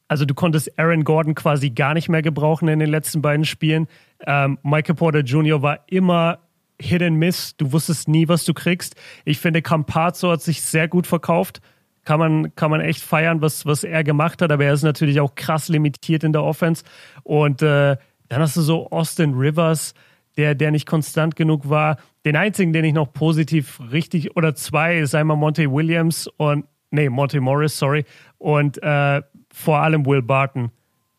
[0.08, 3.88] also, du konntest Aaron Gordon quasi gar nicht mehr gebrauchen in den letzten beiden Spielen.
[4.26, 5.62] Ähm, Michael Porter Jr.
[5.62, 6.40] war immer
[6.82, 7.56] Hit and Miss.
[7.58, 8.96] Du wusstest nie, was du kriegst.
[9.26, 11.62] Ich finde, Campazzo hat sich sehr gut verkauft
[12.04, 15.20] kann man, kann man echt feiern, was, was er gemacht hat, aber er ist natürlich
[15.20, 16.84] auch krass limitiert in der Offense.
[17.24, 17.98] Und äh,
[18.28, 19.94] dann hast du so Austin Rivers,
[20.38, 21.98] der, der nicht konstant genug war.
[22.26, 27.10] Den einzigen, den ich noch positiv richtig, oder zwei, ist einmal Monte Williams und, nee,
[27.10, 28.06] Monte Morris, sorry,
[28.38, 29.22] und äh,
[29.54, 30.72] vor allem Will Barton,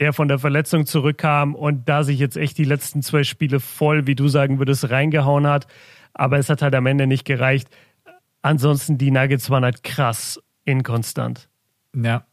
[0.03, 4.09] der von der Verletzung zurückkam und da sich jetzt echt die letzten zwei Spiele voll,
[4.09, 5.69] wie du sagen würdest, reingehauen hat.
[6.13, 7.69] Aber es hat halt am Ende nicht gereicht.
[8.43, 11.49] Ansonsten, die Nuggets waren halt krass inkonstant.
[11.95, 12.25] Ja.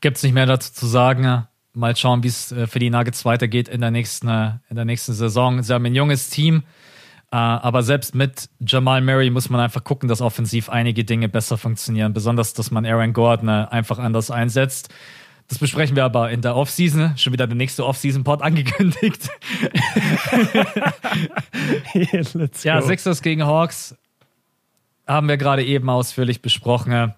[0.00, 1.46] Gibt es nicht mehr dazu zu sagen.
[1.72, 4.84] Mal schauen, wie es äh, für die Nuggets weitergeht in der nächsten, äh, in der
[4.84, 5.62] nächsten Saison.
[5.62, 6.64] Sie haben ein junges Team,
[7.30, 11.56] äh, aber selbst mit Jamal Murray muss man einfach gucken, dass offensiv einige Dinge besser
[11.58, 12.12] funktionieren.
[12.12, 14.92] Besonders, dass man Aaron Gordon einfach anders einsetzt.
[15.50, 17.18] Das besprechen wir aber in der Offseason.
[17.18, 19.28] Schon wieder der nächste Offseason-Pod angekündigt.
[22.34, 22.80] Let's ja.
[22.80, 23.96] Sixers gegen Hawks
[25.08, 27.14] haben wir gerade eben ausführlich besprochen.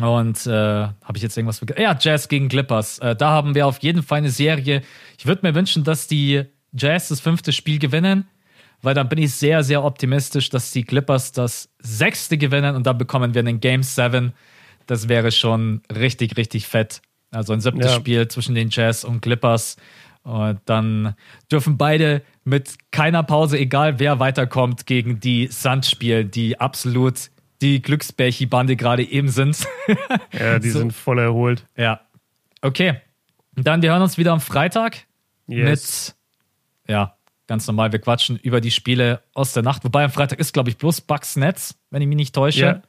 [0.00, 1.80] Und äh, habe ich jetzt irgendwas vergessen?
[1.80, 2.98] Ja, Jazz gegen Clippers.
[2.98, 4.82] Äh, da haben wir auf jeden Fall eine Serie.
[5.16, 8.26] Ich würde mir wünschen, dass die Jazz das fünfte Spiel gewinnen,
[8.82, 12.98] weil dann bin ich sehr, sehr optimistisch, dass die Clippers das sechste gewinnen und dann
[12.98, 14.32] bekommen wir einen Game 7.
[14.86, 17.02] Das wäre schon richtig, richtig fett.
[17.30, 17.96] Also ein siebtes Ja.
[17.96, 19.76] Spiel zwischen den Jazz und Clippers.
[20.22, 21.14] Und dann
[21.50, 27.30] dürfen beide mit keiner Pause, egal wer weiterkommt, gegen die Suns spielen, die absolut
[27.62, 29.66] die Glücksbärchi-Bande gerade eben sind.
[30.32, 30.78] Ja, die So.
[30.80, 31.64] sind voll erholt.
[31.76, 32.00] ja.
[32.60, 33.00] Okay.
[33.54, 34.98] Dann, wir hören uns wieder am Freitag
[35.48, 36.14] Yes.
[36.86, 37.14] mit, ja,
[37.46, 39.82] ganz normal, wir quatschen über die Spiele aus der Nacht.
[39.84, 42.60] Wobei am Freitag ist, glaube ich, bloß Bucks Netz, wenn ich mich nicht täusche.
[42.60, 42.82] Ja.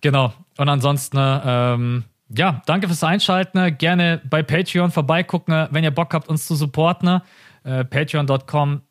[0.00, 0.32] Genau.
[0.56, 2.04] Und ansonsten, ähm,
[2.36, 3.76] ja, danke fürs Einschalten.
[3.78, 7.20] Gerne bei Patreon vorbeigucken, wenn ihr Bock habt, uns zu supporten.
[7.64, 8.82] Äh, Patreon.com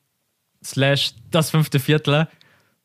[0.63, 2.27] slash das fünfte Viertel.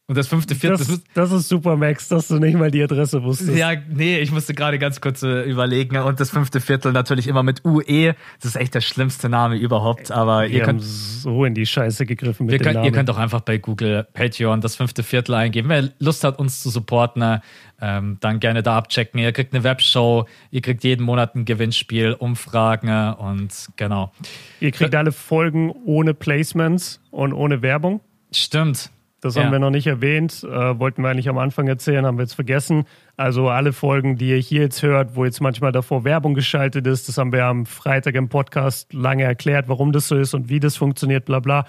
[0.06, 0.76] Und das fünfte Viertel.
[0.76, 3.56] Das, das ist super, Max, dass du nicht mal die Adresse wusstest.
[3.56, 5.97] Ja, nee, ich musste gerade ganz kurz äh, überlegen.
[5.97, 8.14] Und das fünfte Viertel natürlich immer mit UE.
[8.39, 10.10] Das ist echt der schlimmste Name überhaupt.
[10.10, 12.85] Aber ihr Wir haben könnt, so in die Scheiße gegriffen mit ihr, dem könnt, Namen.
[12.85, 15.70] ihr könnt auch einfach bei Google Patreon das fünfte Viertel eingeben.
[15.70, 17.40] Wer Lust hat, uns zu supporten,
[17.81, 19.18] ähm, dann gerne da abchecken.
[19.18, 24.12] Ihr kriegt eine Webshow, ihr kriegt jeden Monat ein Gewinnspiel, Umfragen und genau.
[24.60, 28.02] Ihr kriegt alle Folgen ohne Placements und ohne Werbung.
[28.32, 28.90] Stimmt.
[29.25, 29.43] Das Ja.
[29.45, 30.45] haben wir noch nicht erwähnt.
[30.45, 32.85] Äh, wollten wir eigentlich am Anfang erzählen, haben wir jetzt vergessen.
[33.17, 37.09] Also alle Folgen, die ihr hier jetzt hört, wo jetzt manchmal davor Werbung geschaltet ist,
[37.09, 40.61] das haben wir am Freitag im Podcast lange erklärt, warum das so ist und wie
[40.61, 41.65] das funktioniert, bla bla.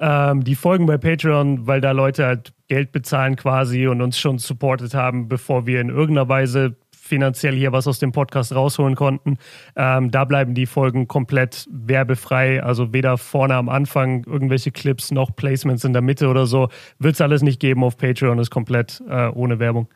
[0.00, 4.38] Ähm, die Folgen bei Patreon, weil da Leute halt Geld bezahlen quasi und uns schon
[4.38, 6.74] supportet haben, bevor wir in irgendeiner Weise
[7.06, 9.38] finanziell hier was aus dem Podcast rausholen konnten.
[9.76, 15.34] Ähm, da bleiben die Folgen komplett werbefrei, also weder vorne am Anfang irgendwelche Clips noch
[15.34, 16.68] Placements in der Mitte oder so.
[16.98, 19.88] Wird es alles nicht geben auf Patreon, ist komplett äh, ohne Werbung.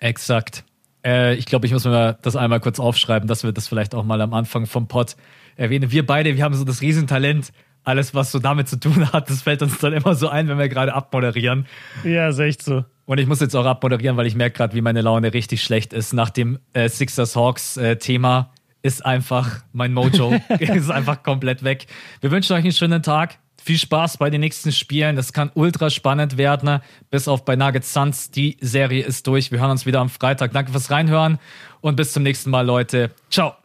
[0.00, 0.64] Exakt.
[1.04, 4.04] Äh, ich glaube, ich muss mir das einmal kurz aufschreiben, dass wir das vielleicht auch
[4.04, 5.16] mal am Anfang vom Pod
[5.56, 5.90] erwähnen.
[5.90, 7.52] Wir beide, wir haben so das Riesentalent.
[7.86, 10.58] Alles, was so damit zu tun hat, das fällt uns dann immer so ein, wenn
[10.58, 11.66] wir gerade abmoderieren.
[12.02, 12.84] Ja, ist echt so.
[13.06, 15.92] Und ich muss jetzt auch abmoderieren, weil ich merke gerade, wie meine Laune richtig schlecht
[15.92, 16.12] ist.
[16.12, 18.50] Nach dem äh, Sixers Hawks äh, Thema
[18.82, 21.86] ist einfach mein Mojo ist einfach komplett weg.
[22.20, 23.38] Wir wünschen euch einen schönen Tag.
[23.62, 25.16] Viel Spaß bei den nächsten Spielen.
[25.16, 26.80] Das kann ultra spannend werden.
[27.10, 28.30] Bis auf bei Nuggets Suns.
[28.30, 29.50] Die Serie ist durch.
[29.50, 30.52] Wir hören uns wieder am Freitag.
[30.52, 31.38] Danke fürs Reinhören
[31.80, 33.10] und bis zum nächsten Mal, Leute.
[33.30, 33.63] Ciao.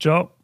[0.00, 0.39] Ciao.